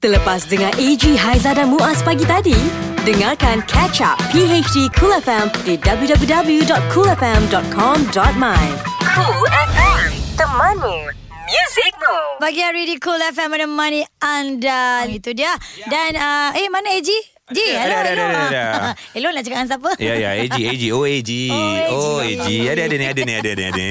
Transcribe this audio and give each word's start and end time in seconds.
Terlepas 0.00 0.48
dengar 0.48 0.72
AG 0.80 1.04
Haiza 1.12 1.52
dan 1.52 1.68
Muaz 1.68 2.00
pagi 2.00 2.24
tadi, 2.24 2.56
dengarkan 3.04 3.60
Catch 3.68 4.00
Up 4.00 4.16
PHD 4.32 4.88
Cool 4.96 5.12
FM 5.12 5.52
di 5.68 5.76
www.coolfm.com.my. 5.76 8.64
Cool 9.04 9.44
FM, 9.44 10.08
temanmu, 10.40 11.04
muzikmu. 11.44 12.16
Pagi 12.40 12.64
hari 12.64 12.88
di 12.88 12.96
Cool 12.96 13.20
FM 13.20 13.52
menemani 13.52 14.00
anda. 14.24 15.04
Itu 15.04 15.36
dia. 15.36 15.52
Dan 15.84 16.16
uh, 16.16 16.56
eh 16.56 16.72
mana 16.72 16.96
AG? 16.96 17.12
Ada, 17.50 17.66
hello, 17.82 17.96
ada, 17.98 18.10
hello. 18.10 18.24
ada, 18.24 18.36
ada, 18.38 18.62
ada. 18.62 18.90
hello 19.14 19.28
nak 19.30 19.42
cakap 19.42 19.56
dengan 19.58 19.68
siapa? 19.68 19.90
Ya 19.98 20.14
ya 20.14 20.30
AG 20.38 20.54
AG 20.54 20.84
oh 20.96 21.02
AG 21.02 21.30
Oh, 21.50 21.74
oh 21.90 22.18
AG. 22.22 22.46
Ada 22.46 22.82
ada 22.86 22.94
ni 22.94 23.06
ada 23.06 23.20
ni 23.20 23.34
ada 23.34 23.50
ni 23.50 23.64
ada 23.66 23.84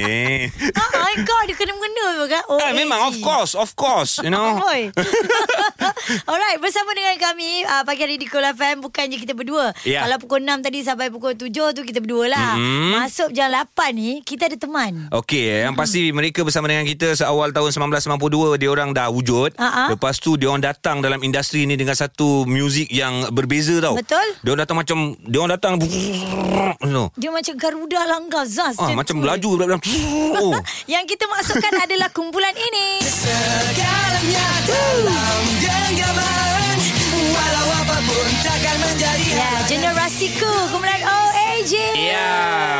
Ah, 1.00 1.12
kau 1.20 1.42
dia 1.44 1.52
kena 1.52 1.74
mengena 1.74 2.06
tu 2.14 2.26
kan? 2.26 2.42
Oh, 2.46 2.56
Ah, 2.56 2.72
memang 2.72 3.00
of 3.04 3.20
course 3.20 3.52
of 3.52 3.74
course 3.74 4.16
you 4.22 4.30
know 4.30 4.56
Oi. 4.64 4.88
Alright, 6.24 6.58
bersama 6.58 6.90
dengan 6.92 7.14
kami 7.18 7.62
uh, 7.62 7.82
pagi 7.82 8.00
hari 8.00 8.16
di 8.16 8.26
Cool 8.26 8.42
FM 8.42 8.80
bukannya 8.80 9.16
kita 9.16 9.32
berdua. 9.32 9.74
Ya. 9.82 10.02
Kalau 10.02 10.16
pukul 10.18 10.42
6 10.42 10.64
tadi 10.64 10.78
sampai 10.80 11.06
pukul 11.08 11.34
7 11.34 11.50
tu 11.50 11.82
kita 11.82 11.98
berdua 11.98 12.26
lah. 12.26 12.52
Mhm. 12.56 12.90
Masuk 12.96 13.28
jam 13.30 13.48
8 13.48 13.68
ni 13.92 14.10
kita 14.20 14.46
ada 14.46 14.56
teman. 14.56 15.06
Okey, 15.12 15.66
yang 15.66 15.74
pasti 15.74 16.10
mereka 16.10 16.42
bersama 16.42 16.66
dengan 16.66 16.82
kita 16.84 17.12
seawal 17.14 17.50
tahun 17.50 17.70
1992 17.70 18.16
dia 18.56 18.68
orang 18.68 18.90
dah 18.90 19.08
wujud. 19.08 19.54
Ha-ha. 19.54 19.90
Lepas 19.90 20.18
tu 20.18 20.34
dia 20.34 20.48
orang 20.48 20.62
datang 20.62 20.98
dalam 20.98 21.20
industri 21.20 21.64
ni 21.64 21.74
dengan 21.74 21.94
satu 21.94 22.42
muzik 22.44 22.88
yang 22.88 23.28
berbeza 23.50 23.74
tau. 23.82 23.94
Betul. 23.98 24.26
Dia 24.46 24.50
orang 24.54 24.62
datang 24.62 24.76
macam 24.78 24.98
dia 25.26 25.38
orang 25.42 25.52
datang 25.58 25.72
know. 26.86 27.10
Dia 27.18 27.30
macam 27.34 27.54
Garuda 27.58 28.00
Langgar 28.06 28.46
Zaz. 28.46 28.78
Ah, 28.78 28.94
macam 28.94 29.18
melaju 29.18 29.48
berat-berat. 29.58 29.82
Oh. 30.38 30.54
Yang 30.94 31.18
kita 31.18 31.26
masukkan 31.26 31.74
adalah 31.82 32.08
kumpulan 32.14 32.54
ini. 32.54 33.02
Segalanya 33.02 34.48
dalam 34.70 35.42
genggaman 35.58 36.76
Walau 37.10 37.68
apapun 37.82 38.26
takkan 38.46 38.76
menjadi 38.78 39.28
Ya, 39.34 39.50
generasiku 39.66 40.50
kumpulan 40.70 41.02
OAG. 41.60 41.76
Ya, 42.00 42.32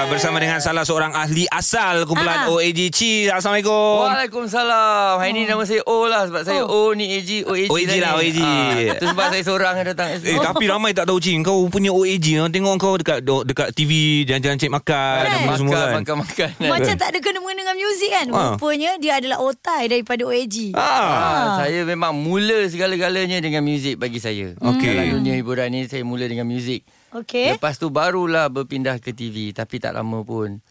bersama 0.08 0.40
dengan 0.40 0.56
salah 0.56 0.88
seorang 0.88 1.12
ahli 1.12 1.44
asal 1.52 2.08
kumpulan 2.08 2.48
Ah. 2.48 2.48
OAG 2.48 2.88
Ci. 2.88 3.28
Assalamualaikum. 3.28 4.08
Waalaikumsalam. 4.08 5.20
Hari 5.20 5.36
ni 5.36 5.44
nama 5.44 5.68
saya 5.68 5.84
O 5.84 6.08
lah 6.08 6.24
sebab 6.24 6.48
saya 6.48 6.64
O 6.64 6.96
ni 6.96 7.12
AG, 7.12 7.44
OAG. 7.44 7.68
OAG 7.68 7.92
lah, 8.00 8.16
ni. 8.16 8.32
OAG. 8.32 8.40
Ah, 8.40 8.72
sebab 9.04 9.26
saya 9.28 9.42
seorang 9.44 9.74
yang 9.76 9.86
datang. 9.92 10.08
Eh 10.16 10.40
tapi 10.40 10.64
ramai 10.64 10.96
tak 10.96 11.04
tahu 11.04 11.20
Cing 11.20 11.44
Kau 11.44 11.68
punya 11.68 11.92
OAG 11.92 12.24
ha? 12.40 12.48
Tengok 12.48 12.74
kau 12.80 12.96
dekat 12.96 13.20
dekat 13.20 13.68
TV 13.76 14.24
Jalan-jalan 14.24 14.56
cek 14.56 14.72
makan 14.72 15.20
Kan? 15.20 15.38
Apa 15.44 15.52
semua 15.56 15.72
makan, 15.76 16.00
kan 16.00 16.16
makan, 16.16 16.48
makan. 16.56 16.70
Macam 16.72 16.94
tak 16.96 17.08
ada 17.12 17.18
kena-mengena 17.20 17.60
dengan 17.60 17.76
muzik 17.76 18.10
kan. 18.10 18.26
Ah. 18.32 18.56
Rupanya 18.56 18.90
dia 18.96 19.12
adalah 19.20 19.38
otai 19.44 19.92
daripada 19.92 20.22
OAG. 20.24 20.72
ah. 20.72 20.80
Ah, 20.80 21.48
saya 21.60 21.84
memang 21.84 22.16
mula 22.16 22.64
segala-galanya 22.64 23.44
dengan 23.44 23.60
muzik 23.60 24.00
bagi 24.00 24.16
saya. 24.16 24.56
Okey. 24.56 24.88
Dalam 24.88 25.20
dunia 25.20 25.36
hiburan 25.36 25.68
ni 25.68 25.84
saya 25.84 26.00
mula 26.00 26.24
dengan 26.24 26.48
muzik. 26.48 26.80
Okey. 27.10 27.58
Lepas 27.58 27.76
tu 27.76 27.90
barulah 27.90 28.46
berpindah 28.46 29.02
ke 29.02 29.10
TV 29.10 29.50
tapi 29.50 29.82
tak 29.82 29.98
lama 29.98 30.22
pun 30.22 30.62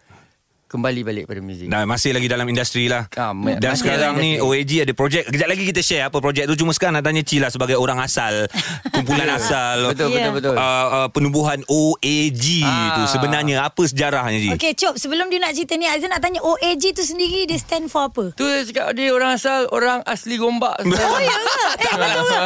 kembali 0.70 1.02
balik 1.02 1.26
pada 1.26 1.42
muzik. 1.42 1.66
Dah 1.66 1.82
masih 1.84 2.14
lagi 2.14 2.26
dalam 2.26 2.46
industri 2.46 2.86
lah 2.86 3.10
Ah, 3.14 3.34
ma- 3.34 3.58
Dan 3.58 3.74
sekarang 3.74 4.16
ni 4.16 4.38
OAG 4.38 4.72
ada 4.80 4.94
projek 4.94 5.26
Kejap 5.26 5.48
lagi 5.48 5.66
kita 5.66 5.82
share 5.82 6.06
apa 6.06 6.18
projek 6.18 6.46
tu 6.46 6.56
Cuma 6.56 6.70
sekarang 6.70 6.94
nak 6.94 7.04
tanya 7.04 7.20
Cila 7.20 7.50
sebagai 7.50 7.74
orang 7.74 7.98
asal 7.98 8.46
Kumpulan 8.94 9.26
asal 9.32 9.90
Betul, 9.90 10.12
Ya. 10.12 10.30
betul, 10.30 10.34
betul. 10.40 10.56
Uh, 10.56 10.62
uh, 10.62 11.08
penubuhan 11.10 11.60
OAG 11.66 12.46
tu 12.62 13.02
Ah. 13.02 13.10
Sebenarnya 13.10 13.66
apa 13.66 13.82
sejarahnya 13.82 14.38
Ji? 14.38 14.50
Okey, 14.54 14.72
Cop. 14.76 14.94
Sebelum 14.96 15.28
dia 15.28 15.40
nak 15.40 15.52
cerita 15.52 15.74
ni, 15.74 15.86
Azan 15.86 16.10
nak 16.10 16.22
tanya 16.22 16.40
OAG 16.40 16.94
tu 16.94 17.02
sendiri 17.02 17.44
dia 17.44 17.58
stand 17.58 17.88
for 17.88 18.06
apa? 18.06 18.32
Tu 18.32 18.44
dia 18.44 18.62
cakap 18.64 18.94
dia 18.94 19.10
orang 19.10 19.34
asal 19.34 19.66
orang 19.70 20.06
asli 20.06 20.38
Gombak. 20.38 20.78
Oh, 20.80 21.20
ya 21.20 21.34
ke? 21.34 21.58
Eh, 21.80 21.96
betul 21.96 22.24
ke? 22.24 22.38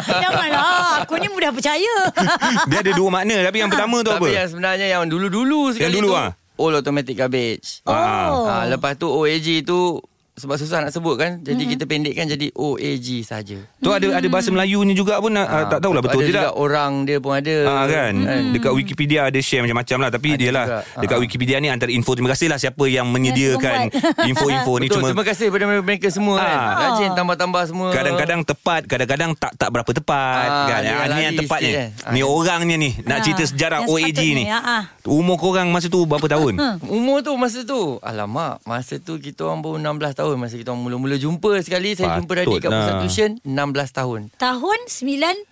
Aku 1.02 1.14
ni 1.18 1.28
mudah 1.28 1.52
percaya. 1.52 1.94
Dia 2.70 2.80
ada 2.80 2.92
dua 2.94 3.10
makna 3.10 3.44
Tapi 3.44 3.58
yang 3.58 3.68
pertama 3.68 4.00
tu 4.00 4.10
apa? 4.10 4.22
Tapi 4.22 4.32
yang 4.32 4.48
sebenarnya 4.48 4.88
yang 4.88 5.04
dulu-dulu 5.06 5.74
sekali 5.74 5.94
dulu 5.94 6.08
tu 6.08 6.16
ah? 6.16 6.32
All 6.58 6.78
automatic 6.78 7.18
garbage. 7.18 7.82
Oh. 7.86 8.46
Ah, 8.46 8.70
lepas 8.70 8.94
tu 8.94 9.10
OAG 9.10 9.66
tu 9.66 9.98
sebab 10.34 10.56
susah 10.56 10.82
nak 10.82 10.90
sebut 10.90 11.14
kan. 11.14 11.32
Jadi 11.40 11.64
kita 11.68 11.84
pendekkan 11.84 12.26
jadi 12.26 12.50
OAG 12.52 13.22
saja. 13.22 13.58
Tu 13.76 13.88
ada 13.88 14.08
ada 14.12 14.28
bahasa 14.28 14.50
Melayunya 14.50 14.92
juga 14.92 15.18
pun 15.18 15.30
nak, 15.30 15.46
uh, 15.46 15.66
Tak 15.68 15.80
tahulah 15.80 16.02
betul 16.02 16.20
ada 16.20 16.26
dia 16.26 16.34
juga 16.34 16.42
tak 16.44 16.56
orang 16.56 16.92
dia 17.04 17.18
pun 17.18 17.32
ada. 17.32 17.56
Ah 17.64 17.86
kan 17.86 18.14
dekat 18.50 18.72
Wikipedia 18.72 19.20
ada 19.24 19.40
share 19.40 19.62
macam-macam 19.62 19.98
lah 20.00 20.10
tapi 20.10 20.30
Ada 20.30 20.40
dia 20.40 20.50
lah 20.50 20.66
juga. 20.66 20.80
dekat 21.00 21.14
Ah. 21.14 21.22
Wikipedia 21.22 21.56
ni 21.58 21.68
antara 21.68 21.90
info 21.90 22.12
terima 22.12 22.30
kasih 22.30 22.48
lah 22.48 22.58
siapa 22.58 22.84
yang 22.84 23.06
menyediakan 23.08 23.94
info-info 24.30 24.74
ni 24.76 24.88
Betul, 24.88 24.96
cuma 24.96 25.08
terima 25.08 25.24
kasih 25.24 25.46
kepada 25.48 25.66
mereka 25.80 26.08
semua 26.10 26.36
kan. 26.38 26.58
Ah. 26.58 26.74
Rajin 26.84 27.12
tambah-tambah 27.14 27.64
semua. 27.66 27.88
kadang-kadang 27.92 28.42
tepat 28.44 28.82
kadang-kadang 28.84 29.32
tak 29.34 29.52
tak 29.54 29.70
berapa 29.70 29.92
tepat 29.92 30.46
Ah, 30.46 30.66
kan 30.68 30.80
ada 30.80 30.90
ah, 30.92 31.08
ni 31.10 31.22
yang 31.22 31.36
tepatnya 31.36 31.72
eh. 31.72 31.88
ni 32.10 32.20
Ah. 32.20 32.28
orangnya 32.28 32.76
ni 32.76 32.90
nak 33.04 33.18
Ah, 33.18 33.22
cerita 33.22 33.44
sejarah 33.44 33.80
yang 33.80 33.92
OAG 33.92 34.20
ni 34.34 34.44
ah, 34.46 34.58
ah. 34.58 34.84
umur 35.06 35.38
korang 35.38 35.70
masa 35.70 35.88
tu 35.88 36.04
berapa 36.04 36.26
tahun 36.26 36.58
Umur 36.84 37.22
tu 37.22 37.34
masa 37.36 37.62
tu 37.62 37.98
Alamak 38.00 38.64
Masa 38.64 38.98
tu 38.98 39.18
kita 39.18 39.46
orang 39.46 39.60
baru 39.60 39.76
16 39.78 40.14
tahun 40.14 40.23
Masa 40.34 40.56
kita 40.56 40.72
mula-mula 40.72 41.16
jumpa 41.16 41.60
sekali 41.60 41.92
Saya 41.92 42.18
jumpa 42.18 42.32
Radhi 42.34 42.56
kat 42.56 42.66
Patutlah. 42.66 42.80
pusat 42.80 42.94
tuition 43.02 43.32
16 43.40 43.52
tahun 43.94 44.20
Tahun 44.34 44.80
90 44.86 45.44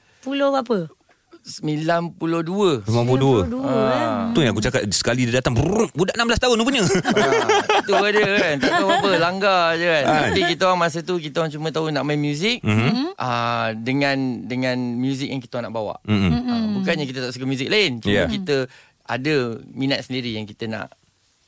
berapa? 0.49 0.79
92 1.41 2.85
52 2.85 3.49
Dua, 3.49 3.65
Ah. 3.65 4.29
tu 4.29 4.39
yang 4.39 4.53
aku 4.53 4.61
cakap 4.61 4.85
sekali 4.87 5.25
dia 5.25 5.41
datang 5.41 5.51
brrr, 5.51 5.89
budak 5.91 6.13
16 6.13 6.37
tahun 6.37 6.55
rupanya 6.55 6.81
Ah, 6.85 7.81
Itu 7.81 7.93
ada 7.93 8.21
kan 8.37 8.55
Tak 8.57 8.71
tahu 8.71 8.89
apa 8.91 9.11
Langgar 9.17 9.63
je 9.73 9.87
kan 9.87 10.03
Kan? 10.03 10.21
Tapi 10.27 10.41
kita 10.47 10.61
orang 10.63 10.79
masa 10.79 11.01
tu 11.01 11.17
Kita 11.17 11.41
orang 11.41 11.51
cuma 11.51 11.67
tahu 11.69 11.89
nak 11.89 12.03
main 12.03 12.17
muzik 12.17 12.61
Mhm. 12.61 13.17
ah, 13.17 13.73
Dengan 13.73 14.17
Dengan 14.43 14.77
muzik 14.95 15.27
yang 15.27 15.39
kita 15.39 15.59
nak 15.59 15.73
bawa 15.73 15.97
Mm-mm. 16.03 16.29
Ah, 16.45 16.65
Bukannya 16.77 17.05
kita 17.05 17.19
tak 17.19 17.31
suka 17.33 17.43
muzik 17.43 17.67
lain 17.67 17.97
Cuma 17.97 18.13
Yeah. 18.13 18.29
kita 18.29 18.69
Ada 19.03 19.35
minat 19.67 20.05
sendiri 20.05 20.38
Yang 20.38 20.53
kita 20.53 20.69
nak 20.69 20.93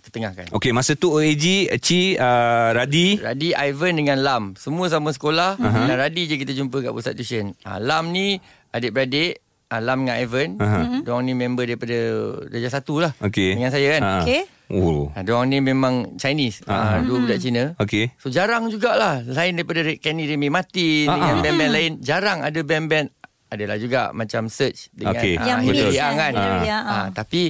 Ketengahkan 0.03 0.51
Okey 0.51 0.69
masa 0.69 0.93
tu 0.93 1.09
OAG 1.09 1.71
Ci 1.79 2.13
uh, 2.13 2.69
Radi. 2.71 3.15
Radi, 3.17 3.55
Ivan 3.55 3.95
dengan 3.95 4.19
Lam. 4.19 4.43
Semua 4.53 4.85
sama 4.85 5.09
sekolah. 5.09 5.55
Uh-huh. 5.55 5.87
Dan 5.87 5.95
Radi 5.95 6.27
je 6.27 6.35
kita 6.35 6.51
jumpa 6.51 6.81
kat 6.81 6.91
pusat 6.91 7.15
tuition. 7.15 7.55
Ha, 7.63 7.79
Lam 7.79 8.11
ni 8.11 8.35
adik-beradik. 8.69 9.39
Ha, 9.71 9.79
Lam 9.79 10.03
dengan 10.03 10.19
Ivan. 10.19 10.49
Uh-huh. 10.59 11.01
Diorang 11.01 11.23
ni 11.23 11.33
member 11.33 11.63
daripada 11.63 11.97
Darjah 12.45 12.71
satu 12.73 12.99
lah 12.99 13.15
Okey. 13.17 13.55
Dengan 13.55 13.71
saya 13.71 13.87
kan. 13.89 14.01
Ah. 14.03 14.15
Okey. 14.21 14.41
oh. 14.69 15.07
Ha, 15.09 15.23
Diorang 15.23 15.47
ni 15.47 15.57
memang 15.57 15.93
Chinese. 16.13 16.67
Aha. 16.67 16.75
ha, 16.75 17.01
Dua 17.01 17.17
budak 17.17 17.39
Cina. 17.39 17.63
Okey. 17.79 18.11
So 18.19 18.27
jarang 18.27 18.67
jugalah. 18.67 19.23
Lain 19.23 19.55
daripada 19.55 19.87
Kenny 19.97 20.27
Remy 20.27 20.51
Martin 20.51 21.07
Ah, 21.07 21.15
Dengan 21.15 21.35
band-band 21.41 21.71
lain. 21.71 21.91
Jarang 21.99 22.43
ada 22.43 22.59
band-band. 22.59 23.07
Adalah 23.47 23.77
juga 23.77 24.09
Macam 24.11 24.49
Search 24.49 24.89
Dengan 24.89 25.13
Okey. 25.15 25.37
ah, 25.37 25.45
Yang 25.45 25.59
Hilary 25.63 25.93
kan, 25.93 26.03
Ang 26.03 26.17
kan 26.17 26.33
Ang, 26.33 26.65
Ah, 26.65 26.81
ah. 26.83 27.07
Tapi 27.07 27.41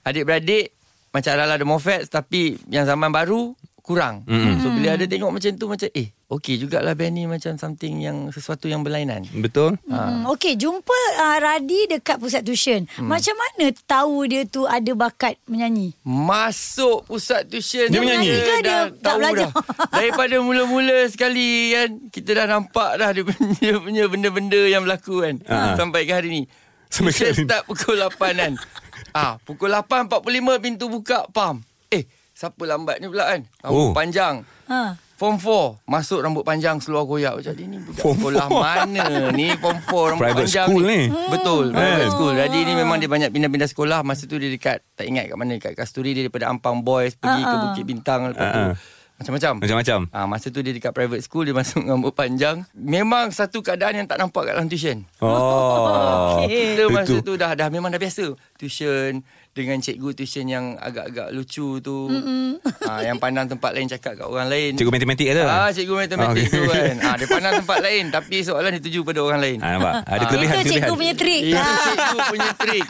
Adik-beradik 0.00 0.77
Macam 1.08 1.32
Lala 1.34 1.54
ada 1.54 1.64
Moffat 1.64 2.06
Tapi 2.06 2.56
Yang 2.66 2.84
zaman 2.88 3.08
baru 3.08 3.52
Kurang 3.78 4.20
Mm-mm. 4.24 4.60
So 4.60 4.68
bila 4.68 4.94
ada 4.94 5.04
tengok 5.04 5.30
macam 5.30 5.48
tu 5.50 5.64
Macam 5.64 5.88
eh 5.90 6.12
Okey 6.28 6.60
jugalah 6.60 6.92
band 6.92 7.08
ni 7.10 7.24
Macam 7.24 7.56
something 7.56 7.98
yang 7.98 8.28
Sesuatu 8.28 8.64
yang 8.64 8.84
berlainan 8.84 9.24
betul 9.32 9.80
Hmm, 9.82 10.28
Okey, 10.28 10.54
jumpa 10.54 10.92
uh, 11.16 11.38
Radi 11.38 11.88
dekat 11.88 12.20
pusat 12.20 12.44
tuition. 12.44 12.84
Hmm. 12.92 13.08
Macam 13.08 13.32
mana 13.32 13.72
tahu 13.82 14.28
dia 14.28 14.44
tu 14.44 14.62
ada 14.62 14.92
bakat 14.92 15.40
menyanyi? 15.44 15.96
Masuk 16.02 17.02
pusat 17.02 17.44
tuition 17.44 17.88
Dia 17.88 17.96
menyanyi 17.96 18.28
ke 18.28 18.36
dia 18.36 18.60
dah 18.60 18.82
tak 18.84 19.00
tahu 19.00 19.18
belajar? 19.18 19.48
dah. 19.48 19.52
Daripada 19.90 20.36
mula-mula 20.38 20.98
sekali 21.06 21.48
kan 21.70 21.88
Kita 22.10 22.30
dah 22.34 22.46
nampak 22.46 22.90
dah 22.94 23.08
Dia 23.10 23.24
punya, 23.24 23.48
dia 23.56 23.74
punya 23.78 24.04
benda-benda 24.06 24.60
yang 24.62 24.84
berlaku 24.84 25.24
kan 25.24 25.40
Ah. 25.48 25.72
Sampai 25.74 26.04
ke 26.04 26.12
hari 26.12 26.28
ni 26.30 26.42
Sampai 26.86 27.10
ke 27.10 27.24
hari 27.24 27.40
ni. 27.40 27.46
start 27.46 27.64
pukul 27.64 27.96
8 27.96 28.12
kan 28.36 28.52
ah, 29.10 29.36
Pukul 29.40 29.70
8.45 29.70 30.20
pintu 30.58 30.86
buka 30.86 31.24
Pam 31.28 31.60
Eh 31.88 32.04
siapa 32.30 32.62
lambat 32.62 32.98
ni 32.98 33.06
pula 33.06 33.28
kan 33.28 33.40
Oh. 33.62 33.90
Rambut 33.90 33.96
panjang 33.96 34.34
Ha. 34.68 34.94
Form 35.14 35.34
4 35.34 35.80
Masuk 35.84 36.20
rambut 36.20 36.42
panjang 36.42 36.76
Seluar 36.76 37.02
koyak 37.02 37.34
Macam 37.34 37.52
ni 37.56 37.76
budak 37.78 37.98
Form 37.98 38.14
sekolah 38.14 38.46
four. 38.46 38.60
mana 38.60 39.04
ni 39.32 39.46
Form 39.56 39.78
4 39.80 39.88
rambut 40.12 40.20
Private 40.20 40.38
panjang 40.44 40.66
school 40.66 40.84
ni. 40.84 41.00
Betul 41.08 41.64
Private 41.72 41.98
Eh. 41.98 42.10
school 42.10 42.32
Jadi 42.36 42.58
ni 42.60 42.72
memang 42.74 42.96
dia 42.96 43.08
banyak 43.08 43.30
pindah-pindah 43.30 43.66
sekolah 43.66 44.00
Masa 44.02 44.24
tu 44.24 44.36
dia 44.36 44.46
dekat 44.46 44.84
Tak 44.92 45.04
ingat 45.04 45.24
kat 45.24 45.34
mana 45.34 45.56
Dekat 45.56 45.72
Kasturi 45.72 46.12
Dia 46.12 46.22
daripada 46.22 46.46
Ampang 46.46 46.80
Boys 46.80 47.12
Pergi 47.14 47.40
ke 47.40 47.44
Ah, 47.44 47.50
ah. 47.50 47.62
Bukit 47.66 47.84
Bintang 47.84 48.20
Lepas 48.28 48.44
tu 48.46 48.60
Ah, 48.60 48.66
ah. 48.66 48.74
Macam-macam. 49.18 49.52
Macam-macam. 49.58 49.98
Ah, 50.14 50.26
masa 50.30 50.46
tu 50.54 50.62
dia 50.62 50.70
dekat 50.70 50.94
private 50.94 51.18
school 51.26 51.42
Dia 51.42 51.50
masuk 51.50 51.82
rambut 51.82 52.14
panjang. 52.14 52.62
Memang 52.70 53.34
satu 53.34 53.58
keadaan 53.66 53.98
yang 53.98 54.06
tak 54.06 54.22
nampak 54.22 54.46
kat 54.46 54.54
dalam 54.54 54.70
tuition. 54.70 55.02
Oh. 55.18 56.38
Kita 56.46 56.86
masa 56.86 57.18
Itu. 57.18 57.26
tu 57.26 57.32
dah 57.34 57.58
dah 57.58 57.66
memang 57.66 57.90
dah 57.90 57.98
biasa. 57.98 58.38
Tuition 58.54 59.26
Dengan 59.58 59.76
cikgu 59.76 60.14
tuition 60.14 60.46
yang 60.46 60.78
agak-agak 60.78 61.34
lucu 61.34 61.82
tu 61.82 62.06
ah, 62.84 63.00
Yang 63.00 63.18
pandang 63.18 63.46
tempat 63.48 63.74
lain 63.74 63.88
cakap 63.88 64.14
kat 64.14 64.22
orang 64.24 64.46
lain 64.46 64.70
Cikgu 64.72 64.92
matematik 64.92 65.26
kata 65.28 65.42
Ah, 65.42 65.68
cikgu 65.68 65.94
matematik 65.98 66.30
Ah, 66.38 66.46
okey. 66.46 66.46
tu 66.48 66.62
kan. 66.64 66.94
Ah, 67.08 67.14
dia 67.16 67.26
pandang 67.26 67.54
tempat 67.58 67.78
lain 67.80 68.04
tapi 68.08 68.36
soalan 68.40 68.70
dituju 68.76 69.00
pada 69.02 69.18
orang 69.18 69.40
lain. 69.40 69.58
Ah, 69.58 69.70
nampak? 69.74 69.94
Ada 70.04 70.14
Ah. 70.14 70.28
kelebihan, 70.28 70.54
Itu 70.54 70.62
cikgu 70.62 70.70
kelebihan. 70.70 70.94
punya 70.94 71.14
trik. 71.16 71.42
Itu 71.42 71.56
Ah. 71.58 71.78
cikgu 71.82 72.18
punya 72.28 72.50
trik. 72.54 72.84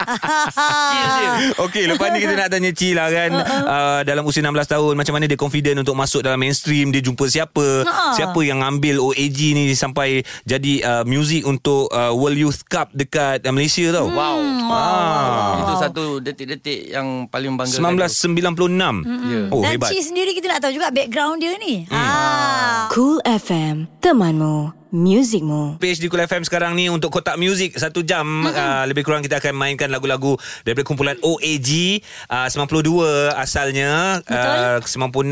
Skill 0.50 1.08
dia. 1.08 1.30
Okey, 1.64 1.84
lepas 1.86 2.06
ni 2.10 2.18
kita 2.18 2.34
nak 2.34 2.48
tanya 2.50 2.70
Ci 2.70 2.88
lah 2.92 3.08
kan 3.08 3.30
uh, 3.70 4.00
Dalam 4.02 4.22
usia 4.24 4.42
16 4.42 4.52
tahun 4.68 4.92
Macam 4.94 5.12
mana 5.12 5.24
dia 5.24 5.38
confident 5.38 5.78
untuk 5.78 5.94
masuk 5.94 6.06
masuk 6.08 6.24
dalam 6.24 6.40
mainstream 6.40 6.88
dia 6.88 6.98
jumpa 6.98 7.28
siapa 7.28 7.84
Ha. 7.84 8.16
siapa 8.16 8.40
yang 8.40 8.58
ambil 8.58 8.96
OAG 8.98 9.52
ni 9.52 9.70
sampai 9.70 10.24
jadi 10.42 10.80
uh, 10.80 11.04
music 11.04 11.44
untuk 11.44 11.92
uh, 11.92 12.10
World 12.10 12.40
Youth 12.40 12.64
Cup 12.64 12.88
dekat 12.90 13.44
uh, 13.44 13.52
Malaysia 13.52 13.92
tau 13.92 14.08
Wow. 14.08 14.40
Ah. 14.70 15.58
Itu 15.58 15.72
satu 15.78 16.04
detik-detik 16.18 16.90
yang 16.90 17.26
paling 17.26 17.54
bangga. 17.54 17.74
1996 17.74 19.04
Ya. 19.24 19.40
oh 19.48 19.60
Dan 19.60 19.70
hebat 19.74 19.88
Ci 19.88 20.02
sendiri 20.02 20.32
kita 20.32 20.48
nak 20.48 20.60
tahu 20.60 20.72
juga 20.72 20.88
background 20.88 21.38
dia 21.38 21.54
ni. 21.56 21.84
Ah. 21.88 22.88
Cool 22.88 23.20
FM, 23.22 23.86
temanmu, 23.98 24.72
muzikmu. 24.90 25.76
PHD 25.76 26.08
Kul 26.08 26.22
FM 26.22 26.42
sekarang 26.42 26.72
ni 26.72 26.88
untuk 26.88 27.10
kotak 27.10 27.36
muzik 27.36 27.76
satu 27.76 28.00
jam 28.00 28.24
uh, 28.42 28.84
lebih 28.84 29.02
kurang 29.02 29.20
kita 29.20 29.36
akan 29.36 29.52
mainkan 29.52 29.86
lagu-lagu 29.86 30.34
daripada 30.62 30.82
kumpulan 30.82 31.16
OAG 31.20 32.00
uh, 32.26 32.48
92 32.48 32.88
asalnya 33.34 34.20
uh, 34.24 34.80
96 34.80 35.28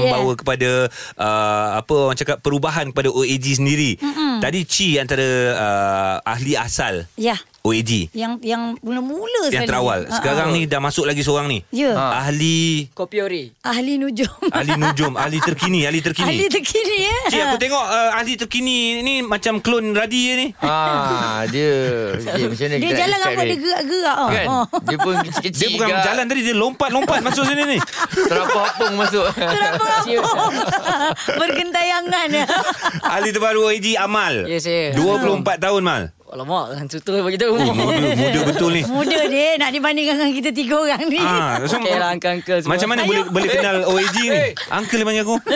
Yeah. 0.00 0.12
bawa 0.12 0.32
kepada 0.34 0.70
uh, 1.16 1.68
apa 1.76 1.94
orang 2.06 2.16
cakap 2.16 2.38
perubahan 2.38 2.88
kepada 2.88 3.10
OAG 3.10 3.46
sendiri. 3.52 3.98
Tadi 4.38 4.60
Chi 4.62 4.96
antara 4.96 5.26
uh, 5.52 6.16
ahli 6.24 6.54
asal 6.54 7.04
Ya. 7.16 7.34
OAG 7.60 8.08
Yang 8.16 8.32
yang 8.40 8.72
mula-mula 8.80 9.52
yang 9.52 9.68
terawal. 9.68 10.08
Sekarang 10.08 10.48
ah. 10.48 10.56
ni 10.56 10.64
dah 10.64 10.80
masuk 10.80 11.04
lagi 11.04 11.20
seorang 11.20 11.44
ni. 11.44 11.58
Ya. 11.68 11.92
Ha. 11.92 12.24
Ahli 12.24 12.88
Kopi 12.96 13.20
ori. 13.20 13.52
Ahli 13.60 14.00
nujum. 14.00 14.32
ahli 14.48 14.72
nujum, 14.80 15.12
ahli 15.22 15.38
terkini, 15.44 15.84
ahli 15.84 16.00
terkini. 16.00 16.24
Ahli 16.24 16.46
terkini 16.48 16.96
ya. 17.04 17.18
Cik 17.28 17.40
aku 17.44 17.56
tengok 17.60 17.84
uh, 17.84 18.10
ahli 18.16 18.32
terkini 18.40 19.04
ni 19.04 19.14
macam 19.20 19.60
klon 19.60 19.92
Radi 19.92 20.20
je 20.24 20.34
ni. 20.40 20.46
Ah, 20.64 21.44
dia. 21.52 22.16
Okay, 22.16 22.48
macam 22.48 22.64
mana 22.64 22.76
Dia 22.80 22.92
jalan 22.96 23.18
rambut 23.20 23.44
dia 23.44 23.58
gerak-gerak 23.60 24.16
oh. 24.16 24.30
Kan? 24.30 24.46
oh. 24.48 24.66
Dia 24.88 24.96
pun 24.96 25.14
kecil-kecil 25.20 25.60
Dia 25.60 25.68
bukan 25.76 25.88
juga. 25.92 26.04
jalan 26.06 26.24
tadi 26.24 26.40
dia 26.40 26.56
lompat-lompat 26.56 27.18
masuk 27.28 27.44
sini 27.44 27.62
ni. 27.76 27.78
Terapung-apung 28.24 28.94
masuk. 28.96 29.26
Kenapa 29.36 29.84
Bergentayangan 31.36 32.28
ya. 32.32 32.44
Ahli 33.04 33.28
terbaru 33.36 33.68
AG 33.68 33.86
Amal. 34.00 34.48
Ya, 34.48 34.58
saya. 34.62 34.96
24 34.96 35.44
tahun 35.60 35.82
Mal. 35.84 36.02
Alamak, 36.30 36.64
tutur 36.92 37.20
bagi 37.20 37.36
tahu. 37.36 37.54
Oh, 37.54 37.74
muda, 37.74 38.06
muda 38.14 38.40
betul 38.50 38.70
ni. 38.70 38.82
Muda 38.86 39.18
dia 39.26 39.58
nak 39.58 39.70
dibandingkan 39.70 40.14
dengan 40.16 40.32
kita 40.32 40.50
tiga 40.50 40.74
orang 40.78 41.02
ni. 41.06 41.18
Ah, 41.18 41.58
so, 41.66 41.76
Okey 41.76 41.90
lah, 41.92 42.14
uncle-uncle 42.14 42.58
semua. 42.62 42.72
Macam 42.74 42.88
mana 42.88 43.02
boleh 43.02 43.22
boleh 43.26 43.48
kenal 43.50 43.76
OAG 43.84 44.16
ni? 44.16 44.40
Uncle 44.70 44.96
dia 44.96 45.06
panggil 45.06 45.24
aku. 45.24 45.36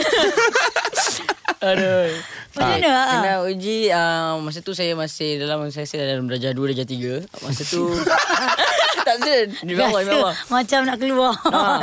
Aduh. 1.64 2.08
Macam 2.54 2.70
mana? 2.70 2.86
ah? 2.86 3.06
Kenal 3.10 3.38
Uji 3.50 3.90
uh, 3.90 4.38
Masa 4.38 4.62
tu 4.62 4.78
saya 4.78 4.94
masih 4.94 5.42
Dalam 5.42 5.66
saya, 5.74 5.90
saya 5.90 6.14
dalam 6.14 6.30
darjah 6.30 6.54
2 6.54 6.70
Darjah 6.70 6.86
3 6.86 7.42
Masa 7.42 7.62
tu 7.66 7.90
Tak 9.02 9.14
ada 9.18 9.34
Di 9.58 9.74
bawah 9.74 9.98
Di 9.98 10.10
bawah 10.12 10.34
Macam 10.46 10.86
nak 10.86 11.02
keluar. 11.02 11.34
Ha. 11.34 11.82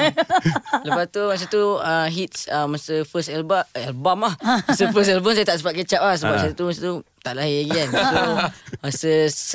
Lepas 0.88 1.06
tu 1.12 1.22
masa 1.28 1.46
tu 1.46 1.76
uh, 1.76 2.08
hits 2.08 2.48
uh, 2.48 2.72
masa 2.72 3.04
first 3.04 3.28
album 3.28 3.60
eh, 3.76 3.92
album 3.92 4.24
lah. 4.24 4.34
Masa 4.64 4.88
first 4.90 5.12
album 5.12 5.36
saya 5.36 5.44
tak 5.44 5.60
sempat 5.60 5.76
catch 5.76 6.00
up 6.00 6.04
lah 6.08 6.16
sebab 6.16 6.34
Ha. 6.34 6.42
saya 6.42 6.54
tu 6.56 6.64
masa 6.64 6.80
tu 6.80 6.94
tak 7.22 7.38
lahir 7.38 7.64
lagi 7.64 7.72
kan. 7.72 7.90
So 7.94 8.22
masa 8.84 9.12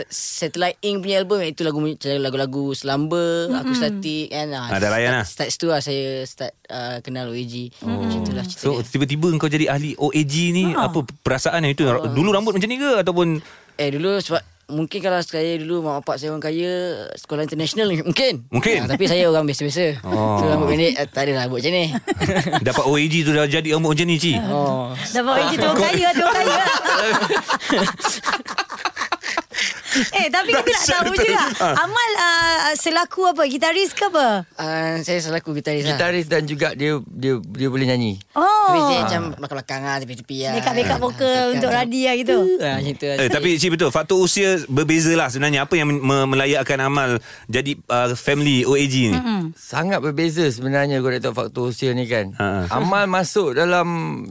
Satellite 0.08 0.78
Ink 0.86 1.02
punya 1.02 1.18
album 1.20 1.42
itu 1.42 1.66
lagu 1.66 1.82
lagu-lagu 2.22 2.64
Selamba, 2.72 3.50
aku 3.62 3.74
statik 3.74 4.30
kan. 4.30 4.54
Ah, 4.54 4.78
dah 4.78 4.90
layan 4.90 5.22
lah. 5.22 5.26
Start 5.26 5.50
situ 5.50 5.66
lah 5.68 5.82
saya 5.82 6.22
start 6.24 6.54
uh, 6.70 7.02
kenal 7.02 7.34
OAG. 7.34 7.74
Macam 7.82 8.22
itulah 8.22 8.46
cerita. 8.46 8.64
So 8.64 8.80
tiba-tiba 8.80 9.34
kau 9.36 9.50
jadi 9.50 9.66
ahli 9.66 9.98
OAG 9.98 10.34
ni 10.54 10.72
apa 10.72 11.02
perasaan 11.26 11.66
yang 11.66 11.74
itu? 11.74 11.84
Dulu 11.86 12.28
rambut 12.30 12.54
macam 12.54 12.70
ni 12.70 12.78
ke 12.78 13.02
ataupun 13.02 13.42
Eh 13.76 13.92
dulu 13.92 14.16
sebab 14.24 14.55
Mungkin 14.66 14.98
kalau 14.98 15.22
saya 15.22 15.62
dulu 15.62 15.78
Mak 15.80 16.02
bapak 16.02 16.18
saya 16.18 16.34
orang 16.34 16.42
kaya 16.42 16.70
Sekolah 17.14 17.46
international 17.46 17.86
Mungkin 18.02 18.50
Mungkin. 18.50 18.78
Ah, 18.82 18.90
Tapi 18.90 19.06
saya 19.06 19.22
orang 19.26 19.46
biasa-biasa 19.46 20.02
Oh. 20.02 20.36
So 20.36 20.44
rambut 20.44 20.68
pendek 20.68 20.92
eh, 20.92 21.06
Tak 21.06 21.22
adalah 21.22 21.46
rambut 21.46 21.62
macam 21.62 21.70
ni 21.70 21.84
dapat 22.66 22.84
OAG 22.84 23.14
tu 23.22 23.30
dah 23.30 23.46
jadi 23.46 23.68
rambut 23.72 23.94
macam 23.94 24.06
ni 24.10 24.18
Ci? 24.18 24.34
Oh 24.42 24.90
Dapat 24.90 25.30
orang 25.32 25.48
kita 25.54 25.64
orang 25.64 25.80
kaya, 25.80 26.08
tu 26.10 26.20
orang 26.20 26.36
kaya. 26.36 26.60
eh, 30.14 30.28
tapi 30.28 30.50
kita 30.52 30.68
nak 30.68 30.84
tahu 30.86 31.02
betul. 31.08 31.24
juga. 31.26 31.44
Ah. 31.58 31.74
Amal 31.82 32.10
uh, 32.16 32.70
selaku 32.74 33.20
apa? 33.26 33.42
Gitaris 33.46 33.90
ke 33.90 34.04
apa? 34.06 34.44
uh, 34.46 34.92
Saya 35.00 35.18
selaku 35.18 35.54
gitaris 35.54 35.82
lah 35.82 35.94
Gitaris 35.94 36.26
dan 36.26 36.42
juga 36.44 36.72
dia 36.72 36.98
dia 37.06 37.34
dia 37.40 37.68
boleh 37.68 37.86
nyanyi. 37.86 38.20
Tapi 38.30 38.44
Oh. 38.76 38.84
saya 38.84 39.00
macam 39.02 39.22
belakang-belakang 39.32 39.82
lah 39.82 39.96
Tepi-tepi 39.98 40.36
lah 40.42 40.52
Backup-backup 40.58 40.98
vokal 41.00 41.42
untuk 41.54 41.70
Radi 41.70 42.02
lah 42.04 42.14
gitu. 42.14 42.38
Ah, 42.58 42.76
lah 42.76 43.16
Eh, 43.16 43.28
tapi 43.30 43.54
Cik 43.54 43.70
betul 43.72 43.88
Faktor 43.88 44.18
usia 44.18 44.58
berbeza 44.66 45.14
lah 45.14 45.30
sebenarnya 45.30 45.64
Apa 45.64 45.78
yang 45.78 45.88
me- 45.88 46.26
melayakkan 46.26 46.76
Amal 46.78 47.22
Jadi 47.46 47.78
uh, 47.86 48.12
family 48.12 48.66
OAG 48.66 48.94
ni 49.08 49.18
Sangat 49.54 50.02
berbeza 50.02 50.42
sebenarnya 50.46 50.98
kau 50.98 51.08
nak 51.08 51.22
tahu 51.22 51.34
faktor 51.36 51.64
usia 51.66 51.90
ni 51.92 52.04
kan. 52.04 52.34
Ha. 52.34 52.66
Amal 52.68 53.06
masuk 53.06 53.54
dalam 53.54 53.86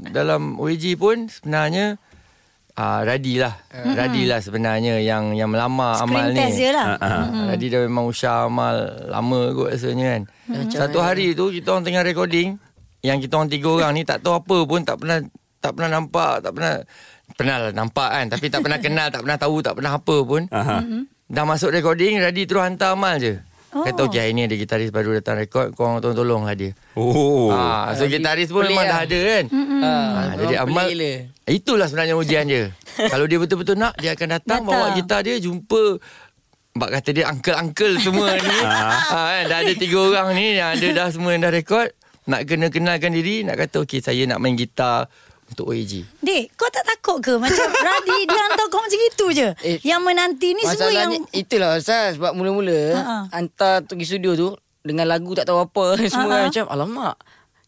dalam 0.06 0.57
OAG 0.57 0.95
pun 0.95 1.25
sebenarnya 1.25 1.95
ah 2.75 3.00
Radi 3.01 3.39
lah. 3.39 3.56
Radi 3.72 4.24
lah 4.24 4.39
sebenarnya 4.39 5.00
yang 5.00 5.31
yang 5.31 5.48
melamar 5.48 5.95
Amal 5.98 6.27
Screen 6.27 6.36
ni. 6.36 6.38
test 6.38 6.57
je 6.57 6.69
lah. 6.69 6.88
Ha, 6.92 6.98
ha. 7.00 7.19
Hmm. 7.24 7.45
Radi 7.50 7.66
dah 7.68 7.81
memang 7.81 8.06
usaha 8.06 8.45
Amal 8.45 8.75
lama 9.07 9.42
kot 9.51 9.72
rasanya 9.72 10.07
kan. 10.12 10.22
Satu 10.68 11.00
hari 11.00 11.31
tu 11.31 11.50
kita 11.50 11.72
orang 11.72 11.83
tengah 11.83 12.04
recording 12.04 12.60
yang 13.00 13.18
kita 13.18 13.36
orang 13.36 13.48
tiga 13.48 13.69
orang 13.72 13.92
ni 13.94 14.01
tak 14.01 14.19
tahu 14.19 14.36
apa 14.36 14.57
pun 14.63 14.81
tak 14.81 14.98
pernah 14.98 15.18
tak 15.57 15.72
pernah 15.72 15.89
nampak, 15.92 16.33
tak 16.39 16.51
pernah 16.51 16.74
pernah 17.33 17.56
lah 17.57 17.72
nampak 17.72 18.10
kan 18.12 18.25
tapi 18.27 18.45
tak 18.48 18.62
pernah 18.62 18.77
kenal, 18.77 19.07
tak 19.10 19.22
pernah 19.22 19.38
tahu, 19.39 19.56
tak 19.60 19.74
pernah 19.74 19.92
apa 19.94 20.16
pun. 20.22 20.42
Aha. 20.51 20.77
Dah 21.25 21.42
masuk 21.44 21.69
recording 21.69 22.19
Radi 22.19 22.44
terus 22.44 22.62
hantar 22.62 22.94
Amal 22.94 23.18
je. 23.18 23.39
Oh. 23.72 23.83
Kata 23.83 24.07
okey 24.07 24.19
hari 24.19 24.31
ni 24.31 24.42
ada 24.42 24.56
gitaris 24.56 24.88
baru 24.88 25.19
datang 25.19 25.36
rekod 25.36 25.75
Korang 25.75 26.00
tolong 26.00 26.16
tolonglah 26.16 26.56
dia 26.56 26.72
Oh 26.95 27.51
Ah, 27.51 27.92
so 27.92 28.07
gitaris 28.07 28.48
pun 28.48 28.63
memang 28.63 28.88
dah 28.88 29.04
lah. 29.04 29.04
ada 29.04 29.19
kan. 29.19 29.45
Ah, 29.83 30.31
jadi 30.38 30.54
orang 30.57 30.72
Amal. 30.72 30.86
Itulah 31.47 31.86
sebenarnya 31.86 32.15
ujian 32.15 32.44
dia. 32.44 32.74
Kalau 33.12 33.25
dia 33.25 33.38
betul-betul 33.38 33.75
nak 33.75 33.94
dia 33.95 34.12
akan 34.12 34.27
datang, 34.31 34.62
Datang. 34.62 34.71
bawa 34.71 34.94
gitar 34.94 35.21
dia 35.21 35.38
jumpa 35.38 36.00
Bak 36.75 36.92
kata 36.92 37.09
dia 37.09 37.25
uncle-uncle 37.25 37.95
semua 37.97 38.36
ni. 38.36 38.51
ha, 38.59 39.00
kan, 39.31 39.44
dah 39.47 39.63
ada 39.63 39.74
tiga 39.74 39.95
orang 39.95 40.36
ni 40.36 40.59
yang 40.59 40.75
ada 40.75 40.88
dah 40.92 41.07
semua 41.07 41.31
yang 41.31 41.42
dah 41.42 41.53
rekod. 41.53 41.88
Nak 42.25 42.44
kena 42.44 42.68
kenalkan 42.68 43.15
diri, 43.15 43.47
nak 43.47 43.56
kata 43.56 43.80
okey 43.80 44.03
saya 44.03 44.27
nak 44.27 44.44
main 44.44 44.59
gitar 44.59 45.07
untuk 45.47 45.71
OAG. 45.71 46.03
Dek, 46.19 46.51
kau 46.53 46.68
tak 46.68 46.83
takut 46.83 47.24
ke? 47.24 47.38
Macam 47.38 47.63
Radi 47.88 48.27
dia 48.27 48.41
hantar 48.41 48.68
kau 48.68 48.81
macam 48.81 49.00
itu 49.00 49.25
je. 49.31 49.48
Eh, 49.62 49.77
yang 49.86 50.03
menanti 50.03 50.51
ni 50.51 50.68
semua 50.68 50.91
yang... 50.91 51.15
Itulah 51.30 51.77
Ustaz 51.77 52.18
Sebab 52.18 52.33
mula-mula 52.33 52.80
Ha-ha. 52.91 53.18
Hantar 53.31 53.86
tu 53.86 53.94
pergi 53.94 54.09
studio 54.09 54.31
tu 54.33 54.50
Dengan 54.81 55.06
lagu 55.06 55.31
tak 55.31 55.45
tahu 55.45 55.62
apa 55.62 55.95
Semua 56.03 56.27
Ha-ha. 56.33 56.45
macam 56.50 56.65
Alamak 56.68 57.15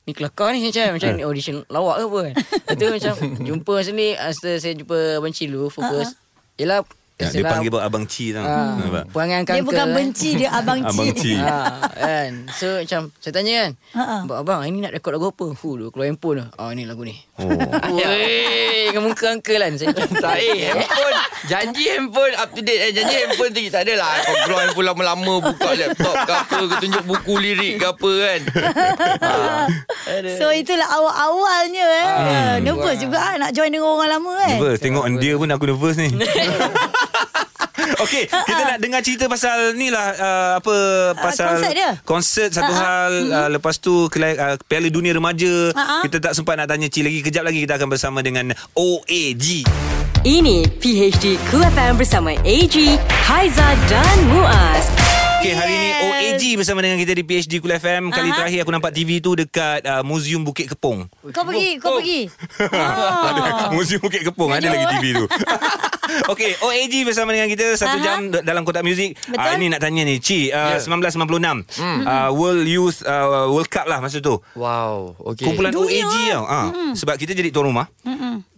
Ni 0.07 0.15
kelakar 0.15 0.55
ni 0.55 0.63
macam 0.63 0.95
Macam 0.95 1.09
ni 1.19 1.23
audition 1.27 1.67
lawak 1.67 1.99
ke 1.99 2.03
apa 2.07 2.19
kan? 2.23 2.33
Lepas 2.39 2.75
tu 2.79 2.85
macam 2.87 3.13
Jumpa 3.51 3.71
macam 3.83 3.93
ni 3.99 4.07
After 4.15 4.53
saya 4.55 4.73
jumpa 4.73 5.19
Abang 5.19 5.35
Cilu 5.35 5.67
Fokus. 5.67 6.15
Yelah 6.55 6.87
ya, 7.17 7.27
Dia 7.33 7.43
panggil 7.43 7.71
Abang 7.73 8.05
Ci 8.05 8.29
tau. 8.29 8.45
Ah, 8.45 8.77
Nampak? 8.77 9.03
Perangai 9.09 9.41
Dia 9.41 9.63
bukan 9.65 9.77
kan. 9.83 9.95
benci, 9.97 10.29
dia 10.35 10.49
abang 10.53 10.79
Abang 10.81 11.09
Ci. 11.11 11.17
Ci 11.17 11.33
ha, 11.37 11.81
kan? 11.89 12.31
So 12.53 12.77
macam 12.77 13.01
Saya 13.17 13.33
tanya 13.33 13.53
kan 13.57 13.71
Ha-ha. 13.97 14.15
Abang, 14.23 14.37
abang 14.37 14.59
ini 14.63 14.85
nak 14.85 14.93
rekod 14.93 15.17
lagu 15.17 15.33
apa? 15.33 15.45
Fuh, 15.51 15.73
dia 15.75 15.89
keluar 15.89 16.07
handphone. 16.07 16.37
Lah 16.39 16.49
Ah, 16.55 16.71
ni 16.71 16.85
lagu 16.85 17.01
ni. 17.01 17.17
Oh. 17.41 17.49
Weh 17.97 18.93
Dengan 18.93 19.03
muka 19.03 19.33
uncle 19.33 19.57
kan? 19.57 19.73
Saya 19.75 19.93
Tak 19.93 20.35
eh 20.37 20.69
handphone. 20.69 21.17
Janji 21.47 21.83
handphone 21.89 22.33
up 22.35 22.49
to 22.53 22.61
date. 22.61 22.81
Eh 22.81 22.91
Janji 22.93 23.15
handphone 23.17 23.51
tinggi. 23.51 23.69
Tak 23.69 23.81
adalah. 23.81 24.13
Kau 24.21 24.33
keluar 24.45 24.61
handphone 24.63 24.87
lama-lama 24.87 25.33
Buka 25.41 25.69
laptop 25.73 26.15
ke 26.21 26.31
apa 26.31 26.53
Kau 26.63 26.77
tunjuk 26.77 27.03
buku 27.03 27.33
lirik 27.37 27.73
ke 27.77 27.85
apa 27.87 28.11
kan? 28.13 28.41
So 30.39 30.49
itulah 30.49 30.87
awal-awalnya 30.87 31.85
eh. 31.85 32.07
Nervous 32.61 32.97
juga 32.97 33.17
ah, 33.19 33.35
nak 33.37 33.51
join 33.51 33.69
dengan 33.69 33.91
orang 33.91 34.17
lama 34.17 34.33
eh. 34.47 34.55
Nervous. 34.55 34.79
Tengok 34.79 35.03
dia 35.19 35.33
pun 35.35 35.49
aku 35.51 35.65
nervous 35.67 35.95
ni 35.97 36.09
Okey, 38.03 38.27
kita 38.27 38.61
nak 38.65 38.77
dengar 38.77 38.99
cerita 38.99 39.25
pasal 39.25 39.71
ni 39.73 39.87
lah 39.87 40.11
uh, 40.11 40.51
apa 40.59 40.75
pasal 41.15 41.55
konsert 41.55 41.73
dia. 41.73 41.91
Konsert 42.03 42.49
satu 42.51 42.67
Ah, 42.67 42.75
ah. 42.75 42.83
hal 42.83 43.11
uh, 43.25 43.49
lepas 43.49 43.79
tu 43.79 44.11
kela- 44.11 44.35
uh, 44.35 44.55
Piala 44.61 44.89
Dunia 44.89 45.15
Remaja. 45.15 45.71
Ah, 45.71 45.99
ah. 45.99 46.01
Kita 46.03 46.19
tak 46.19 46.33
sempat 46.33 46.57
nak 46.57 46.67
tanya 46.67 46.87
Ci 46.87 46.99
lagi. 46.99 47.23
Kejap 47.23 47.47
lagi 47.47 47.63
kita 47.63 47.79
akan 47.79 47.87
bersama 47.87 48.19
dengan 48.19 48.51
OAG. 48.73 49.63
Ini 50.21 50.67
PHD 50.77 51.39
Cool 51.47 51.63
FM 51.63 51.95
bersama 51.95 52.35
AG, 52.35 52.75
Haiza 53.23 53.67
dan 53.87 54.17
Muaz. 54.27 55.06
Okey, 55.47 55.55
hari 55.55 55.75
ni. 55.79 55.89
OAG 55.95 56.43
bersama 56.59 56.83
dengan 56.83 56.99
kita 56.99 57.15
di 57.15 57.23
PHD 57.23 57.63
Kul 57.63 57.71
FM. 57.71 58.11
Kali 58.11 58.27
Aha. 58.27 58.35
terakhir 58.35 58.59
aku 58.67 58.71
nampak 58.75 58.91
TV 58.91 59.23
tu 59.23 59.31
dekat 59.31 59.79
uh, 59.79 60.03
Museum 60.03 60.43
Bukit 60.43 60.67
Kepong. 60.67 61.07
Kau 61.31 61.47
pergi, 61.47 61.79
kau 61.79 62.03
pergi. 62.03 62.27
Ada 63.31 63.71
Museum 63.71 64.03
Bukit 64.03 64.27
Kepong 64.27 64.51
Ada 64.51 64.67
lagi 64.67 64.85
TV 64.91 65.05
tu 65.13 65.25
Okey 66.33 66.55
OAG 66.59 67.03
bersama 67.03 67.31
dengan 67.31 67.47
kita 67.47 67.75
Satu 67.75 67.95
Aha. 67.95 68.03
jam 68.03 68.17
dalam 68.31 68.63
kotak 68.63 68.79
muzik 68.81 69.15
Betul. 69.21 69.39
Ah, 69.39 69.55
Ini 69.55 69.67
nak 69.69 69.79
tanya 69.79 70.03
ni 70.03 70.19
Ci 70.19 70.49
uh, 70.49 70.79
Ya. 70.79 70.83
1996 70.83 71.79
uh, 71.79 72.31
World 72.31 72.63
Youth 72.63 73.03
uh, 73.03 73.47
World 73.47 73.67
Cup 73.67 73.85
lah 73.85 73.99
masa 73.99 74.19
tu 74.19 74.39
Wow 74.53 75.15
Okay 75.27 75.45
Kumpulan 75.45 75.71
Dunia. 75.71 76.03
OAG 76.03 76.15
tau 76.31 76.43
uh, 76.43 76.67
Sebab 76.91 77.15
kita 77.15 77.31
jadi 77.31 77.51
tuan 77.51 77.67
rumah 77.67 77.87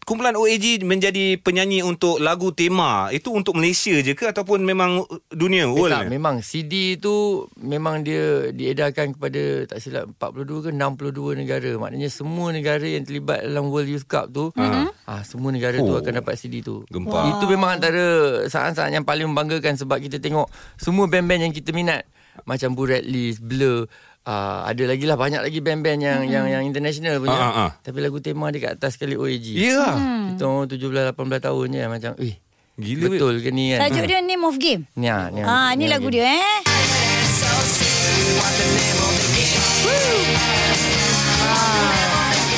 kumpulan 0.09 0.33
OAG 0.33 0.81
menjadi 0.89 1.37
penyanyi 1.37 1.85
untuk 1.85 2.17
lagu 2.17 2.49
tema 2.49 3.13
itu 3.13 3.29
untuk 3.29 3.53
Malaysia 3.53 3.93
je 4.01 4.17
ke 4.17 4.25
ataupun 4.25 4.65
memang 4.65 5.05
dunia 5.29 5.69
Eh, 5.69 5.69
world? 5.69 5.93
tak, 5.93 6.09
memang 6.09 6.41
CD 6.41 6.97
tu 6.97 7.45
memang 7.61 8.01
dia 8.01 8.49
diedarkan 8.49 9.13
kepada 9.13 9.69
tak 9.69 9.77
silap 9.77 10.09
42 10.17 10.65
ke 10.65 10.69
62 10.73 11.37
negara. 11.37 11.69
Maknanya 11.77 12.09
semua 12.09 12.49
negara 12.49 12.81
yang 12.81 13.05
terlibat 13.05 13.45
dalam 13.45 13.69
World 13.69 13.85
Youth 13.85 14.09
Cup 14.09 14.33
tu, 14.33 14.49
uh-huh. 14.49 14.89
ah 15.05 15.21
semua 15.21 15.53
negara 15.53 15.77
oh. 15.77 15.85
tu 15.85 15.93
akan 16.01 16.25
dapat 16.25 16.33
CD 16.41 16.65
tu. 16.65 16.81
Gempak. 16.89 17.37
Itu 17.37 17.45
memang 17.45 17.77
antara 17.77 18.41
saat-saat 18.49 18.89
yang 18.89 19.05
paling 19.05 19.29
membanggakan 19.29 19.77
sebab 19.77 20.01
kita 20.01 20.17
tengok 20.17 20.49
semua 20.81 21.05
band-band 21.05 21.45
yang 21.45 21.53
kita 21.53 21.69
minat 21.69 22.09
macam 22.49 22.73
Buret 22.73 23.03
List, 23.03 23.43
Blur, 23.43 23.85
Uh, 24.27 24.61
ada 24.67 24.83
lagi 24.85 25.09
lah 25.09 25.17
banyak 25.17 25.41
lagi 25.41 25.59
band-band 25.63 25.99
yang 26.05 26.21
yang 26.27 26.45
yang 26.45 26.63
international 26.67 27.17
punya. 27.23 27.33
Ah, 27.33 27.45
ah, 27.49 27.59
ah. 27.65 27.71
Tapi 27.81 27.97
lagu 28.03 28.21
tema 28.21 28.51
dia 28.53 28.69
kat 28.69 28.71
atas 28.77 28.99
sekali 28.99 29.17
OAG. 29.17 29.47
Ya. 29.57 29.95
Kita 30.35 30.43
orang 30.45 30.69
17 30.69 31.15
18 31.17 31.47
tahun 31.49 31.65
je 31.71 31.81
macam 31.89 32.11
eh 32.21 32.35
Gila, 32.79 33.11
betul 33.11 33.43
ke 33.43 33.51
ni 33.51 33.75
kan? 33.75 33.91
Tajuk 33.91 34.07
dia 34.07 34.23
Name 34.23 34.45
of 34.47 34.55
Game. 34.55 34.87
Ni 34.95 35.11
ah, 35.11 35.27
ni. 35.27 35.43
Ah, 35.43 35.75
ni 35.75 35.91
lagu 35.91 36.07
dia 36.07 36.31
eh. 36.31 36.59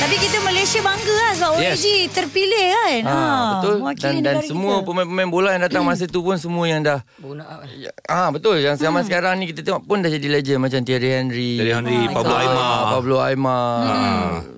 Tapi 0.02 0.16
kita 0.18 0.38
Malaysia 0.42 0.80
bangga 0.80 1.14
lah 1.14 1.30
sebab 1.32 1.50
Yes. 1.54 1.78
OAG 1.78 1.86
terpilih 2.10 2.66
kan. 2.68 3.00
Ha, 3.04 3.14
betul 3.54 3.74
mewakili 3.78 4.18
dan 4.18 4.34
dan 4.34 4.36
semua 4.42 4.74
kita. 4.74 4.86
pemain-pemain 4.88 5.28
bola 5.28 5.48
yang 5.52 5.62
datang 5.62 5.82
masa 5.88 6.04
tu 6.04 6.20
pun 6.20 6.34
semua 6.34 6.64
yang 6.66 6.82
dah 6.82 6.98
up. 6.98 7.62
ya, 7.70 7.90
ah 8.04 8.28
betul 8.28 8.58
yang 8.58 8.74
zaman 8.74 9.02
sekarang 9.02 9.38
ni 9.38 9.46
kita 9.46 9.62
tengok 9.62 9.82
pun 9.82 10.02
dah 10.02 10.10
jadi 10.10 10.26
legend 10.28 10.58
macam 10.58 10.80
Thierry 10.80 11.10
Henry 11.12 11.50
Thierry 11.54 11.72
Henry, 11.72 11.98
Pablo 12.10 12.34
ah, 12.34 12.42
Aimar. 12.42 12.82
Pablo 12.90 13.16
Aimar 13.20 13.62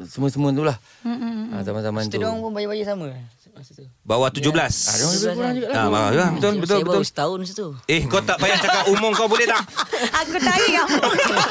semua-semua 0.07 0.49
tu 0.51 0.63
lah 0.63 0.77
ah, 1.05 1.61
zaman-zaman 1.61 2.01
Kita 2.05 2.17
tu 2.17 2.23
orang 2.23 2.41
pun 2.41 2.51
baju-baju 2.51 2.83
sama 2.83 3.07
masa 3.55 3.71
tu. 3.71 3.87
Bawah 4.03 4.29
17. 4.29 4.51
ah, 4.51 4.51
dia 4.51 4.67
orang 4.99 5.15
lebih 5.15 5.31
kurang 5.31 5.55
juga 5.55 5.67
lah 5.69 5.77
Ah, 5.77 5.87
ah, 5.87 6.09
ya, 6.11 6.27
betul 6.33 6.53
betul 6.57 6.67
saya 6.67 6.83
betul. 6.83 6.91
baru 6.91 7.05
setahun 7.07 7.37
masa 7.39 7.53
tu. 7.55 7.69
Eh 7.87 8.01
kau 8.05 8.19
tak 8.19 8.37
payah 8.37 8.59
cakap 8.59 8.85
umur 8.89 9.11
kau 9.13 9.29
boleh 9.29 9.47
tak? 9.47 9.63
Aku 10.21 10.37
tarik 10.37 10.71
kamu 10.75 10.97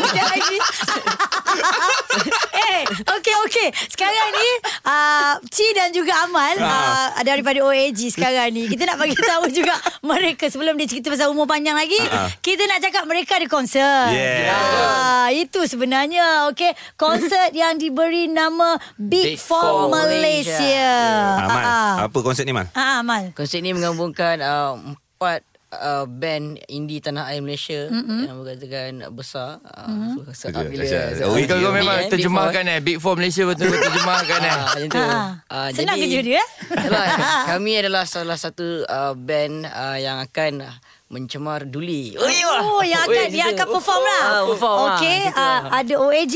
Sekejap 0.03 0.27
lagi 0.29 0.57
Eh 2.53 2.81
Okay 2.87 3.35
okay 3.45 3.67
Sekarang 3.89 4.29
ni 4.31 4.49
uh, 4.85 5.33
Ci 5.49 5.65
dan 5.73 5.89
juga 5.89 6.13
Amal 6.23 6.55
uh, 6.57 7.09
Daripada 7.21 7.59
OAG 7.61 7.97
sekarang 8.09 8.53
ni 8.53 8.69
Kita 8.69 8.85
nak 8.85 8.97
bagi 8.97 9.15
tahu 9.15 9.49
juga 9.49 9.73
Mereka 10.01 10.47
Sebelum 10.47 10.77
dia 10.77 10.87
cerita 10.87 11.09
pasal 11.09 11.33
umur 11.33 11.45
panjang 11.45 11.73
lagi 11.73 11.97
ah. 12.09 12.29
Kita 12.39 12.63
nak 12.65 12.79
cakap 12.79 13.03
Mereka 13.05 13.41
ada 13.41 13.47
konsert 13.47 14.11
Yeah. 14.13 14.51
Ah, 14.51 15.27
Itu 15.29 15.65
sebenarnya 15.65 16.49
Okay 16.51 16.75
Konsert 16.95 17.51
yang 17.59 17.77
diberi 17.77 18.27
nama 18.27 18.77
Big, 18.95 19.35
Big 19.35 19.39
for 19.39 19.59
for 19.59 19.89
Malaysia, 19.89 20.91
Amal, 21.39 21.63
Ah, 21.63 21.65
ah. 21.65 21.93
apa 22.05 22.17
konsep 22.19 22.43
ni 22.43 22.53
Mal? 22.53 22.67
Ah, 22.73 23.01
Amal 23.01 23.31
Konsep 23.33 23.59
ni 23.59 23.71
menggabungkan 23.71 24.37
uh, 24.39 24.75
empat 24.77 25.41
uh, 25.79 26.05
band 26.05 26.61
indie 26.69 27.01
tanah 27.01 27.29
air 27.33 27.41
Malaysia 27.41 27.89
mm-hmm. 27.89 28.19
yang 28.27 28.35
berkatakan 28.41 28.91
besar. 29.13 29.57
Uh, 29.65 29.89
mm-hmm. 29.89 30.33
so, 30.33 30.47
bila. 30.49 30.83
Oh, 31.25 31.33
Oh, 31.33 31.37
kau 31.49 31.73
memang 31.73 31.97
Big 32.05 32.11
terjemahkan 32.13 32.63
eh 32.69 32.79
Big 32.79 32.97
Four 33.01 33.17
Malaysia 33.17 33.43
betul-betul 33.47 33.81
terjemahkan 33.89 34.39
eh 34.41 34.51
Ah, 34.53 34.59
macam 34.63 34.87
tu. 34.89 35.01
Ah, 35.01 35.31
Ah, 35.49 35.67
Senang 35.73 35.97
jadi, 35.97 36.05
kerja 36.05 36.19
dia 36.21 36.35
eh? 36.39 36.47
Itulah, 36.69 37.05
kami 37.53 37.71
adalah 37.81 38.03
salah 38.05 38.37
satu 38.37 38.85
uh, 38.85 39.13
band 39.17 39.65
uh, 39.65 39.97
yang 39.97 40.17
akan 40.21 40.65
uh, 40.65 40.75
mencemar 41.13 41.69
Duli. 41.69 42.17
Oh, 42.17 42.25
iya. 42.25 42.53
Oh, 42.65 42.81
yang 42.81 43.05
akan 43.05 43.25
yang 43.29 43.49
akan 43.53 43.67
perform 43.69 44.01
lah. 44.01 44.23
Ah, 44.25 44.41
perform 44.49 44.77
lah, 44.77 44.97
Okey, 44.97 45.19
uh, 45.29 45.37
lah. 45.37 45.59
ada 45.77 45.93
OAG, 46.01 46.35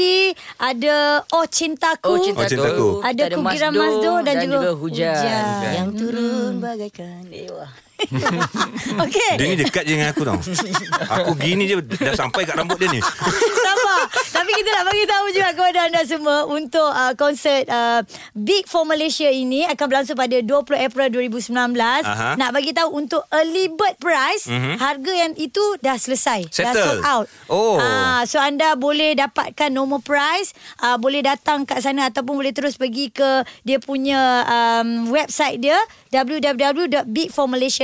ada 0.61 0.95
Oh 1.33 1.45
Cintaku. 1.49 2.09
Oh 2.13 2.17
cinta 2.21 2.45
Oh, 2.45 2.49
Cintaku. 2.49 2.87
Ada 3.01 3.23
Kukiran 3.33 3.71
Masdo 3.73 4.13
dan 4.21 4.35
juga 4.45 4.69
hujan, 4.77 5.17
Hujan. 5.17 5.73
yang 5.73 5.89
turun 5.97 6.61
bagaikan 6.61 7.25
dewa. 7.25 7.86
Okey. 9.03 9.31
Dia 9.35 9.45
ni 9.45 9.57
dekat 9.57 9.83
je 9.83 9.93
dengan 9.93 10.09
aku 10.11 10.21
tau. 10.21 10.37
Aku 11.17 11.33
gini 11.35 11.65
je 11.65 11.75
dah 11.81 12.13
sampai 12.13 12.45
kat 12.45 12.53
rambut 12.53 12.77
dia 12.77 12.87
ni. 12.87 13.01
Sabar. 13.65 14.01
Tapi 14.07 14.51
kita 14.53 14.69
nak 14.71 14.85
bagi 14.85 15.05
tahu 15.05 15.25
juga 15.29 15.49
kepada 15.51 15.79
anda 15.83 16.01
semua 16.03 16.37
untuk 16.45 16.85
uh, 16.85 17.13
konsert 17.13 17.65
uh, 17.67 18.05
Big 18.31 18.65
for 18.65 18.85
Malaysia 18.85 19.25
ini 19.25 19.65
akan 19.65 19.85
berlangsung 19.87 20.13
pada 20.13 20.37
20 20.37 20.47
April 20.77 21.07
2019. 21.09 21.73
Aha. 22.05 22.37
Nak 22.37 22.49
bagi 22.53 22.71
tahu 22.71 22.89
untuk 22.93 23.25
early 23.29 23.67
bird 23.67 23.97
price, 23.97 24.45
Mhm. 24.47 24.77
harga 24.77 25.11
yang 25.11 25.33
itu 25.35 25.61
dah 25.79 25.97
selesai. 25.97 26.47
Dah 26.47 26.71
Settle. 26.71 26.85
sold 26.85 27.01
out. 27.03 27.25
Oh. 27.49 27.75
Ah, 27.77 28.23
so 28.23 28.37
anda 28.37 28.77
boleh 28.77 29.17
dapatkan 29.17 29.69
normal 29.69 29.99
price, 29.99 30.53
uh, 30.79 30.95
boleh 30.95 31.25
datang 31.25 31.65
kat 31.65 31.81
sana 31.81 32.07
ataupun 32.07 32.37
boleh 32.37 32.53
terus 32.53 32.77
pergi 32.77 33.09
ke 33.09 33.41
dia 33.63 33.81
punya 33.81 34.45
um, 34.45 35.09
website 35.09 35.59
dia 35.59 35.77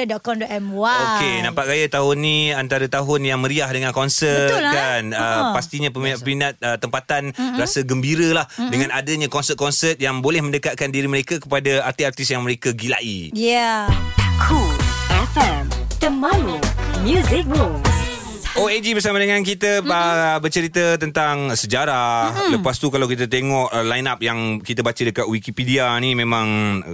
www.bigformalaysia.com.my. 0.06 1.00
Okey, 1.18 1.34
nampak 1.44 1.66
gaya 1.70 1.88
tahun 1.88 2.16
ni 2.20 2.38
antara 2.52 2.86
tahun 2.88 3.22
yang 3.24 3.40
meriah 3.40 3.70
dengan 3.72 3.92
konsert 3.96 4.52
Betul, 4.52 4.66
ah. 4.68 4.74
kan. 4.74 5.04
Uh, 5.12 5.22
Ha. 5.34 5.56
pastinya 5.56 5.90
peminat-peminat 5.90 6.62
uh, 6.62 6.78
tempatan 6.78 7.34
mm-hmm. 7.34 7.58
rasa 7.58 7.80
gembira 7.82 8.30
lah 8.36 8.46
mm-hmm. 8.46 8.70
dengan 8.70 8.90
adanya 8.94 9.28
konsert-konsert 9.32 9.98
yang 9.98 10.22
boleh 10.22 10.44
mendekatkan 10.46 10.94
diri 10.94 11.10
mereka 11.10 11.42
kepada 11.42 11.84
artis-artis 11.88 12.28
yang 12.30 12.46
mereka 12.46 12.76
gilai. 12.76 13.34
Yeah. 13.34 13.90
Cool 14.38 14.78
FM 15.34 15.72
Temanmu 15.98 16.60
Music 17.02 17.48
Rules 17.50 18.03
OAG 18.54 18.86
bersama 18.94 19.18
dengan 19.18 19.42
kita 19.42 19.82
mm-hmm. 19.82 20.38
bercerita 20.38 20.86
tentang 21.02 21.58
sejarah. 21.58 22.30
Mm-hmm. 22.30 22.50
Lepas 22.60 22.78
tu 22.78 22.94
kalau 22.94 23.10
kita 23.10 23.26
tengok 23.26 23.74
uh, 23.74 23.82
line 23.82 24.06
up 24.06 24.22
yang 24.22 24.62
kita 24.62 24.86
baca 24.86 25.02
dekat 25.02 25.26
Wikipedia 25.26 25.90
ni 25.98 26.14
memang 26.14 26.46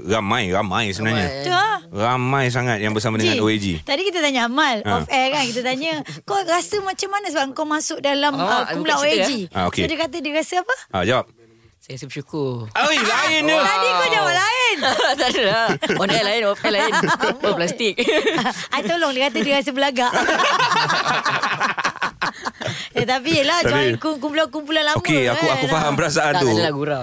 ramai, 0.08 0.48
ramai 0.56 0.96
sebenarnya. 0.96 1.28
Ah. 1.52 1.78
Ramai 1.90 2.54
sangat 2.54 2.80
yang 2.80 2.94
bersama 2.94 3.18
dengan 3.18 3.36
Cik, 3.36 3.44
OAG. 3.44 3.68
Tadi 3.82 4.02
kita 4.06 4.22
tanya 4.22 4.46
Amal 4.46 4.86
Ha. 4.86 5.02
Off 5.02 5.10
air 5.10 5.34
kan 5.34 5.42
Kita 5.42 5.66
tanya 5.66 6.06
Kau 6.22 6.38
rasa 6.46 6.78
macam 6.86 7.10
mana 7.10 7.34
Sebab 7.34 7.58
kau 7.58 7.66
masuk 7.66 7.98
dalam 7.98 8.38
uh, 8.38 8.46
Ah, 8.46 8.64
Kumpulan 8.70 8.94
bukan 8.94 9.10
cerita, 9.10 9.26
OAG 9.26 9.32
Ah, 9.58 9.64
okey. 9.74 9.82
So 9.82 9.88
dia 9.90 9.98
kata 9.98 10.16
Dia 10.22 10.34
rasa 10.38 10.56
apa 10.62 10.76
Ah, 10.94 11.02
jawab. 11.02 11.26
Saya 11.90 11.98
rasa 11.98 12.06
bersyukur. 12.06 12.70
Oi, 12.70 12.98
lain 13.02 13.50
dia. 13.50 13.66
Tadi 13.66 13.88
kau 13.90 14.08
jawab 14.14 14.34
lain 14.38 14.78
tak 15.18 15.28
ada 15.34 15.42
lah. 15.42 15.68
On 15.98 16.06
air 16.06 16.22
lain, 16.22 16.42
off 16.46 16.62
air 16.62 16.74
lain. 16.78 16.94
Oh, 17.42 17.54
plastik. 17.58 17.98
I 18.78 18.86
tolong 18.86 19.10
dia 19.10 19.26
kata 19.26 19.42
Dia 19.42 19.58
rasa 19.58 19.74
belagak 19.74 20.14
Eh 22.94 23.10
tapi 23.10 23.42
yelah 23.42 23.66
Tapi- 23.66 23.74
Join 23.74 23.94
kum- 23.98 24.22
kumpulan-kumpulan 24.22 24.86
lama 24.86 25.02
Okey, 25.02 25.34
aku 25.34 25.42
kan. 25.42 25.54
aku 25.58 25.66
faham 25.66 25.94
perasaan 25.98 26.34
tak 26.38 26.42
tu. 26.46 26.50
ada 26.54 26.62
lah 26.62 26.74
gurau. 26.78 27.02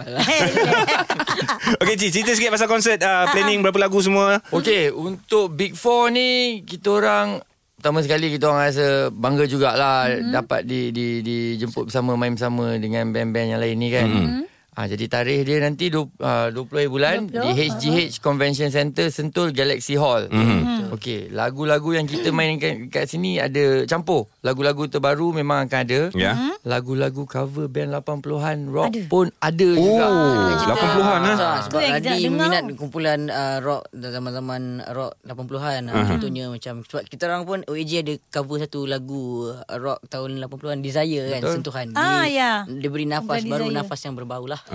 Okey, 1.82 1.94
Cik, 1.98 2.10
cerita 2.14 2.30
sikit 2.38 2.54
pasal 2.54 2.70
konsert 2.70 3.02
uh, 3.02 3.26
planning 3.34 3.66
berapa 3.66 3.90
lagu 3.90 3.98
semua. 3.98 4.38
Okey, 4.54 4.94
untuk 4.94 5.50
Big 5.50 5.74
Four 5.74 6.14
ni 6.14 6.62
kita 6.62 6.94
orang 6.94 7.42
pertama 7.74 8.06
sekali 8.06 8.30
kita 8.30 8.54
orang 8.54 8.70
rasa 8.70 8.86
bangga 9.10 9.50
jugalah 9.50 10.06
mm-hmm. 10.14 10.30
dapat 10.30 10.62
di 10.62 10.94
di 10.94 11.26
dijemput 11.26 11.90
bersama 11.90 12.14
main 12.14 12.38
bersama 12.38 12.78
dengan 12.78 13.10
band-band 13.10 13.48
yang 13.50 13.58
lain 13.58 13.74
ni 13.74 13.90
kan. 13.90 14.06
Mm-hmm. 14.06 14.54
Ah 14.76 14.85
jadi 14.85 15.09
tarikh 15.09 15.40
dia 15.42 15.56
nanti 15.56 15.88
du, 15.88 16.04
uh, 16.21 16.52
20 16.52 16.68
hari 16.71 16.85
bulan 16.87 17.16
20, 17.26 17.33
di 17.33 17.50
HGH 17.64 17.97
Convention 18.21 18.68
Center 18.68 19.09
Sentul 19.09 19.49
Galaxy 19.50 19.97
Hall. 19.97 20.28
Mm-hmm. 20.28 20.92
Okey, 20.92 21.33
lagu-lagu 21.33 21.90
yang 21.90 22.04
kita 22.04 22.28
mainkan 22.28 22.87
kat 22.87 23.09
sini 23.09 23.40
ada 23.40 23.83
campur. 23.85 24.28
Lagu-lagu 24.38 24.85
terbaru 24.85 25.33
memang 25.33 25.64
akan 25.64 25.80
ada. 25.80 26.00
Ya. 26.12 26.37
Lagu-lagu 26.61 27.25
cover 27.25 27.66
band 27.66 27.88
80-an 27.90 28.68
rock 28.68 28.92
Ada. 28.92 29.02
pun 29.09 29.26
ada 29.35 29.68
juga. 29.73 30.04
Oh, 30.04 30.61
80-an 30.61 31.21
ah. 31.25 31.33
Sebab, 31.33 31.56
sebab 31.64 31.80
kita 31.80 31.88
nak 31.88 31.97
Radi 31.97 32.21
dengar. 32.21 32.45
minat 32.45 32.64
kumpulan 32.76 33.21
uh, 33.26 33.59
rock 33.59 33.83
zaman-zaman 33.90 34.62
rock 34.92 35.12
80-an. 35.25 35.83
Uh, 35.88 36.04
contohnya 36.06 36.45
macam 36.47 36.75
sebab 36.83 37.02
kita 37.09 37.23
orang 37.25 37.42
pun 37.42 37.59
OAG 37.64 37.90
ada 37.97 38.14
cover 38.28 38.61
satu 38.61 38.85
lagu 38.85 39.49
rock 39.73 40.04
tahun 40.06 40.37
80-an 40.38 40.78
Desire 40.85 41.25
kan 41.33 41.40
Betul. 41.40 41.54
sentuhan. 41.56 41.87
Ah, 41.97 42.28
Dia- 42.28 42.28
ya. 42.28 42.50
Dia 42.68 42.90
beri 42.92 43.09
nafas 43.09 43.40
Bukan 43.40 43.49
baru 43.49 43.66
Desire. 43.66 43.78
nafas 43.80 44.00
yang 44.04 44.14
berbau 44.14 44.45
lah. 44.45 44.61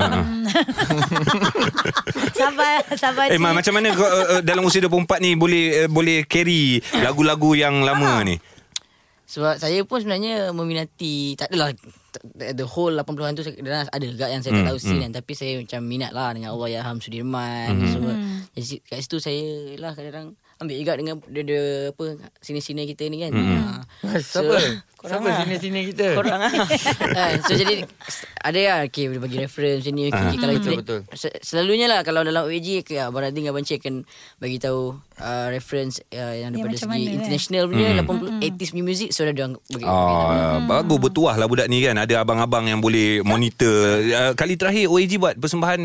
Sabar 2.33 2.73
Sabar 2.95 3.25
Eh, 3.27 3.35
Cik. 3.35 3.41
Ma, 3.41 3.51
macam 3.51 3.73
mana 3.73 3.91
kau 3.91 4.03
uh, 4.03 4.39
dalam 4.41 4.63
usia 4.63 4.79
24 4.79 4.91
ni 5.19 5.35
boleh 5.35 5.85
uh, 5.85 5.89
boleh 5.89 6.23
carry 6.23 6.79
lagu-lagu 6.95 7.53
yang 7.53 7.81
lama 7.81 8.23
ni? 8.23 8.35
Sebab 9.25 9.55
saya 9.57 9.79
pun 9.83 9.97
sebenarnya 9.97 10.51
meminati 10.51 11.35
tak 11.35 11.51
adalah 11.51 11.71
the 12.35 12.65
whole 12.65 12.91
80-an 12.91 13.31
tu 13.33 13.47
ada 13.47 14.03
juga 14.03 14.27
yang 14.27 14.39
saya 14.39 14.51
tak 14.53 14.59
Hmm, 14.61 14.69
tahu 14.69 14.77
scene 14.77 14.99
kan 15.01 15.11
tapi 15.13 15.31
saya 15.31 15.55
macam 15.55 15.79
minat 15.81 16.11
lah 16.11 16.35
dengan 16.35 16.51
Allah 16.51 16.69
Yaham 16.73 16.99
Sudirman 16.99 17.71
Hmm. 17.73 17.87
so 17.87 17.99
jadi 18.51 18.83
kat 18.83 18.99
situ 18.99 19.17
saya 19.17 19.43
lah 19.79 19.91
kadang-kadang 19.91 20.35
ambil 20.61 20.77
juga 20.77 20.93
dengan 20.93 21.15
dia, 21.25 21.41
dia 21.41 21.63
apa 21.89 22.05
sini-sini 22.37 22.85
kita 22.85 23.03
ni 23.05 23.17
kan. 23.19 23.31
Hmm. 23.33 23.81
Ha. 24.05 24.15
Siapa? 24.15 24.55
korang 24.93 25.17
Siapa 25.17 25.27
lah. 25.27 25.37
sini-sini 25.41 25.79
kita? 25.89 26.07
Korang 26.13 26.37
lah. 26.37 26.53
ha, 26.53 27.23
so 27.45 27.51
jadi 27.51 27.81
ada 28.39 28.59
lah 28.61 28.79
okay, 28.85 29.09
boleh 29.09 29.17
bagi 29.19 29.37
reference 29.39 29.83
ni 29.87 30.05
okay, 30.05 30.13
Ah. 30.13 30.29
okay, 30.29 30.37
kalau 30.37 30.53
Betul, 30.53 30.69
kita 30.71 30.77
betul. 30.77 30.99
se- 31.11 31.39
selalunya 31.41 31.89
lah 31.89 32.05
kalau 32.05 32.21
dalam 32.21 32.45
OAG 32.45 32.85
okay, 32.85 33.01
Abang 33.01 33.25
Radin 33.25 33.49
Abang 33.49 33.65
Cik 33.65 33.81
akan 33.81 34.05
bagi 34.37 34.57
tahu 34.57 34.93
uh, 35.17 35.47
reference 35.49 36.05
uh, 36.07 36.35
yang 36.37 36.53
daripada 36.53 36.77
macam 36.77 36.85
segi 36.85 36.89
mana, 36.91 37.01
kan? 37.01 37.17
international 37.17 37.63
punya 37.65 37.87
80 37.97 38.53
80s 38.53 38.69
punya 38.69 38.85
music 38.85 39.09
so 39.09 39.21
dia 39.23 39.33
orang 39.35 39.53
bagi, 39.57 39.81
tahu. 39.83 39.97
Ah, 39.97 40.57
bagus 40.61 40.97
bertuah 40.99 41.35
lah 41.35 41.45
budak 41.45 41.65
ni 41.65 41.81
kan. 41.81 41.97
Ada 41.97 42.21
abang-abang 42.21 42.65
yang 42.65 42.77
boleh 42.77 43.19
monitor. 43.21 43.73
Uh, 43.99 44.33
kali 44.33 44.53
terakhir 44.53 44.85
OAG 44.85 45.17
buat 45.17 45.33
persembahan 45.35 45.81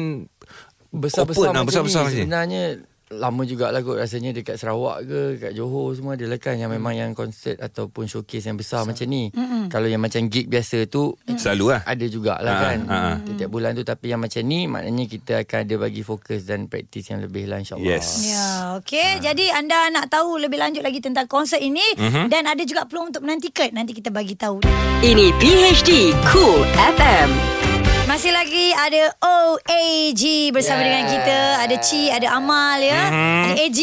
Besar-besar 0.88 1.50
Open 1.50 1.52
lah, 1.52 1.60
macam 1.60 1.84
besar-besar 1.84 2.04
ni. 2.08 2.24
Sebenarnya 2.24 2.62
lama 3.08 3.42
jugalah 3.42 3.78
kot 3.80 3.94
rasanya 3.94 4.34
dekat 4.34 4.56
Sarawak 4.56 5.02
ke 5.02 5.20
dekat 5.34 5.52
Johor 5.52 5.94
semua 5.94 6.14
ada 6.14 6.26
lah 6.26 6.36
kan 6.36 6.54
yang 6.54 6.66
memang 6.68 6.90
yang 6.90 7.10
konsert 7.12 7.54
ataupun 7.56 8.04
showcase 8.04 8.42
yang 8.42 8.54
besar 8.54 8.82
macam 8.82 9.06
ni. 9.06 9.30
Kalau 9.66 9.86
yang 9.86 9.98
macam 9.98 10.26
gig 10.26 10.46
biasa 10.46 10.86
tu 10.86 11.14
Selalu 11.28 11.70
lah. 11.70 11.80
ada 11.82 12.04
jugalah 12.04 12.50
Ah, 12.50 12.62
kan 12.64 12.78
ah, 12.84 12.94
ah. 13.12 13.16
Tiap 13.32 13.46
bulan 13.46 13.72
tu 13.72 13.82
tapi 13.82 14.08
yang 14.08 14.18
macam 14.18 14.42
ni 14.42 14.66
maknanya 14.66 15.04
kita 15.06 15.32
akan 15.40 15.58
ada 15.62 15.74
bagi 15.78 16.02
fokus 16.02 16.42
dan 16.42 16.66
praktis 16.66 17.06
yang 17.06 17.20
lebih 17.20 17.46
lah 17.46 17.58
insyaAllah. 17.58 17.86
Yes. 17.86 18.26
Ya, 18.26 18.46
okey. 18.76 19.20
Jadi 19.20 19.50
anda 19.50 19.86
nak 19.88 20.06
tahu 20.08 20.36
lebih 20.36 20.58
lanjut 20.58 20.82
lagi 20.82 20.98
tentang 20.98 21.26
konsert 21.26 21.60
ini 21.60 21.86
Mhm. 21.94 22.26
dan 22.26 22.42
ada 22.44 22.62
juga 22.62 22.84
peluang 22.84 23.10
untuk 23.10 23.22
menang 23.22 23.38
tiket. 23.38 23.70
Nanti 23.70 23.92
kita 23.92 24.10
bagi 24.10 24.34
tahu. 24.34 24.66
Ini 24.98 25.30
PHD 25.36 26.10
Cool 26.26 26.66
FM. 26.74 27.65
Masih 28.06 28.30
lagi 28.30 28.70
ada 28.72 29.10
OAG 29.18 30.22
bersama 30.48 30.78
Yeah. 30.78 30.86
dengan 30.86 31.04
kita. 31.10 31.38
Ada 31.58 31.76
Ci, 31.76 32.02
ada 32.06 32.28
Amal 32.32 32.78
ya. 32.78 33.02
Ada 33.44 33.54
AG. 33.58 33.80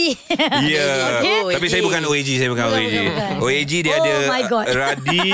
Ya. 0.63 0.87
Okey. 1.19 1.39
Oh, 1.43 1.51
Tapi 1.51 1.67
saya 1.67 1.81
bukan 1.81 2.01
OAG, 2.03 2.29
saya 2.33 2.47
bukan 2.47 2.63
Bukan, 2.63 2.79
OAG. 2.79 2.95
bukan, 2.95 3.03
bukan. 3.11 3.35
OAG 3.43 3.71
dia 3.77 3.93
Oh 3.93 3.99
ada 3.99 4.13
my 4.25 4.43
God. 4.47 4.65
Radi, 4.65 5.29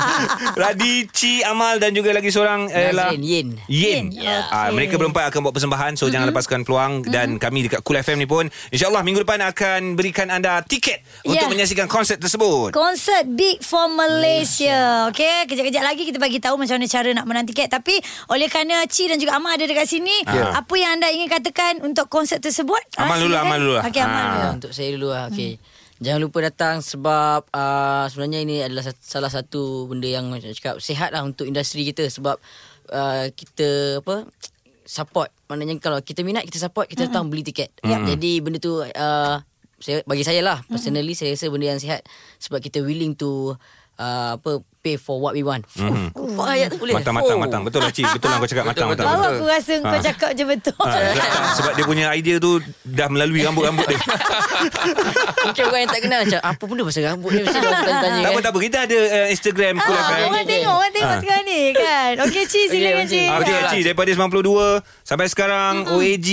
Radi, 0.62 0.94
Ci, 1.08 1.44
Amal 1.44 1.76
dan 1.76 1.92
juga 1.92 2.08
lagi 2.10 2.28
seorang 2.28 2.66
ialah 2.66 3.12
Nazrin, 3.12 3.20
Yin. 3.22 3.48
Yin. 3.68 4.04
Yin, 4.10 4.32
Ah, 4.48 4.66
okey. 4.66 4.74
mereka 4.74 4.94
berempat 4.96 5.28
akan 5.28 5.40
buat 5.42 5.54
persembahan 5.54 5.92
so 5.94 6.08
jangan 6.08 6.26
lepaskan 6.26 6.64
peluang 6.64 7.04
dan 7.04 7.36
kami 7.36 7.68
dekat 7.68 7.84
Cool 7.84 8.00
FM 8.00 8.16
ni 8.16 8.26
pun 8.26 8.44
insyaallah 8.72 9.02
minggu 9.02 9.22
depan 9.22 9.44
akan 9.44 9.92
berikan 9.92 10.28
anda 10.28 10.64
tiket 10.64 11.04
untuk 11.22 11.36
Yeah. 11.38 11.52
menyaksikan 11.52 11.84
konsert 11.84 12.16
tersebut. 12.16 12.72
Konsert 12.72 13.28
Big 13.28 13.60
for 13.60 13.86
Malaysia. 13.86 15.04
Okey, 15.06 15.44
kejap-kejap 15.46 15.84
lagi 15.84 16.02
kita 16.02 16.16
bagi 16.16 16.38
tahu 16.38 16.56
macam 16.56 16.74
mana 16.74 16.88
cara 16.88 17.08
nak 17.12 17.26
menang 17.26 17.44
tiket. 17.44 17.68
Tapi 17.68 18.00
oleh 18.28 18.46
kerana 18.46 18.84
Ci 18.84 19.06
dan 19.06 19.16
juga 19.16 19.34
Amal 19.34 19.54
ada 19.54 19.64
dekat 19.64 19.86
sini, 19.86 20.12
Ya. 20.22 20.54
apa 20.54 20.74
yang 20.74 20.96
anda 20.96 21.08
ingin 21.08 21.26
katakan 21.26 21.80
untuk 21.80 22.06
konsert 22.06 22.38
tersebut? 22.38 22.78
Amal 22.94 23.18
dulu. 23.18 23.34
Amal 23.34 23.58
dulu 23.58 23.72
lah. 23.74 23.84
Okey, 23.86 24.00
Amal 24.00 24.18
Ah. 24.18 24.28
dulu. 24.28 24.48
Untuk 24.58 24.72
saya 24.72 24.88
dulu 24.92 25.08
lah. 25.10 25.26
Okay. 25.28 25.56
Jangan 25.98 26.18
lupa 26.18 26.38
datang 26.42 26.82
sebab 26.82 27.46
uh, 27.48 28.04
sebenarnya 28.06 28.40
ini 28.42 28.56
adalah 28.60 28.82
salah 28.98 29.30
satu 29.30 29.86
benda 29.86 30.06
yang 30.06 30.26
macam 30.26 30.50
cakap 30.50 30.82
sihat 30.82 31.10
lah 31.10 31.22
untuk 31.22 31.46
industri 31.46 31.86
kita 31.86 32.02
sebab 32.06 32.42
uh, 32.90 33.30
kita 33.30 34.02
apa 34.02 34.26
support. 34.82 35.30
Maknanya 35.46 35.78
kalau 35.78 36.02
kita 36.02 36.26
minat 36.26 36.42
kita 36.42 36.58
support 36.58 36.90
kita 36.90 37.06
datang 37.06 37.30
beli 37.30 37.46
tiket. 37.46 37.70
Jadi 37.86 38.42
benda 38.42 38.58
tu 38.58 38.82
uh, 38.82 39.36
saya 39.78 40.02
bagi 40.02 40.22
saya 40.22 40.42
lah 40.42 40.62
personally 40.66 41.14
saya 41.14 41.34
rasa 41.34 41.46
benda 41.50 41.70
yang 41.70 41.78
sihat 41.78 42.02
sebab 42.38 42.58
kita 42.58 42.82
willing 42.82 43.14
to 43.14 43.54
uh, 43.96 44.36
apa 44.36 44.50
pay 44.78 44.96
for 44.96 45.16
what 45.16 45.30
we 45.30 45.40
want. 45.40 45.62
Mm. 45.72 46.10
Oh, 46.12 46.42
ayat 46.42 46.66
tu 46.68 46.76
boleh. 46.76 46.90
Matang-matang 46.92 47.38
Oh. 47.38 47.40
matang. 47.40 47.62
Betul 47.62 47.80
lah 47.80 47.90
Cik. 47.90 48.02
Betul 48.12 48.28
lah 48.28 48.36
kau 48.36 48.48
cakap 48.48 48.66
matang-matang. 48.66 49.06
Baru 49.06 49.14
Betul. 49.16 49.30
aku 49.32 49.44
rasa 49.46 49.72
kau 49.78 49.88
Ah. 49.88 50.02
cakap 50.02 50.30
je 50.32 50.44
betul. 50.44 50.74
Ah, 50.82 51.54
sebab- 51.54 51.74
dia 51.74 51.84
punya 51.84 52.06
idea 52.10 52.36
tu 52.36 52.58
dah 52.82 53.06
melalui 53.06 53.40
rambut-rambut 53.40 53.86
dia. 53.86 53.98
Mungkin 55.46 55.62
orang 55.64 55.80
yang 55.80 55.90
tak 55.90 56.00
kenal 56.02 56.18
macam 56.20 56.40
apa 56.40 56.62
benda 56.64 56.82
pasal 56.82 57.02
rambut 57.04 57.30
ni 57.30 57.40
mesti 57.40 57.58
orang 57.58 57.74
tanya-tanya. 57.78 58.02
tak 58.02 58.26
apa 58.26 58.32
kan. 58.32 58.42
tak 58.42 58.50
apa 58.50 58.58
kita 58.60 58.78
ada 58.82 58.98
uh, 58.98 59.26
Instagram 59.30 59.74
Ah, 59.76 59.86
FM. 59.86 60.26
orang 60.26 60.46
tengok, 60.46 60.74
orang 60.74 60.92
tengok 60.92 61.16
sekarang 61.20 61.44
ni 61.44 61.60
kan. 61.72 62.12
Okey, 62.20 62.44
Ci 62.44 62.60
silakan 62.66 62.96
Okey, 62.96 63.06
Ci. 63.06 63.22
okey. 63.30 63.58
Cik 63.72 63.82
daripada 63.84 64.10
92 64.10 64.66
sampai 65.02 65.26
sekarang 65.28 65.72
OAG 65.88 66.28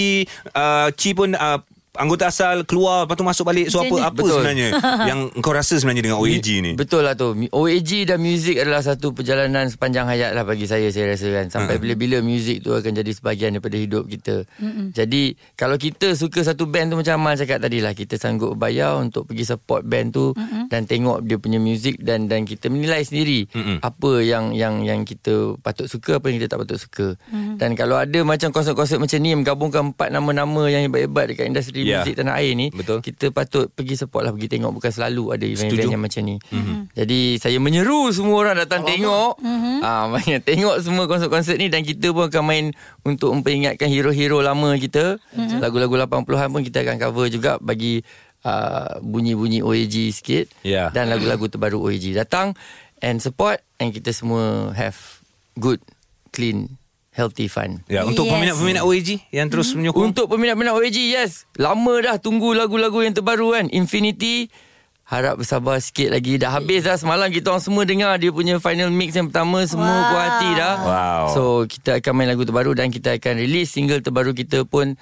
uh, 0.52 0.88
Cik 0.92 1.14
pun 1.16 1.30
uh, 1.32 1.60
anggota 2.00 2.26
asal 2.26 2.64
keluar 2.64 3.04
lepas 3.04 3.14
tu 3.14 3.22
masuk 3.22 3.44
balik 3.44 3.68
so 3.68 3.80
Macam 3.80 3.86
apa 3.86 3.94
ni. 3.94 4.02
apa 4.02 4.16
Betul. 4.18 4.32
sebenarnya 4.34 4.68
yang 5.10 5.20
kau 5.38 5.52
rasa 5.52 5.76
sebenarnya 5.76 6.02
dengan 6.02 6.18
OAG 6.18 6.48
ni 6.58 6.72
Betul 6.74 7.04
lah 7.04 7.14
tu 7.14 7.36
OAG 7.36 7.92
dan 8.06 8.18
muzik 8.18 8.56
adalah 8.58 8.80
satu 8.80 9.12
perjalanan 9.12 9.68
sepanjang 9.68 10.06
hayat 10.06 10.32
lah 10.32 10.42
bagi 10.42 10.64
saya 10.64 10.88
saya 10.88 11.12
rasa 11.12 11.28
kan 11.30 11.46
Sampai 11.50 11.76
Ha. 11.76 11.78
bila-bila 11.78 12.18
muzik 12.20 12.62
tu 12.62 12.72
akan 12.72 12.92
jadi 12.94 13.12
sebahagian 13.12 13.52
daripada 13.52 13.76
hidup 13.76 14.04
kita 14.06 14.48
Mm-mm. 14.58 14.90
Jadi 14.90 15.24
kalau 15.54 15.76
kita 15.76 16.14
suka 16.14 16.40
satu 16.42 16.66
band 16.66 16.90
tu 16.90 16.98
macam 16.98 17.14
Amal 17.16 17.36
cakap 17.36 17.60
tadi 17.60 17.78
lah 17.78 17.92
Kita 17.92 18.16
sanggup 18.16 18.56
bayar 18.56 18.96
untuk 18.96 19.26
pergi 19.26 19.44
support 19.46 19.84
band 19.84 20.10
tu 20.10 20.32
Mm-mm. 20.32 20.66
Dan 20.68 20.86
tengok 20.86 21.22
dia 21.22 21.36
punya 21.36 21.58
muzik 21.58 22.00
dan 22.00 22.26
dan 22.26 22.44
kita 22.44 22.68
menilai 22.68 23.02
sendiri 23.02 23.46
Mm-mm. 23.50 23.78
Apa 23.80 24.20
yang 24.20 24.52
yang 24.52 24.82
yang 24.82 25.04
kita 25.04 25.60
patut 25.60 25.86
suka 25.86 26.16
Apa 26.16 26.30
yang 26.30 26.40
kita 26.40 26.48
tak 26.50 26.62
patut 26.62 26.78
suka 26.78 27.08
Dan 27.56 27.74
kalau 27.74 27.98
ada 27.98 28.20
macam 28.22 28.50
konsert-konsert 28.50 28.98
macam 28.98 29.18
ni 29.18 29.36
Menggabungkan 29.36 29.84
empat 29.90 30.10
nama-nama 30.10 30.64
yang 30.66 30.86
hebat-hebat 30.86 31.26
dekat 31.28 31.46
industri 31.46 31.89
Ya. 31.90 32.06
muzik 32.06 32.16
tanah 32.22 32.38
air 32.38 32.54
ni 32.54 32.70
Betul. 32.70 33.02
Kita 33.02 33.34
patut 33.34 33.66
pergi 33.74 33.98
support 33.98 34.22
lah 34.22 34.32
Pergi 34.32 34.46
tengok 34.46 34.72
Bukan 34.78 34.92
selalu 34.94 35.34
ada 35.34 35.46
event-event 35.50 35.94
yang 35.98 36.04
macam 36.06 36.22
ni. 36.22 36.36
Mm-hmm. 36.38 36.78
Jadi 36.94 37.20
saya 37.42 37.58
menyeru 37.58 38.14
semua 38.14 38.36
orang 38.46 38.56
datang 38.62 38.86
tengok. 38.86 39.42
Mm-hmm. 39.42 39.78
Ah 39.82 40.06
banyak 40.14 40.42
tengok 40.46 40.76
semua 40.86 41.10
konsert-konsert 41.10 41.58
ni 41.58 41.68
dan 41.74 41.82
kita 41.82 42.14
pun 42.14 42.30
akan 42.30 42.44
main 42.46 42.66
untuk 43.02 43.34
memperingatkan 43.34 43.90
hero-hero 43.90 44.46
lama 44.46 44.78
kita. 44.78 45.18
Mm-hmm. 45.34 45.60
Lagu-lagu 45.60 45.96
80-an 45.98 46.50
pun 46.54 46.62
kita 46.62 46.86
akan 46.86 46.96
cover 47.02 47.26
juga 47.28 47.58
bagi 47.58 48.06
uh, 48.46 49.00
bunyi-bunyi 49.02 49.66
OAG 49.66 49.96
sikit 50.14 50.46
Ya. 50.62 50.94
dan 50.94 51.10
lagu-lagu 51.10 51.50
terbaru 51.50 51.82
OAG. 51.90 52.14
Datang 52.16 52.54
and 53.02 53.24
support 53.24 53.64
and 53.80 53.96
kita 53.96 54.12
semua 54.12 54.76
have 54.76 55.24
good 55.60 55.80
clean 56.36 56.80
healthy 57.20 57.46
fun. 57.46 57.84
Ya, 57.86 58.08
untuk 58.08 58.24
Yes. 58.24 58.32
peminat-peminat 58.32 58.82
OAG 58.82 59.10
yang 59.30 59.52
terus 59.52 59.76
menyokong. 59.76 60.10
Untuk 60.10 60.32
peminat-peminat 60.32 60.74
OAG, 60.74 60.98
yes. 61.12 61.44
Lama 61.54 62.00
dah 62.00 62.16
tunggu 62.16 62.56
lagu-lagu 62.56 63.04
yang 63.04 63.12
terbaru 63.12 63.54
kan. 63.54 63.68
Infinity. 63.70 64.48
Harap 65.04 65.42
bersabar 65.42 65.82
sikit 65.82 66.14
lagi. 66.14 66.38
Dah 66.38 66.54
habis 66.54 66.86
dah 66.86 66.94
semalam 66.94 67.28
kita 67.28 67.50
orang 67.50 67.60
semua 67.60 67.82
dengar 67.82 68.14
dia 68.16 68.30
punya 68.30 68.62
final 68.62 68.88
mix 68.88 69.18
yang 69.18 69.26
pertama. 69.26 69.66
Semua 69.66 69.90
Wow. 69.90 70.06
puas 70.08 70.22
hati 70.24 70.50
dah. 70.54 70.76
Wow. 70.80 71.24
So 71.34 71.42
kita 71.66 71.98
akan 71.98 72.14
main 72.14 72.30
lagu 72.30 72.46
terbaru 72.46 72.78
dan 72.78 72.94
kita 72.94 73.18
akan 73.18 73.42
release 73.42 73.74
single 73.74 74.00
terbaru 74.00 74.32
kita 74.32 74.64
pun 74.64 75.02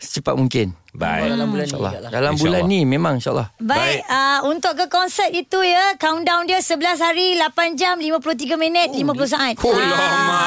secepat 0.00 0.32
mungkin. 0.32 0.72
Baik. 0.90 1.30
Dalam 1.30 1.46
bulan 1.46 1.66
ni 1.66 1.76
lah. 1.76 1.92
Dalam 2.02 2.10
InsyaAllah. 2.34 2.34
bulan 2.34 2.62
ni 2.66 2.80
memang 2.82 3.14
insyaAllah. 3.14 3.48
Baik, 3.54 4.00
Baik. 4.00 4.00
uh, 4.10 4.40
untuk 4.44 4.72
ke 4.74 4.86
konsert 4.88 5.30
itu 5.30 5.60
ya, 5.60 5.94
countdown 5.94 6.42
dia 6.44 6.58
11 6.58 6.74
hari, 6.98 7.36
8 7.36 7.46
jam, 7.74 7.94
53 7.94 8.18
minit, 8.56 8.90
50 8.90 9.06
saat. 9.28 9.54
Oh, 9.60 9.70
Ah. 9.70 9.78
lama. 9.78 10.40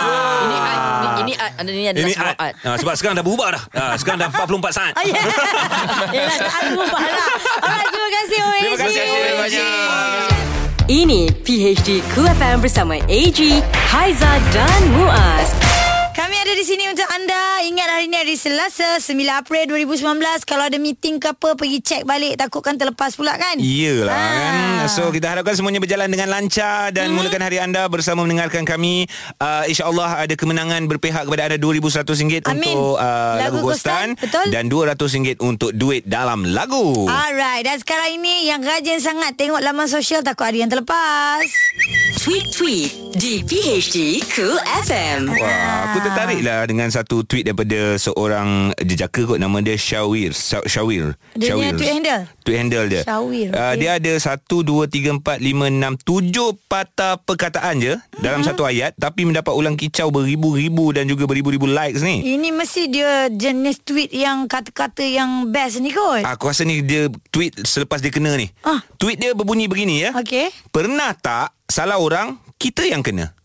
Ini 0.44 0.58
art, 0.60 0.82
ini, 0.84 1.08
ini 1.22 1.34
art, 1.38 1.54
anda 1.56 1.72
ni 1.72 1.84
adalah 1.86 2.02
Ini 2.02 2.12
semua 2.12 2.28
art. 2.28 2.38
art. 2.42 2.56
Ah, 2.60 2.76
sebab 2.76 2.94
sekarang 2.94 3.16
dah 3.16 3.24
berubah 3.24 3.48
dah. 3.54 3.64
Ah, 3.72 3.96
sekarang 3.96 4.20
dah 4.20 4.30
44 4.34 4.74
saat. 4.74 4.94
Oh, 4.94 5.04
yeah. 5.06 5.24
Yelah, 6.18 6.36
tak 6.36 6.62
berubah 6.68 7.00
lah. 7.00 7.28
Alright, 7.62 7.88
terima 7.88 8.10
kasih 8.12 8.38
OAG. 8.42 8.60
Terima 8.60 8.78
kasih 8.82 9.00
terima 9.00 9.38
kasih. 9.40 9.64
Ini 10.84 11.22
PHD 11.40 11.90
Cool 12.12 12.28
FM 12.28 12.60
bersama 12.60 13.00
AG, 13.00 13.40
Haiza 13.88 14.32
dan 14.52 14.82
Muaz. 14.92 15.73
Ada 16.44 16.60
di 16.60 16.66
sini 16.68 16.92
untuk 16.92 17.08
anda. 17.08 17.64
Ingat 17.64 17.88
hari 17.88 18.12
ni 18.12 18.20
hari 18.20 18.36
Selasa, 18.36 19.00
9 19.00 19.16
April 19.32 19.64
2019. 19.64 20.44
Kalau 20.44 20.68
ada 20.68 20.76
meeting 20.76 21.16
ke 21.16 21.32
apa, 21.32 21.56
pergi 21.56 21.80
cek 21.80 22.04
balik. 22.04 22.36
Takutkan 22.36 22.76
terlepas 22.76 23.16
pula 23.16 23.32
kan? 23.40 23.64
Iyalah 23.64 24.12
Ah. 24.12 24.84
kan 24.84 24.92
So 24.92 25.08
kita 25.08 25.32
harapkan 25.32 25.56
semuanya 25.56 25.80
berjalan 25.80 26.12
dengan 26.12 26.28
lancar 26.28 26.92
Dan 26.92 27.16
mulakan 27.16 27.48
hari 27.48 27.64
anda 27.64 27.88
bersama 27.88 28.28
mendengarkan 28.28 28.68
kami 28.68 29.08
uh, 29.40 29.64
InsyaAllah 29.72 30.28
ada 30.28 30.36
kemenangan 30.36 30.84
berpihak 30.92 31.24
kepada 31.24 31.48
anda 31.48 31.56
RM2,100 31.56 32.44
Amin. 32.52 32.76
untuk 32.76 33.00
uh, 33.00 33.36
Lagu 33.40 33.64
betul. 34.20 34.46
Dan 34.52 34.68
RM200 34.68 35.40
untuk 35.40 35.72
duit 35.72 36.04
dalam 36.04 36.44
lagu 36.52 37.08
Alright, 37.08 37.64
dan 37.64 37.80
sekarang 37.80 38.20
ini 38.20 38.52
yang 38.52 38.60
rajin 38.60 39.00
sangat 39.00 39.40
tengok 39.40 39.64
laman 39.64 39.88
sosial 39.88 40.20
takut 40.20 40.52
ada 40.52 40.60
yang 40.60 40.68
terlepas. 40.68 41.48
Tweet-tweet 42.24 43.14
di 43.14 43.44
PHD 43.44 44.24
Cool 44.32 44.56
FM. 44.88 45.28
Wah, 45.28 45.92
aku 45.92 45.98
tertarik 46.02 46.33
lah 46.40 46.64
dengan 46.64 46.88
satu 46.88 47.22
tweet 47.22 47.44
daripada 47.44 47.94
seorang 47.96 48.50
jejaka 48.80 49.28
kot 49.28 49.38
nama 49.38 49.60
dia 49.60 49.76
Syawir. 49.76 50.32
Sya- 50.32 50.64
Syawir. 50.64 51.14
Dia 51.34 51.54
punya 51.54 51.70
Syawir. 51.70 51.74
tweet 51.76 51.92
handle? 51.92 52.22
Tweet 52.42 52.58
handle 52.58 52.86
dia. 52.88 53.02
Syawir, 53.04 53.48
Uh, 53.50 53.60
okey. 53.70 53.78
dia 53.78 53.90
ada 53.94 54.14
1 54.16 54.64
2 54.64 54.88
3 54.88 55.12
4 55.14 55.38
5 55.38 55.68
6 55.70 56.00
7 56.00 56.34
patah 56.66 57.14
perkataan 57.18 57.76
je 57.78 57.94
dalam 58.18 58.40
Hmm. 58.40 58.48
satu 58.48 58.64
ayat 58.64 58.96
tapi 58.96 59.24
mendapat 59.24 59.52
ulang 59.52 59.76
kicau 59.76 60.10
beribu-ribu 60.10 60.90
dan 60.90 61.06
juga 61.06 61.26
beribu-ribu 61.26 61.66
likes 61.66 62.00
ni. 62.00 62.24
Ini 62.24 62.50
mesti 62.50 62.88
dia 62.88 63.12
jenis 63.28 63.82
tweet 63.82 64.10
yang 64.10 64.46
kata-kata 64.46 65.04
yang 65.04 65.50
best 65.50 65.78
ni 65.78 65.90
kot. 65.90 66.24
Aku 66.24 66.48
rasa 66.48 66.64
ni 66.64 66.80
dia 66.80 67.06
tweet 67.30 67.54
selepas 67.62 68.00
dia 68.00 68.10
kena 68.10 68.34
ni. 68.34 68.48
Ah. 68.62 68.80
Tweet 68.96 69.18
dia 69.18 69.34
berbunyi 69.34 69.68
begini 69.68 70.00
ya. 70.00 70.14
Okey. 70.14 70.48
Pernah 70.70 71.12
tak 71.14 71.52
salah 71.66 71.98
orang 71.98 72.40
kita 72.56 72.82
yang 72.82 73.02
kena? 73.02 73.36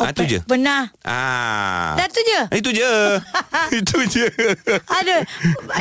Oh, 0.00 0.08
ah, 0.08 0.10
tu 0.16 0.24
pe- 0.24 0.30
je. 0.32 0.38
Pernah. 0.48 0.88
Ah. 1.04 1.92
Dah 2.00 2.08
tu 2.08 2.24
je? 2.24 2.40
Itu 2.56 2.72
je. 2.72 2.92
itu 3.84 3.96
je. 4.08 4.26
Ada. 4.88 5.16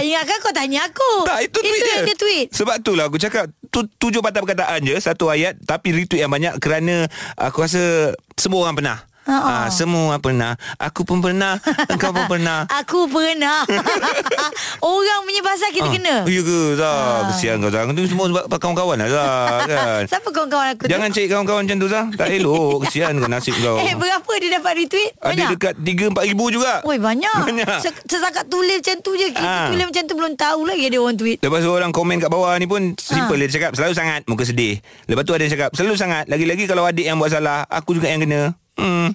Ingatkan 0.03 0.37
kau 0.43 0.51
tanya 0.51 0.83
aku. 0.83 1.23
Tak, 1.23 1.39
itu 1.47 1.57
tweet 1.63 1.79
itu 1.79 1.87
yang 1.87 2.03
dia 2.03 2.17
tweet. 2.19 2.47
Sebab 2.51 2.75
tu 2.83 2.91
lah 2.99 3.07
aku 3.07 3.15
cakap 3.15 3.47
tu, 3.71 3.87
tujuh 3.87 4.19
patah 4.19 4.43
perkataan 4.43 4.83
je 4.83 4.99
satu 4.99 5.31
ayat 5.31 5.55
tapi 5.63 5.95
retweet 5.95 6.27
yang 6.27 6.31
banyak 6.31 6.59
kerana 6.59 7.07
aku 7.39 7.63
rasa 7.63 8.11
semua 8.35 8.67
orang 8.67 8.75
pernah. 8.75 8.99
Ah, 9.23 9.69
semua 9.69 10.17
pernah. 10.17 10.53
Aku 10.77 11.01
pun 11.01 11.19
pernah. 11.19 11.55
Engkau 11.93 12.09
pun 12.09 12.25
pernah. 12.27 12.65
Aku 12.75 13.05
pernah. 13.05 13.61
Orang 14.81 15.19
punya 15.23 15.41
pasal 15.41 15.69
kita 15.69 15.83
Ah, 15.83 15.91
kena. 15.91 16.15
Ya 16.25 16.41
ke? 16.41 16.59
Zah 16.73 16.97
Kesian 17.29 17.57
kau 17.57 17.69
Zah. 17.69 17.85
Itu 17.85 18.07
semua 18.07 18.25
sebab 18.27 18.49
kawan-kawan 18.51 18.97
lah 18.97 19.07
Zah 19.07 19.47
kan? 19.69 20.03
Siapa 20.05 20.27
kawan-kawan 20.27 20.67
aku 20.73 20.83
Jangan 20.85 21.07
tu? 21.07 21.15
cari 21.15 21.27
kawan-kawan 21.27 21.61
macam 21.63 21.77
tu 21.77 21.87
Zah. 21.87 22.05
Tak 22.11 22.27
elok. 22.29 22.77
Kesian 22.83 23.13
kau 23.15 23.29
nasib 23.29 23.55
kau. 23.57 23.77
Eh 23.77 23.93
berapa 23.93 24.31
dia 24.35 24.49
dapat 24.53 24.73
retweet? 24.75 25.11
Ada 25.17 25.43
dekat 25.49 25.73
3-4 25.77 26.27
ribu 26.27 26.45
juga. 26.49 26.73
Oi 26.81 26.97
banyak, 26.97 27.35
Banyak. 27.41 27.77
Se- 27.79 28.03
Setakat 28.07 28.45
tulis 28.47 28.79
macam 28.79 28.95
tu 28.99 29.11
je. 29.13 29.27
Kita 29.29 29.41
Ah. 29.41 29.67
tulis 29.67 29.85
macam 29.85 30.03
tu 30.03 30.13
Belum 30.13 30.33
tahu 30.35 30.59
lagi 30.63 30.83
ada 30.85 30.97
orang 30.97 31.17
tweet. 31.17 31.37
Lepas 31.39 31.59
tu 31.59 31.71
orang 31.71 31.91
komen 31.91 32.17
kat 32.17 32.29
bawah 32.29 32.53
ni 32.55 32.65
pun 32.65 32.93
Simple. 32.95 33.35
Ha. 33.35 33.41
dia 33.41 33.49
cakap 33.51 33.71
Selalu 33.73 33.93
sangat. 33.93 34.21
Muka 34.25 34.43
sedih. 34.43 34.77
Lepas 35.05 35.23
tu 35.23 35.33
ada 35.33 35.41
yang 35.41 35.51
cakap 35.51 35.69
Selalu 35.71 35.95
sangat. 35.95 36.25
Lagi-lagi 36.27 36.63
kalau 36.65 36.83
adik 36.83 37.03
yang 37.03 37.17
buat 37.17 37.29
salah 37.29 37.65
Aku 37.67 37.93
juga 37.93 38.07
yang 38.07 38.21
kena 38.21 38.53
Hmm. 38.79 39.11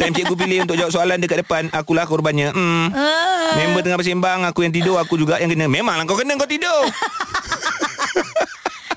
Time 0.00 0.16
cikgu 0.16 0.34
pilih 0.34 0.58
untuk 0.64 0.80
jawab 0.80 0.88
soalan 0.88 1.20
dekat 1.20 1.44
depan 1.44 1.68
Akulah 1.76 2.08
korbannya 2.08 2.50
hmm. 2.56 2.86
Ah. 2.96 3.52
Member 3.60 3.84
tengah 3.84 4.00
bersembang 4.00 4.48
Aku 4.48 4.64
yang 4.64 4.72
tidur 4.72 4.96
Aku 4.96 5.20
juga 5.20 5.36
yang 5.36 5.52
kena 5.52 5.68
Memanglah 5.68 6.08
kau 6.08 6.16
kena 6.16 6.40
Kau 6.40 6.48
tidur 6.48 6.88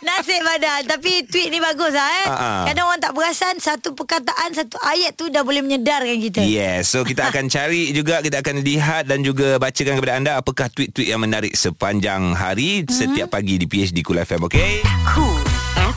Nasib 0.08 0.40
badan 0.40 0.88
Tapi 0.88 1.28
tweet 1.28 1.52
ni 1.52 1.60
bagus 1.60 1.92
lah 1.92 2.08
eh 2.24 2.26
Ah, 2.32 2.40
ah. 2.40 2.64
Kadang 2.72 2.88
orang 2.88 3.04
tak 3.04 3.12
perasan 3.12 3.60
Satu 3.60 3.92
perkataan 3.92 4.56
Satu 4.56 4.80
ayat 4.80 5.20
tu 5.20 5.28
Dah 5.28 5.44
boleh 5.44 5.60
menyedarkan 5.60 6.18
kita 6.24 6.40
Yes 6.48 6.88
So 6.88 7.04
kita 7.04 7.28
akan 7.30 7.52
cari 7.52 7.92
juga 7.92 8.24
Kita 8.24 8.40
akan 8.40 8.64
lihat 8.64 9.12
Dan 9.12 9.28
juga 9.28 9.60
bacakan 9.60 10.00
kepada 10.00 10.14
anda 10.16 10.32
Apakah 10.40 10.72
tweet-tweet 10.72 11.12
yang 11.12 11.20
menarik 11.20 11.52
Sepanjang 11.52 12.32
hari 12.32 12.88
Setiap 12.88 13.36
pagi 13.36 13.60
di 13.60 13.68
PHD 13.68 14.00
Cool 14.08 14.24
FM 14.24 14.48
Okay 14.48 14.80
Cool 15.12 15.44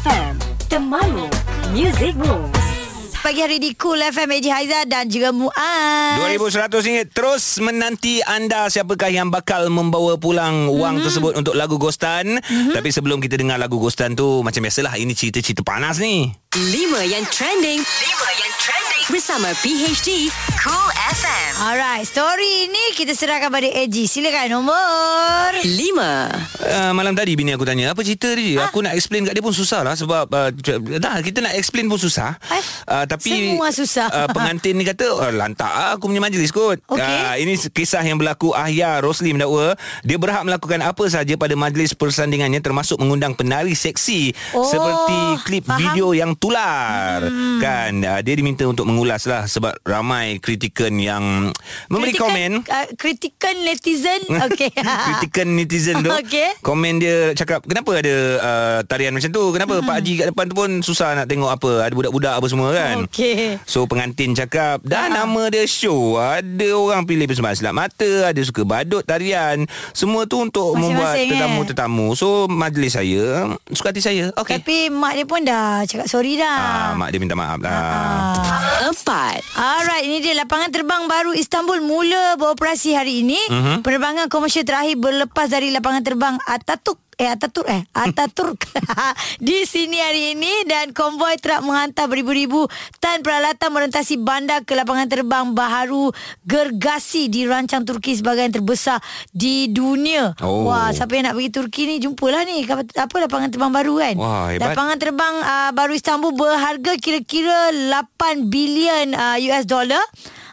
FM 0.02 0.34
Temanmu 0.66 1.30
Music 1.70 2.18
Moves 2.18 2.79
Pagi 3.20 3.44
hari 3.44 3.60
di 3.60 3.76
Cool 3.76 4.00
FM 4.00 4.32
Eji 4.32 4.48
Haiza 4.48 4.88
Dan 4.88 5.04
juga 5.12 5.28
Muaz. 5.28 6.16
RM2,100 6.24 7.12
Terus 7.12 7.60
menanti 7.60 8.24
anda 8.24 8.64
Siapakah 8.66 9.12
yang 9.12 9.28
bakal 9.28 9.68
Membawa 9.68 10.16
pulang 10.16 10.72
Wang 10.72 11.04
tersebut 11.04 11.36
Untuk 11.36 11.52
lagu 11.52 11.76
Ghostan 11.76 12.40
Tapi 12.46 12.88
sebelum 12.88 13.20
kita 13.20 13.36
dengar 13.36 13.60
lagu 13.60 13.76
Ghostan 13.76 14.16
tu 14.16 14.40
Macam 14.40 14.64
biasalah 14.64 14.96
Ini 14.96 15.12
cerita-cerita 15.12 15.60
panas 15.60 16.00
ni. 16.00 16.32
5 16.50 16.56
yang 17.04 17.24
trending. 17.28 17.78
5 17.78 18.40
yang 18.40 18.52
trending 18.56 18.89
Bersama 19.06 19.48
PHD 19.56 20.28
Cool 20.58 20.88
FM 21.08 21.52
Alright 21.58 22.04
Story 22.04 22.68
ni 22.68 22.92
Kita 22.92 23.10
serahkan 23.10 23.48
pada 23.48 23.64
Eji 23.64 24.04
Silakan 24.04 24.52
nombor 24.52 25.56
5 25.56 26.52
Uh, 26.60 26.92
malam 26.92 27.16
tadi 27.16 27.32
bini 27.32 27.50
aku 27.50 27.64
tanya 27.64 27.90
Apa 27.90 28.04
cerita 28.04 28.28
dia? 28.30 28.60
Aku 28.62 28.78
nak 28.78 28.92
explain 28.92 29.24
kat 29.24 29.32
dia 29.32 29.40
pun 29.40 29.50
susah 29.50 29.80
lah 29.80 29.96
Sebab 29.96 30.28
uh, 30.28 30.52
dah, 30.94 31.18
Kita 31.18 31.40
nak 31.40 31.56
explain 31.56 31.88
pun 31.88 31.96
susah. 31.96 32.36
Eh, 32.46 32.62
uh, 32.86 33.04
Tapi 33.06 33.56
semua 33.56 33.68
susah. 33.70 34.06
uh, 34.06 34.28
Pengantin 34.28 34.76
ni 34.76 34.84
kata 34.84 35.08
oh, 35.08 35.30
Lantak 35.30 35.66
lah 35.66 35.96
aku 35.96 36.06
punya 36.06 36.20
majlis 36.20 36.52
kot. 36.52 36.78
Okey. 36.84 37.00
uh, 37.00 37.34
Ini 37.34 37.56
kisah 37.66 38.02
yang 38.02 38.20
berlaku 38.20 38.52
Ahya 38.52 39.00
Rosli 39.00 39.32
mendakwa 39.32 39.72
Dia 40.02 40.14
berhak 40.14 40.44
melakukan 40.44 40.78
apa 40.80 41.04
saja 41.06 41.32
Pada 41.34 41.54
majlis 41.54 41.90
persandingannya 41.90 42.60
Termasuk 42.60 43.00
mengundang 43.00 43.32
penari 43.32 43.72
seksi 43.72 44.36
Oh, 44.52 44.62
Seperti 44.62 45.16
klip 45.42 45.64
faham. 45.64 45.80
video 45.80 46.12
yang 46.12 46.36
tular. 46.36 47.24
Hmm. 47.24 47.56
Kan? 47.58 47.92
Uh, 47.98 48.20
Dia 48.20 48.34
diminta 48.34 48.62
untuk 48.62 48.84
mengulas 48.90 49.22
lah 49.24 49.46
Sebab 49.46 49.78
ramai 49.86 50.42
kritikan 50.42 50.98
yang 50.98 51.54
Memberi 51.86 52.12
Kritikan- 52.12 52.34
komen. 52.34 52.52
uh, 52.66 52.86
Kritikan 52.98 53.54
netizen? 53.62 54.20
Okay 54.50 54.70
Kritikan 54.74 55.46
netizen 55.54 56.02
tu. 56.02 56.10
Okey. 56.10 56.58
Komen 56.60 56.98
dia 56.98 57.30
cakap 57.32 57.62
Kenapa 57.62 58.02
ada 58.02 58.14
uh, 58.40 58.78
tarian 58.84 59.14
macam 59.14 59.30
tu? 59.30 59.44
Kenapa 59.54 59.78
hmm. 59.78 59.86
Pak 59.86 59.94
Haji 60.00 60.12
kat 60.18 60.26
depan 60.34 60.44
tu 60.50 60.56
pun 60.56 60.70
Susah 60.82 61.14
nak 61.14 61.30
tengok 61.30 61.50
apa? 61.50 61.86
Ada 61.86 61.94
budak-budak 61.94 62.34
apa 62.40 62.46
semua 62.50 62.68
kan? 62.74 63.06
Okey. 63.06 63.60
So 63.64 63.86
pengantin 63.86 64.34
cakap 64.34 64.82
Dah 64.82 65.06
nama 65.06 65.46
dia 65.48 65.62
show. 65.64 66.18
Ada 66.18 66.74
orang 66.74 67.06
pilih 67.06 67.30
persembahan 67.30 67.56
silap 67.56 67.74
mata 67.76 68.30
Ada 68.32 68.40
suka 68.42 68.66
badut 68.66 69.06
tarian. 69.06 69.64
Semua 69.94 70.26
tu 70.26 70.42
untuk 70.42 70.74
membuat 70.74 71.20
eh? 71.20 71.30
tetamu-tetamu. 71.30 72.16
So 72.16 72.50
majlis 72.50 72.96
saya 72.96 73.54
Suka 73.70 73.94
hati 73.94 74.02
saya. 74.02 74.34
Okey. 74.34 74.58
Tapi 74.58 74.88
mak 74.90 75.12
dia 75.14 75.26
pun 75.28 75.40
dah 75.44 75.84
Cakap 75.84 76.06
sorry 76.08 76.40
ah, 76.40 76.42
dah 76.42 76.98
Mak 76.98 77.08
dia 77.12 77.20
minta 77.20 77.36
maaf 77.36 77.58
lah. 77.60 77.70
Ah. 77.70 78.79
4 78.80 79.44
Alright, 79.60 80.08
ini 80.08 80.24
dia 80.24 80.32
lapangan 80.32 80.72
terbang 80.72 81.04
baru 81.04 81.36
Istanbul 81.36 81.84
mula 81.84 82.40
beroperasi 82.40 82.96
hari 82.96 83.20
ini. 83.20 83.36
Uh-huh. 83.52 83.84
Penerbangan 83.84 84.32
komersial 84.32 84.64
terakhir 84.64 84.96
berlepas 84.96 85.52
dari 85.52 85.68
lapangan 85.68 86.00
terbang 86.00 86.34
Ataturk 86.48 87.09
eh 87.20 87.28
Ataturk 87.28 87.68
eh 87.68 87.84
Ataturk 88.08 88.64
di 89.46 89.68
sini 89.68 90.00
hari 90.00 90.32
ini 90.32 90.64
dan 90.64 90.96
konvoi 90.96 91.36
terak 91.36 91.60
menghantar 91.60 92.08
beribu-ribu 92.08 92.64
tan 92.96 93.20
peralatan 93.20 93.68
merentasi 93.68 94.16
bandar 94.16 94.64
ke 94.64 94.72
lapangan 94.72 95.06
terbang 95.06 95.52
baharu 95.52 96.08
Gergasi 96.48 97.28
dirancang 97.28 97.84
Turki 97.84 98.16
sebagai 98.16 98.48
yang 98.48 98.54
terbesar 98.54 99.02
di 99.30 99.68
dunia. 99.68 100.32
Oh. 100.40 100.70
Wah, 100.70 100.88
siapa 100.94 101.18
yang 101.18 101.30
nak 101.30 101.36
pergi 101.36 101.50
Turki 101.52 101.82
ni 101.84 101.96
jumpalah 102.00 102.46
ni 102.48 102.64
apa, 102.64 102.86
apa 102.86 103.14
lapangan 103.20 103.48
terbang 103.52 103.72
baru 103.72 103.94
kan. 104.00 104.14
Wah, 104.16 104.46
hebat. 104.54 104.72
Lapangan 104.72 104.96
terbang 104.96 105.34
uh, 105.42 105.70
baru 105.76 105.92
Istanbul 105.92 106.32
berharga 106.32 106.92
kira-kira 106.96 107.74
8 107.74 108.48
bilion 108.48 109.12
uh, 109.12 109.36
US 109.50 109.64
dollar. 109.68 110.00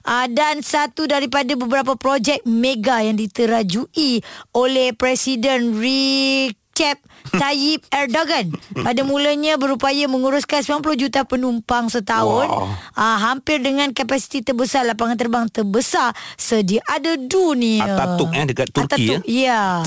Uh, 0.07 0.27
dan 0.31 0.63
satu 0.63 1.03
daripada 1.03 1.51
beberapa 1.59 1.99
projek 1.99 2.39
mega 2.47 3.03
yang 3.03 3.19
diterajui 3.19 4.23
oleh 4.55 4.95
Presiden 4.95 5.75
Recep 5.75 7.03
Tayyip 7.35 7.83
Erdogan. 7.99 8.55
Pada 8.71 9.03
mulanya 9.03 9.59
berupaya 9.59 10.07
menguruskan 10.07 10.63
90 10.63 10.95
juta 10.95 11.27
penumpang 11.27 11.91
setahun. 11.91 12.47
Wow. 12.47 12.71
uh, 12.95 13.17
hampir 13.19 13.59
dengan 13.59 13.91
kapasiti 13.91 14.47
terbesar 14.47 14.87
lapangan 14.87 15.19
terbang 15.19 15.45
terbesar 15.51 16.15
sedia 16.39 16.79
ada 16.87 17.19
dunia. 17.19 17.83
Ataturk, 17.83 18.31
eh, 18.31 18.45
dekat 18.47 18.67
Turki, 18.71 18.87
Ataturk, 19.11 19.23
ya. 19.27 19.83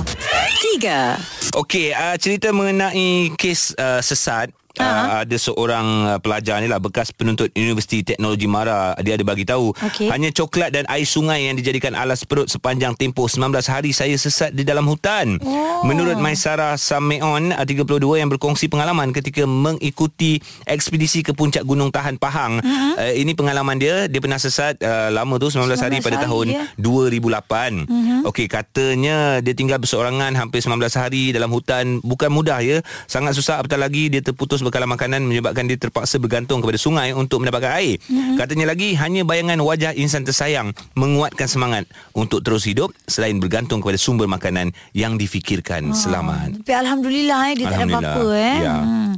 3 0.61 1.57
Okey, 1.57 1.97
uh, 1.97 2.15
cerita 2.21 2.53
mengenai 2.53 3.33
kes 3.35 3.73
uh, 3.75 4.05
sesat 4.05 4.53
Uh, 4.79 5.27
ada 5.27 5.37
seorang 5.37 6.19
pelajar 6.23 6.63
ni 6.63 6.71
lah 6.71 6.79
bekas 6.79 7.11
penuntut 7.11 7.51
Universiti 7.59 8.07
Teknologi 8.07 8.47
Mara 8.47 8.95
dia 9.03 9.19
ada 9.19 9.27
bagi 9.27 9.43
tahu 9.43 9.75
Okey. 9.75 10.07
hanya 10.07 10.31
coklat 10.31 10.71
dan 10.71 10.87
air 10.87 11.03
sungai 11.03 11.51
yang 11.51 11.59
dijadikan 11.59 11.99
alas 11.99 12.23
perut 12.23 12.47
sepanjang 12.47 12.95
tempoh 12.95 13.27
19 13.27 13.51
hari 13.67 13.91
saya 13.91 14.15
sesat 14.15 14.55
di 14.55 14.63
dalam 14.63 14.87
hutan 14.87 15.43
Oh. 15.43 15.83
menurut 15.89 16.21
Maisara 16.21 16.77
Sameon 16.77 17.51
uh, 17.51 17.65
32 17.67 17.99
yang 18.21 18.29
berkongsi 18.31 18.69
pengalaman 18.71 19.11
ketika 19.11 19.49
mengikuti 19.49 20.39
ekspedisi 20.69 21.25
ke 21.25 21.33
puncak 21.35 21.67
Gunung 21.67 21.91
Tahan 21.91 22.21
Pahang 22.21 22.61
uh-huh. 22.61 23.01
uh, 23.01 23.13
ini 23.17 23.33
pengalaman 23.35 23.81
dia 23.81 24.07
dia 24.07 24.21
pernah 24.21 24.39
sesat 24.39 24.79
uh, 24.85 25.09
lama 25.11 25.41
tu 25.41 25.49
19, 25.49 25.67
19 25.67 25.81
hari 25.81 25.97
pada 26.05 26.17
hari, 26.21 26.25
tahun 26.29 26.47
ya. 26.53 26.65
2008 26.77 27.89
uh-huh. 27.89 28.31
okey 28.31 28.47
katanya 28.47 29.41
dia 29.41 29.55
tinggal 29.57 29.81
berseorangan 29.81 30.37
hampir 30.37 30.61
19 30.61 30.77
hari 30.95 31.33
dalam 31.33 31.51
hutan 31.51 31.99
bukan 32.05 32.31
mudah 32.31 32.61
ya 32.61 32.85
sangat 33.09 33.35
susah 33.35 33.65
apatah 33.65 33.81
lagi 33.81 34.13
dia 34.13 34.21
terputus 34.21 34.60
bekalan 34.65 34.89
makanan 34.89 35.27
menyebabkan 35.27 35.67
dia 35.67 35.77
terpaksa 35.77 36.17
bergantung 36.23 36.61
kepada 36.65 36.79
sungai 36.81 37.13
untuk 37.13 37.43
mendapatkan 37.45 37.73
air 37.81 37.99
uh-huh. 38.01 38.37
katanya 38.41 38.73
lagi 38.73 38.97
hanya 38.97 39.27
bayangan 39.27 39.61
wajah 39.61 39.93
insan 39.97 40.25
tersayang 40.25 40.73
menguatkan 40.95 41.51
semangat 41.51 41.85
untuk 42.17 42.41
terus 42.45 42.65
hidup 42.65 42.93
selain 43.09 43.37
bergantung 43.41 43.81
kepada 43.81 43.99
sumber 43.99 44.29
makanan 44.31 44.73
yang 44.97 45.17
difikirkan 45.21 45.93
selamat 45.93 46.61
tapi 46.63 46.73
Alhamdulillah 46.77 47.41
eh, 47.51 47.55
dia 47.57 47.67
tak 47.67 47.73
ada 47.73 47.77
Alhamdulillah. 47.85 48.15
apa-apa 48.15 48.27
eh. 48.37 48.59
Ya. 48.61 48.77
Hmm. 48.81 49.11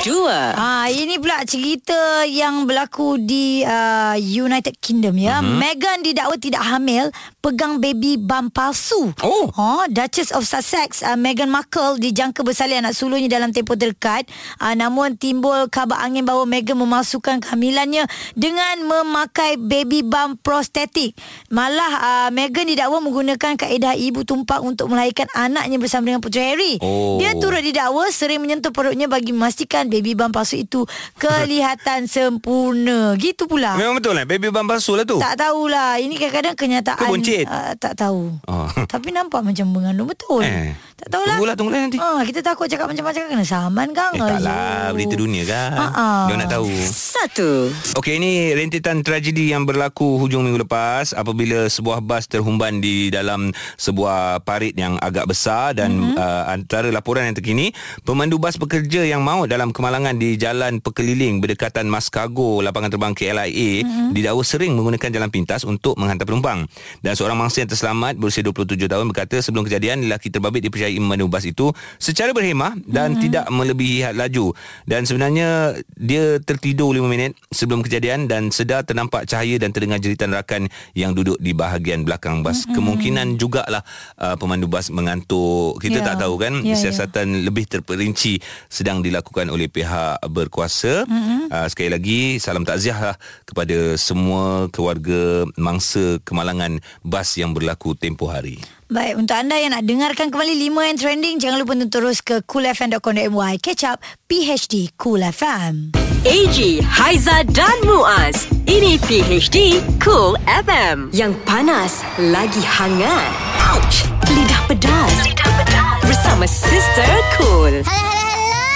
2 0.00 0.56
Ah, 0.56 0.88
ini 0.88 1.20
pula 1.20 1.44
cerita 1.44 2.24
yang 2.24 2.64
berlaku 2.64 3.20
di 3.20 3.60
uh, 3.64 4.16
United 4.16 4.80
Kingdom 4.80 5.16
ya. 5.20 5.40
Mhm. 5.40 5.44
Uh-huh. 5.44 5.58
Meghan 5.60 5.98
didakwa 6.00 6.36
tidak 6.40 6.62
hamil, 6.64 7.04
pegang 7.44 7.78
baby 7.78 8.16
bump 8.16 8.56
palsu. 8.56 9.12
Oh. 9.20 9.52
Oh, 9.54 9.84
Duchess 9.88 10.32
of 10.32 10.48
Sussex, 10.48 11.04
uh, 11.04 11.16
Meghan 11.20 11.52
Markle 11.52 12.00
dijangka 12.00 12.40
bersalin 12.40 12.84
anak 12.84 12.96
sulungnya 12.96 13.28
dalam 13.28 13.52
tempoh 13.52 13.76
terdekat. 13.76 14.24
Uh, 14.56 14.69
namun 14.74 15.16
timbul 15.16 15.66
kabar 15.72 16.02
angin 16.04 16.26
bahawa 16.26 16.46
Meghan 16.46 16.78
memasukkan 16.78 17.42
kehamilannya 17.42 18.06
dengan 18.34 18.74
memakai 18.84 19.60
baby 19.60 20.02
bump 20.02 20.42
prostetik. 20.42 21.14
Malah 21.52 21.92
uh, 22.00 22.30
Meghan 22.34 22.68
didakwa 22.68 23.02
menggunakan 23.02 23.56
kaedah 23.56 23.94
ibu 23.96 24.22
tumpak 24.24 24.62
untuk 24.62 24.90
melahirkan 24.90 25.26
anaknya 25.32 25.76
bersama 25.76 26.10
dengan 26.10 26.22
putera 26.22 26.52
Harry. 26.52 26.78
Oh. 26.80 27.20
Dia 27.20 27.36
turut 27.36 27.62
didakwa 27.62 28.08
sering 28.10 28.40
menyentuh 28.42 28.72
perutnya 28.74 29.06
bagi 29.06 29.30
memastikan 29.34 29.86
baby 29.86 30.14
bump 30.14 30.34
palsu 30.34 30.60
itu 30.60 30.86
kelihatan 31.22 32.10
sempurna. 32.10 33.14
Gitu 33.16 33.46
pula. 33.46 33.76
memang 33.76 33.98
betul 33.98 34.16
lah 34.16 34.26
baby 34.26 34.50
bump 34.50 34.70
palsu 34.70 34.94
lah 34.98 35.04
tu 35.04 35.18
Tak 35.20 35.38
tahulah. 35.38 36.00
Ini 36.00 36.14
kadang-kadang 36.16 36.54
kenyataan. 36.56 37.00
Ke 37.00 37.12
buncit? 37.12 37.44
Uh, 37.46 37.72
tak 37.78 37.94
tahu. 37.98 38.34
Oh. 38.48 38.70
Tapi 38.86 39.12
nampak 39.14 39.42
macam 39.44 39.66
mengandung 39.70 40.08
betul. 40.10 40.42
Eh. 40.42 40.74
Tak 41.00 41.08
tahulah. 41.08 41.28
Tunggulah, 41.32 41.54
tunggulah 41.56 41.80
nanti. 41.80 41.96
Ah, 41.96 42.20
kita 42.20 42.44
takut 42.44 42.68
cakap 42.68 42.86
macam-macam 42.86 43.22
kena 43.24 43.44
saman 43.44 43.88
kan. 43.96 44.10
eh 44.12 44.20
tak 44.20 44.40
lah 44.42 44.92
berita 44.92 45.14
dunia 45.16 45.42
kan 45.46 45.70
Ha, 45.70 45.86
ha. 45.86 46.08
dia 46.26 46.34
nak 46.36 46.50
tahu 46.50 46.66
1 46.66 47.96
Okey 47.96 48.14
ini 48.18 48.52
rentetan 48.52 49.00
tragedi 49.00 49.52
yang 49.52 49.64
berlaku 49.64 50.18
hujung 50.18 50.42
minggu 50.42 50.66
lepas 50.66 51.14
apabila 51.14 51.70
sebuah 51.70 52.02
bas 52.02 52.26
terhumban 52.26 52.82
di 52.82 53.08
dalam 53.08 53.54
sebuah 53.76 54.42
parit 54.42 54.74
yang 54.74 54.98
agak 54.98 55.30
besar 55.30 55.72
dan 55.72 55.94
mm-hmm. 55.94 56.16
uh, 56.18 56.44
antara 56.50 56.88
laporan 56.90 57.30
yang 57.30 57.36
terkini 57.36 57.70
pemandu 58.02 58.36
bas 58.36 58.58
pekerja 58.58 59.06
yang 59.06 59.22
maut 59.22 59.46
dalam 59.46 59.70
kemalangan 59.70 60.18
di 60.18 60.34
Jalan 60.34 60.82
Pekeliling 60.82 61.38
berdekatan 61.38 61.86
Mascargo 61.86 62.60
lapangan 62.60 62.90
terbang 62.90 63.14
KLIA 63.14 63.86
mm-hmm. 63.86 64.10
didakwa 64.10 64.42
sering 64.42 64.74
menggunakan 64.74 65.08
jalan 65.12 65.30
pintas 65.30 65.62
untuk 65.62 65.94
menghantar 65.96 66.26
penumpang. 66.26 66.66
Dan 66.98 67.14
seorang 67.14 67.38
mangsa 67.38 67.62
yang 67.62 67.70
terselamat 67.70 68.18
berusia 68.18 68.42
27 68.42 68.90
tahun 68.90 69.06
berkata 69.06 69.38
sebelum 69.38 69.62
kejadian 69.68 70.08
lelaki 70.08 70.32
terbabit 70.32 70.66
dipercayai 70.66 70.89
memandu 70.98 71.30
bas 71.30 71.44
itu 71.46 71.70
secara 72.00 72.34
berhemah 72.34 72.74
dan 72.88 73.14
mm-hmm. 73.14 73.22
tidak 73.22 73.44
melebihi 73.52 73.98
had 74.02 74.16
laju. 74.18 74.56
Dan 74.88 75.06
sebenarnya 75.06 75.78
dia 75.94 76.40
tertidur 76.42 76.90
5 76.96 77.04
minit 77.06 77.36
sebelum 77.52 77.84
kejadian 77.84 78.26
dan 78.26 78.50
sedar 78.50 78.82
ternampak 78.82 79.28
cahaya 79.28 79.60
dan 79.60 79.70
terdengar 79.70 80.00
jeritan 80.02 80.34
rakan 80.34 80.66
yang 80.96 81.14
duduk 81.14 81.36
di 81.38 81.54
bahagian 81.54 82.02
belakang 82.02 82.42
bas. 82.42 82.64
Mm-hmm. 82.64 82.74
Kemungkinan 82.74 83.26
jugalah 83.38 83.84
uh, 84.18 84.34
pemandu 84.34 84.66
bas 84.66 84.90
mengantuk. 84.90 85.78
Kita 85.78 86.00
Ya. 86.00 86.16
tak 86.16 86.24
tahu 86.24 86.40
kan 86.40 86.64
Ya, 86.64 86.72
ya. 86.72 86.88
siasatan 86.88 87.44
lebih 87.44 87.68
terperinci 87.68 88.40
sedang 88.72 89.04
dilakukan 89.04 89.52
oleh 89.52 89.68
pihak 89.68 90.16
berkuasa. 90.32 91.04
Mm-hmm. 91.04 91.39
Uh, 91.50 91.66
sekali 91.66 91.90
lagi 91.90 92.20
salam 92.38 92.62
takziah 92.62 92.94
lah 92.94 93.16
kepada 93.42 93.98
semua 93.98 94.70
keluarga 94.70 95.42
mangsa 95.58 96.22
kemalangan 96.22 96.78
bas 97.02 97.34
yang 97.34 97.50
berlaku 97.50 97.98
tempoh 97.98 98.30
hari. 98.30 98.62
Baik, 98.90 99.22
untuk 99.22 99.38
anda 99.38 99.54
yang 99.54 99.70
nak 99.70 99.86
dengarkan 99.86 100.34
kembali 100.34 100.66
5 100.66 100.86
yang 100.90 100.98
trending, 100.98 101.36
jangan 101.38 101.62
lupa 101.62 101.78
untuk 101.78 101.90
terus 101.94 102.18
ke 102.22 102.42
coolfm.com.my. 102.42 103.58
Catch 103.62 103.86
up 103.86 104.02
PHD 104.26 104.90
Cool 104.98 105.22
FM. 105.22 105.94
AG, 106.26 106.58
Haiza 106.82 107.46
dan 107.54 107.78
Muaz. 107.86 108.50
Ini 108.66 108.98
PHD 109.06 109.78
Cool 110.02 110.34
FM. 110.46 111.14
Yang 111.14 111.38
panas 111.46 112.02
lagi 112.18 112.62
hangat. 112.66 113.30
Ouch! 113.74 114.10
Lidah 114.30 114.62
pedas. 114.70 115.14
Lidah 115.26 115.50
pedas. 115.62 116.02
Bersama 116.06 116.46
Sister 116.46 117.10
Cool. 117.38 117.82
Halo, 117.86 118.10
halo, 118.10 118.26
halo. 118.26 118.66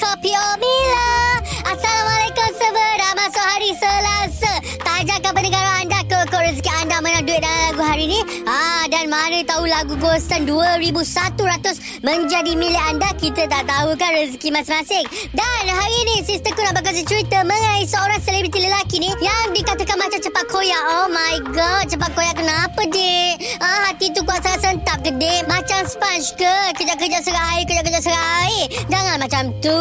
Kopi 0.00 0.32
Omila. 0.32 1.31
Assalamualaikum 1.62 2.48
semua. 2.58 2.90
Masuk 3.12 3.44
hari 3.44 3.70
Selasa. 3.78 4.52
Tajakan 4.82 5.30
pendengar 5.30 5.62
anda 5.78 6.02
ke 6.10 6.18
ke 6.26 6.36
rezeki 6.50 6.70
anda 6.82 6.98
menang 6.98 7.22
duit 7.22 7.38
dalam 7.38 7.70
lagu 7.70 7.82
hari 7.86 8.04
ni. 8.10 8.18
Ah 8.50 8.81
mana 9.42 9.58
tahu 9.58 9.66
lagu 9.66 9.94
Ghostan 9.98 10.46
2100 10.46 12.06
menjadi 12.06 12.54
milik 12.54 12.78
anda. 12.94 13.10
Kita 13.18 13.50
tak 13.50 13.66
tahu 13.66 13.98
kan 13.98 14.14
rezeki 14.14 14.54
masing-masing. 14.54 15.02
Dan 15.34 15.62
hari 15.66 15.98
ni 16.06 16.22
sisterku 16.22 16.62
nak 16.62 16.78
berkongsi 16.78 17.02
cerita 17.02 17.42
mengenai 17.42 17.82
seorang 17.82 18.22
selebriti 18.22 18.62
lelaki 18.62 19.02
ni 19.02 19.10
yang 19.18 19.50
dikatakan 19.50 19.98
macam 19.98 20.22
cepat 20.22 20.46
koyak. 20.46 20.82
Oh 20.94 21.10
my 21.10 21.42
god, 21.50 21.90
cepat 21.90 22.14
koyak 22.14 22.38
kenapa, 22.38 22.86
Dek? 22.86 23.58
Ah, 23.58 23.90
hati 23.90 24.14
tu 24.14 24.22
kuat 24.22 24.46
sangat 24.46 24.62
sentap 24.62 25.02
ke, 25.02 25.10
Dek? 25.10 25.50
Macam 25.50 25.90
sponge 25.90 26.38
ke? 26.38 26.54
Kejap-kejap 26.78 27.26
serat 27.26 27.46
air, 27.58 27.64
kejap-kejap 27.66 28.02
serat 28.06 28.26
air. 28.46 28.64
Jangan 28.86 29.16
macam 29.18 29.42
tu. 29.58 29.80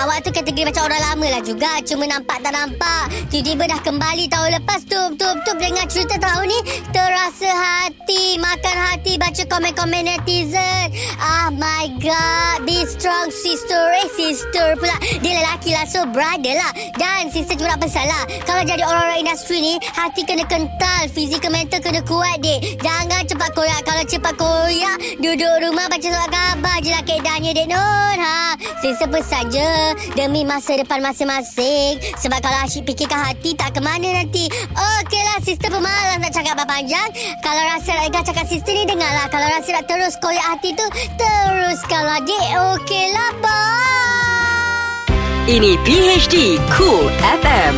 Awak 0.00 0.24
tu 0.24 0.30
kategori 0.32 0.72
macam 0.72 0.88
orang 0.88 1.02
lama 1.12 1.26
lah 1.36 1.42
juga. 1.44 1.70
Cuma 1.84 2.08
nampak 2.08 2.40
tak 2.40 2.56
nampak. 2.56 3.12
Tiba-tiba 3.28 3.76
dah 3.76 3.80
kembali 3.84 4.24
tahun 4.32 4.56
lepas 4.56 4.80
tu. 4.88 5.00
Tup-tup 5.20 5.56
dengan 5.60 5.84
cerita 5.84 6.16
tahun 6.16 6.48
ni. 6.48 6.58
Terasa 6.96 7.50
hati. 7.52 8.40
Makan 8.40 8.76
hati 8.88 9.01
baca 9.18 9.42
komen-komen 9.48 10.06
netizen. 10.06 10.94
Ah 11.18 11.50
my 11.50 11.90
god. 11.98 12.62
Be 12.62 12.86
strong 12.86 13.30
sister. 13.30 13.80
Eh 13.98 14.08
sister 14.14 14.78
pula. 14.78 14.94
Dia 15.18 15.42
lelaki 15.42 15.74
lah. 15.74 15.86
So 15.90 16.06
brother 16.06 16.54
lah. 16.54 16.72
Dan 16.94 17.30
sister 17.34 17.58
juga 17.58 17.74
pesan 17.78 18.06
lah. 18.06 18.24
Kalau 18.46 18.62
jadi 18.62 18.86
orang-orang 18.86 19.26
industri 19.26 19.58
ni. 19.58 19.74
Hati 19.94 20.22
kena 20.22 20.46
kental. 20.46 21.10
Fizikal 21.10 21.50
mental 21.50 21.82
kena 21.82 22.00
kuat 22.06 22.38
dek. 22.38 22.78
Jangan 22.78 23.26
cepat 23.26 23.50
koyak. 23.56 23.80
Kalau 23.82 24.02
cepat 24.06 24.34
koyak. 24.38 24.96
Duduk 25.18 25.54
rumah 25.66 25.90
baca 25.90 26.06
surat 26.06 26.30
khabar 26.30 26.76
je 26.82 26.90
lah 26.94 27.02
keadaannya 27.02 27.50
dek 27.56 27.66
Nun. 27.66 28.16
Ha. 28.22 28.54
Sister 28.78 29.10
pesan 29.10 29.50
je. 29.50 29.72
Demi 30.14 30.46
masa 30.46 30.78
depan 30.78 31.02
masing-masing. 31.02 31.98
Sebab 32.22 32.38
kalau 32.38 32.58
asyik 32.66 32.86
fikirkan 32.86 33.18
hati 33.18 33.54
tak 33.58 33.74
ke 33.74 33.80
mana 33.82 34.22
nanti. 34.22 34.46
Okeylah 34.74 35.38
sister 35.42 35.70
pemalas 35.70 36.18
nak 36.22 36.30
cakap 36.30 36.58
panjang. 36.62 37.08
Kalau 37.42 37.62
rasa 37.66 37.98
nak 37.98 38.24
cakap 38.26 38.46
sister 38.46 38.74
ni 38.74 38.84
dengarlah. 38.92 39.26
Kalau 39.32 39.48
rasa 39.48 39.72
nak 39.72 39.88
terus 39.88 40.14
koyak 40.20 40.44
hati 40.44 40.76
tu. 40.76 40.84
Teruskanlah 41.16 42.20
dek. 42.28 42.46
Okeylah 42.76 43.32
bye. 43.40 45.08
Ini 45.48 45.80
PHD 45.82 46.60
Cool 46.76 47.08
FM. 47.42 47.74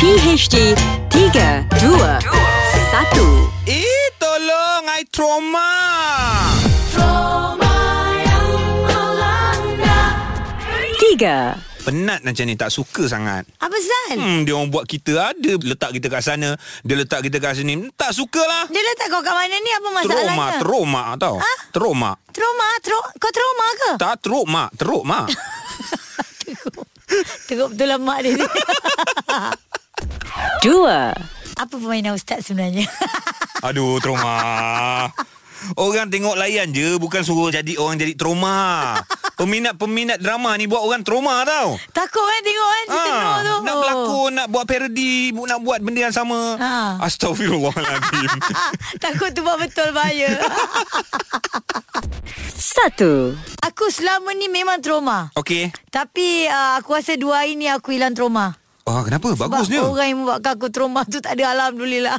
PHD 0.00 0.72
3, 1.12 1.68
2, 1.76 1.92
1. 1.92 3.68
Eh, 3.68 4.08
tolong, 4.16 4.88
I 4.88 5.04
trauma. 5.12 5.68
Tiga. 10.96 11.69
Penat 11.80 12.20
macam 12.20 12.44
ni, 12.44 12.54
tak 12.54 12.68
suka 12.68 13.08
sangat. 13.08 13.48
Apa 13.56 13.72
Zal? 13.72 14.20
Hmm, 14.20 14.40
dia 14.44 14.52
orang 14.52 14.68
buat 14.68 14.84
kita 14.84 15.32
ada 15.32 15.52
letak 15.56 15.96
kita 15.96 16.12
kat 16.12 16.20
sana, 16.20 16.52
dia 16.84 16.94
letak 16.94 17.24
kita 17.24 17.40
kat 17.40 17.56
sini. 17.56 17.88
Tak 17.96 18.12
sukalah. 18.12 18.68
Dia 18.68 18.82
letak 18.84 19.08
kau 19.08 19.24
kat 19.24 19.32
mana 19.32 19.56
ni? 19.56 19.70
Apa 19.72 19.88
masalahnya? 19.88 20.28
Trauma, 20.28 20.46
trauma 20.60 21.02
tau. 21.16 21.36
Ha? 21.40 21.52
Trauma. 21.72 22.10
Trauma? 22.30 22.68
Tro- 22.84 23.10
kau 23.16 23.32
trauma 23.32 23.66
ke? 23.72 23.90
Tak 23.96 24.14
trauma, 24.20 24.62
trauma. 24.76 25.20
Teruk 27.50 27.74
betul 27.74 27.90
lah 27.90 27.98
mak 27.98 28.22
dia 28.22 28.38
ni. 28.38 28.46
Dua. 30.62 31.10
Apa 31.58 31.74
permainan 31.74 32.14
ustaz 32.14 32.46
sebenarnya? 32.46 32.86
Aduh, 33.66 33.98
trauma. 33.98 34.36
Orang 35.74 36.08
tengok 36.08 36.34
layan 36.34 36.70
je 36.70 36.96
Bukan 36.96 37.20
suruh 37.20 37.48
jadi 37.48 37.76
orang 37.76 37.96
jadi 37.96 38.14
trauma 38.14 38.96
Peminat-peminat 39.40 40.18
drama 40.18 40.52
ni 40.54 40.64
Buat 40.64 40.82
orang 40.82 41.00
trauma 41.00 41.40
tau 41.42 41.76
Takut 41.90 42.20
kan 42.20 42.40
tengok 42.40 42.68
kan 42.68 42.84
cerita 42.86 43.16
Nur 43.16 43.40
tu. 43.40 43.56
Nak 43.60 43.74
berlakon 43.74 44.30
Nak 44.32 44.46
buat 44.48 44.64
parody 44.64 45.12
Nak 45.30 45.60
buat 45.60 45.78
benda 45.80 46.00
yang 46.02 46.14
sama 46.14 46.40
Ha. 46.56 47.00
Astagfirullahaladzim 47.00 48.30
Takut 49.04 49.30
tu 49.30 49.40
buat 49.40 49.56
betul 49.56 49.90
bahaya. 49.90 50.36
Satu. 52.50 53.34
aku 53.60 53.88
selama 53.88 54.30
ni 54.32 54.46
memang 54.46 54.78
trauma. 54.78 55.32
Okey 55.34 55.72
Tapi 55.88 56.44
uh, 56.46 56.76
aku 56.76 56.94
rasa 56.94 57.16
dua 57.16 57.42
hari 57.42 57.54
ni 57.54 57.66
aku 57.66 57.90
hilang 57.90 58.12
trauma. 58.12 58.56
Oh 58.84 59.00
kenapa? 59.00 59.32
Bagusnya 59.34 59.80
Sebab 59.80 59.92
orang 59.92 60.06
yang 60.06 60.18
membuatkan 60.20 60.52
aku 60.54 60.68
trauma 60.68 61.04
tu 61.04 61.18
tak 61.18 61.36
ada 61.36 61.52
Alhamdulillah. 61.54 62.16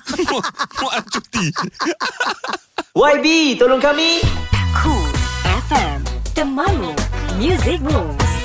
Muat 0.78 1.04
cuti 1.08 1.46
YB, 2.92 3.56
tolong 3.56 3.80
kami. 3.80 4.20
Cool 4.76 5.08
FM. 5.72 6.04
Temanmu. 6.36 6.92
Music 7.40 7.80
Moves. 7.80 8.41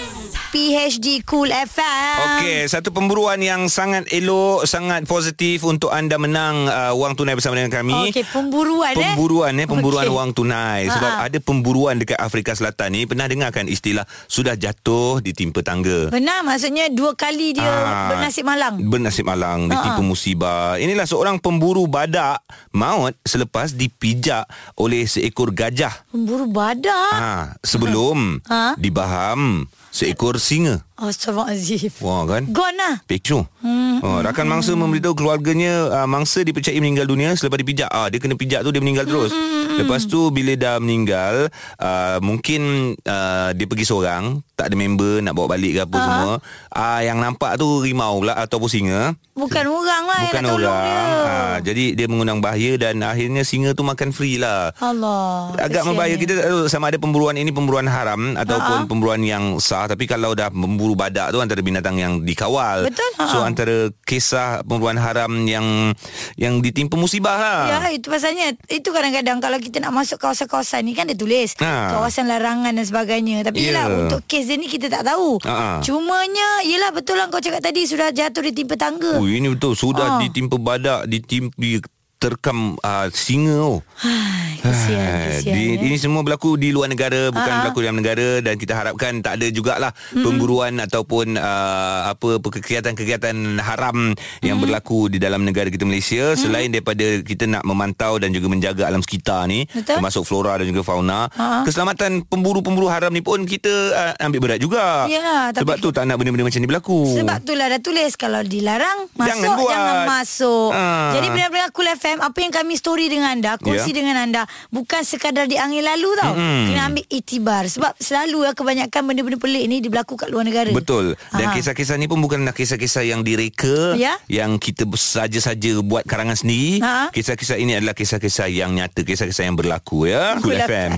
PHD 0.56 1.20
Cool 1.28 1.52
FM. 1.52 2.16
Okey, 2.40 2.64
satu 2.64 2.88
pemburuan 2.88 3.36
yang 3.36 3.68
sangat 3.68 4.08
elok, 4.08 4.64
sangat 4.64 5.04
positif 5.04 5.60
untuk 5.60 5.92
anda 5.92 6.16
menang 6.16 6.64
uh, 6.64 6.96
wang 6.96 7.12
tunai 7.12 7.36
bersama 7.36 7.60
dengan 7.60 7.68
kami. 7.68 8.08
Okey, 8.08 8.24
pemburuan, 8.24 8.96
eh? 8.96 9.12
Pemburuan 9.12 9.52
eh, 9.52 9.68
pemburuan 9.68 10.08
Okey. 10.08 10.16
wang 10.16 10.30
tunai. 10.32 10.88
Sebab 10.88 11.12
Ha-ha. 11.12 11.28
ada 11.28 11.38
pemburuan 11.44 12.00
dekat 12.00 12.16
Afrika 12.16 12.56
Selatan 12.56 12.96
ni, 12.96 13.04
pernah 13.04 13.28
dengar 13.28 13.52
kan 13.52 13.68
istilah 13.68 14.08
sudah 14.24 14.56
jatuh 14.56 15.20
ditimpa 15.20 15.60
tangga. 15.60 16.08
Benar 16.08 16.40
maksudnya 16.40 16.88
dua 16.88 17.12
kali 17.12 17.52
dia 17.52 17.68
Ah, 17.68 18.16
bernasib 18.16 18.48
malang. 18.48 18.80
Bernasib 18.80 19.28
malang 19.28 19.68
Ditimpa 19.68 20.00
Ha-ha. 20.00 20.08
musibah 20.08 20.80
Inilah 20.80 21.04
seorang 21.04 21.36
pemburu 21.36 21.84
badak 21.84 22.40
Maut 22.72 23.12
selepas 23.20 23.72
dipijak 23.72 24.48
Oleh 24.74 25.04
seekor 25.04 25.52
gajah 25.52 25.92
Pemburu 26.08 26.48
badak. 26.48 27.12
ha, 27.12 27.52
Sebelum 27.60 28.40
Ha? 28.48 28.72
Dibaham 28.80 29.68
Seekor 29.96 30.37
singa 30.37 30.85
Astaghfirullahaladzim. 30.96 31.92
Wah 32.00 32.24
kan 32.24 32.42
Gone 32.48 32.76
lah. 32.76 33.00
Peksu 33.04 33.40
hmm. 33.40 34.00
oh, 34.00 34.20
Rakan 34.20 34.44
mangsa 34.44 34.72
memberitahu 34.72 35.12
keluarganya 35.12 35.92
uh, 35.92 36.09
Mangsa 36.09 36.40
dipercayai 36.40 36.80
meninggal 36.80 37.04
dunia 37.04 37.32
Selepas 37.32 37.61
dipijak 37.61 37.88
ah, 37.88 38.09
Dia 38.09 38.16
kena 38.16 38.32
pijak 38.32 38.61
tu 38.61 38.72
Dia 38.72 38.80
meninggal 38.80 39.04
terus 39.04 39.28
hmm. 39.32 39.76
Lepas 39.76 40.04
tu 40.04 40.28
Bila 40.28 40.56
dah 40.56 40.80
meninggal 40.80 41.52
uh, 41.76 42.16
Mungkin 42.20 42.61
uh, 42.96 43.52
Dia 43.52 43.66
pergi 43.68 43.85
seorang 43.85 44.40
Tak 44.56 44.72
ada 44.72 44.76
member 44.76 45.20
Nak 45.20 45.37
bawa 45.37 45.52
balik 45.52 45.76
ke 45.76 45.80
apa 45.85 45.96
semua 46.00 46.32
uh, 46.72 47.00
Yang 47.04 47.18
nampak 47.20 47.52
tu 47.56 47.68
Rimau 47.85 48.24
pula 48.24 48.32
Ataupun 48.40 48.68
singa 48.72 49.12
Bukan 49.37 49.64
orang 49.68 50.02
lah 50.09 50.20
Bukan 50.24 50.32
yang 50.32 50.44
nak 50.44 50.52
tolong 50.56 50.64
orang 50.72 50.87
dia. 50.88 51.28
ha, 51.28 51.37
Jadi 51.61 51.85
dia 51.92 52.06
mengundang 52.09 52.40
bahaya 52.40 52.72
Dan 52.80 53.04
akhirnya 53.04 53.44
singa 53.44 53.76
tu 53.76 53.85
makan 53.85 54.16
free 54.16 54.40
lah 54.40 54.72
Allah. 54.80 55.52
Agak 55.61 55.85
membahaya. 55.85 56.16
Kita 56.16 56.40
tak 56.40 56.46
tahu 56.48 56.61
sama 56.72 56.88
ada 56.88 56.96
pemburuan 56.96 57.37
ini 57.37 57.52
Pemburuan 57.52 57.85
haram 57.85 58.32
Ataupun 58.32 58.76
Ha-ha. 58.80 58.88
pemburuan 58.88 59.20
yang 59.20 59.61
sah 59.61 59.86
Tapi 59.87 60.05
kalau 60.05 60.33
dah 60.33 60.49
memburu 60.49 60.92
badak 60.92 61.31
tu 61.31 61.38
Antara 61.38 61.59
binatang 61.59 61.94
yang 61.94 62.20
dikawal 62.20 62.85
Betul, 62.85 63.11
So 63.18 63.38
ha-ha. 63.38 63.46
antara 63.46 63.77
kisah 64.03 64.49
pemburuan 64.62 64.96
haram 64.96 65.29
Yang 65.42 65.96
yang 66.35 66.59
ditimpa 66.59 66.94
musibah 66.94 67.35
lah 67.35 67.62
Ya 67.66 67.79
itu 67.90 68.07
pasalnya 68.07 68.55
Itu 68.66 68.90
kadang-kadang 68.90 69.38
Kalau 69.38 69.57
kita 69.57 69.79
nak 69.79 69.92
masuk 69.92 70.18
kawasan-kawasan 70.18 70.83
ni 70.83 70.92
Kan 70.92 71.07
dia 71.07 71.14
tulis 71.14 71.55
Ha. 71.57 71.92
Kawasan 71.92 72.27
larangan 72.27 72.70
dan 72.70 72.83
sebagainya 72.83 73.42
Tapi 73.42 73.59
Ya. 73.59 73.66
yelah 73.72 73.85
Untuk 74.05 74.20
kes 74.25 74.44
dia 74.44 74.55
ni 74.55 74.66
Kita 74.66 74.87
tak 74.88 75.03
tahu 75.05 75.38
Ha. 75.40 75.81
Cumanya 75.81 76.62
Yelah 76.62 76.90
betul 76.90 77.16
lah 77.16 77.27
kau 77.27 77.38
cakap 77.38 77.61
tadi 77.61 77.83
Sudah 77.83 78.11
jatuh 78.11 78.42
ditimpa 78.42 78.75
tangga 78.75 79.16
Oh 79.16 79.25
ini 79.25 79.49
betul 79.49 79.72
Sudah 79.72 80.09
Ah. 80.09 80.20
ditimpa 80.20 80.57
badak 80.57 81.07
Ditimpa 81.07 81.81
terkam 82.16 82.59
uh, 82.79 83.07
singa 83.09 83.57
oh. 83.59 83.81
Hai, 83.94 84.57
kesian, 84.59 84.96
Ah, 84.98 85.20
kesian. 85.31 85.52
di, 85.52 85.64
ya. 85.70 85.83
Ini 85.83 85.96
semua 85.96 86.20
berlaku 86.20 86.55
di 86.55 86.68
luar 86.68 86.87
negara 86.87 87.29
Bukan 87.29 87.44
Ah. 87.46 87.61
berlaku 87.62 87.79
dalam 87.81 87.96
negara 87.96 88.40
Dan 88.40 88.57
kita 88.57 88.72
harapkan 88.74 89.20
Tak 89.20 89.37
ada 89.37 89.46
jugalah 89.48 89.92
mm-hmm. 89.92 90.20
Pemburuan 90.20 90.72
Ataupun 90.79 91.35
uh, 91.35 92.00
Apa 92.09 92.40
Kegiatan-kegiatan 92.40 93.33
haram 93.59 94.12
Yang 94.38 94.48
Mm-hmm. 94.48 94.62
berlaku 94.62 94.98
Di 95.07 95.18
dalam 95.18 95.42
negara 95.42 95.68
kita 95.68 95.83
Malaysia 95.83 96.33
mm-hmm. 96.33 96.40
Selain 96.40 96.68
daripada 96.68 97.05
Kita 97.20 97.44
nak 97.46 97.62
memantau 97.62 98.16
Dan 98.16 98.31
juga 98.31 98.48
menjaga 98.48 98.85
alam 98.85 99.00
sekitar 99.00 99.44
ni 99.46 99.64
Betul. 99.66 99.96
Termasuk 99.96 100.24
flora 100.24 100.57
dan 100.57 100.66
juga 100.66 100.83
fauna 100.83 101.29
Ah. 101.33 101.62
Keselamatan 101.62 102.24
pemburu-pemburu 102.24 102.87
haram 102.87 103.09
ni 103.09 103.20
pun 103.20 103.44
Kita 103.44 103.70
uh, 103.92 104.12
ambil 104.18 104.40
berat 104.42 104.59
juga 104.59 105.05
Yalah, 105.07 105.52
Sebab 105.52 105.76
tu 105.79 105.88
tak 105.90 106.05
nak 106.05 106.16
benda-benda 106.16 106.44
macam 106.44 106.59
ni 106.59 106.66
berlaku 106.66 107.00
Sebab 107.14 107.38
itulah 107.40 107.66
dah 107.68 107.81
tulis 107.81 108.12
Kalau 108.14 108.40
dilarang 108.42 109.09
Masuk 109.12 109.29
Jangan 109.31 109.48
buat. 109.55 109.70
Jangan 109.70 109.96
masuk 110.07 110.68
Ah. 110.68 111.12
Jadi 111.12 111.26
benar-benar 111.31 111.68
Cool 111.70 111.88
FM 112.06 112.22
Apa 112.22 112.38
yang 112.38 112.52
kami 112.52 112.74
story 112.74 113.10
dengan 113.10 113.32
anda 113.32 113.58
Kongsi 113.58 113.90
Ya. 113.90 113.96
dengan 113.96 114.16
anda 114.16 114.42
Bukan 114.68 115.02
sekadar 115.02 115.44
di 115.44 115.58
angin 115.58 115.82
lalu 115.82 116.14
tau 116.14 116.32
Mm-mm. 116.32 116.70
Kena 116.70 116.82
ambil 116.86 117.04
itibar 117.08 117.66
Sebab 117.66 117.98
selalu 117.98 118.46
ya 118.46 118.52
Kebanyakan 118.52 119.02
benda-benda 119.04 119.36
pelik 119.36 119.64
ni 119.66 119.82
Dia 119.82 119.90
berlaku 119.90 120.14
kat 120.14 120.30
luar 120.30 120.46
negara 120.46 120.70
Betul 120.70 121.18
Dan 121.30 121.46
Ah. 121.46 121.52
kisah-kisah 121.52 121.96
ni 121.96 122.06
pun 122.06 122.18
bukanlah 122.18 122.54
kisah-kisah 122.54 123.02
yang 123.02 123.20
direka 123.20 123.98
Ya. 123.98 124.14
Yang 124.26 124.70
kita 124.70 124.86
saja-saja 124.88 125.82
buat 125.82 126.06
karangan 126.06 126.36
sendiri 126.36 126.78
Ha. 126.78 127.10
Kisah-kisah 127.10 127.56
ini 127.56 127.74
adalah 127.74 127.92
kisah-kisah 127.92 128.46
yang 128.46 128.70
nyata 128.70 129.02
Kisah-kisah 129.02 129.42
yang 129.42 129.56
berlaku 129.56 130.06
ya 130.06 130.38
Cool 130.38 130.54
Cool 130.54 130.62
FM 130.62 130.90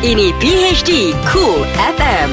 Ini 0.00 0.26
PHD 0.38 0.90
Cool 1.26 1.66
FM. 1.92 2.30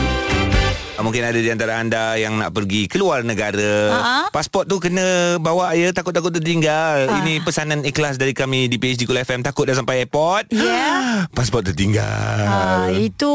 Ah, 0.95 1.03
Mungkin 1.03 1.21
ada 1.21 1.35
di 1.35 1.51
antara 1.51 1.75
anda 1.75 2.15
yang 2.15 2.39
nak 2.39 2.55
pergi 2.55 2.87
keluar 2.87 3.19
negara. 3.21 3.91
Ha-ha. 3.91 4.19
Pasport 4.31 4.63
tu 4.63 4.79
kena 4.79 5.35
bawa 5.37 5.75
ya 5.75 5.91
takut-takut 5.91 6.31
tertinggal. 6.31 7.11
Ah. 7.11 7.19
Ini 7.19 7.43
pesanan 7.43 7.83
ikhlas 7.83 8.15
dari 8.15 8.31
kami 8.31 8.65
di 8.65 8.79
PHD 8.79 9.03
Kul 9.03 9.19
FM. 9.19 9.43
Takut 9.43 9.67
dah 9.67 9.75
sampai 9.75 10.01
airport. 10.01 10.47
Ya. 10.49 11.27
Pasport 11.35 11.67
tertinggal. 11.67 12.39
Ah, 12.41 12.87
itu 12.89 13.33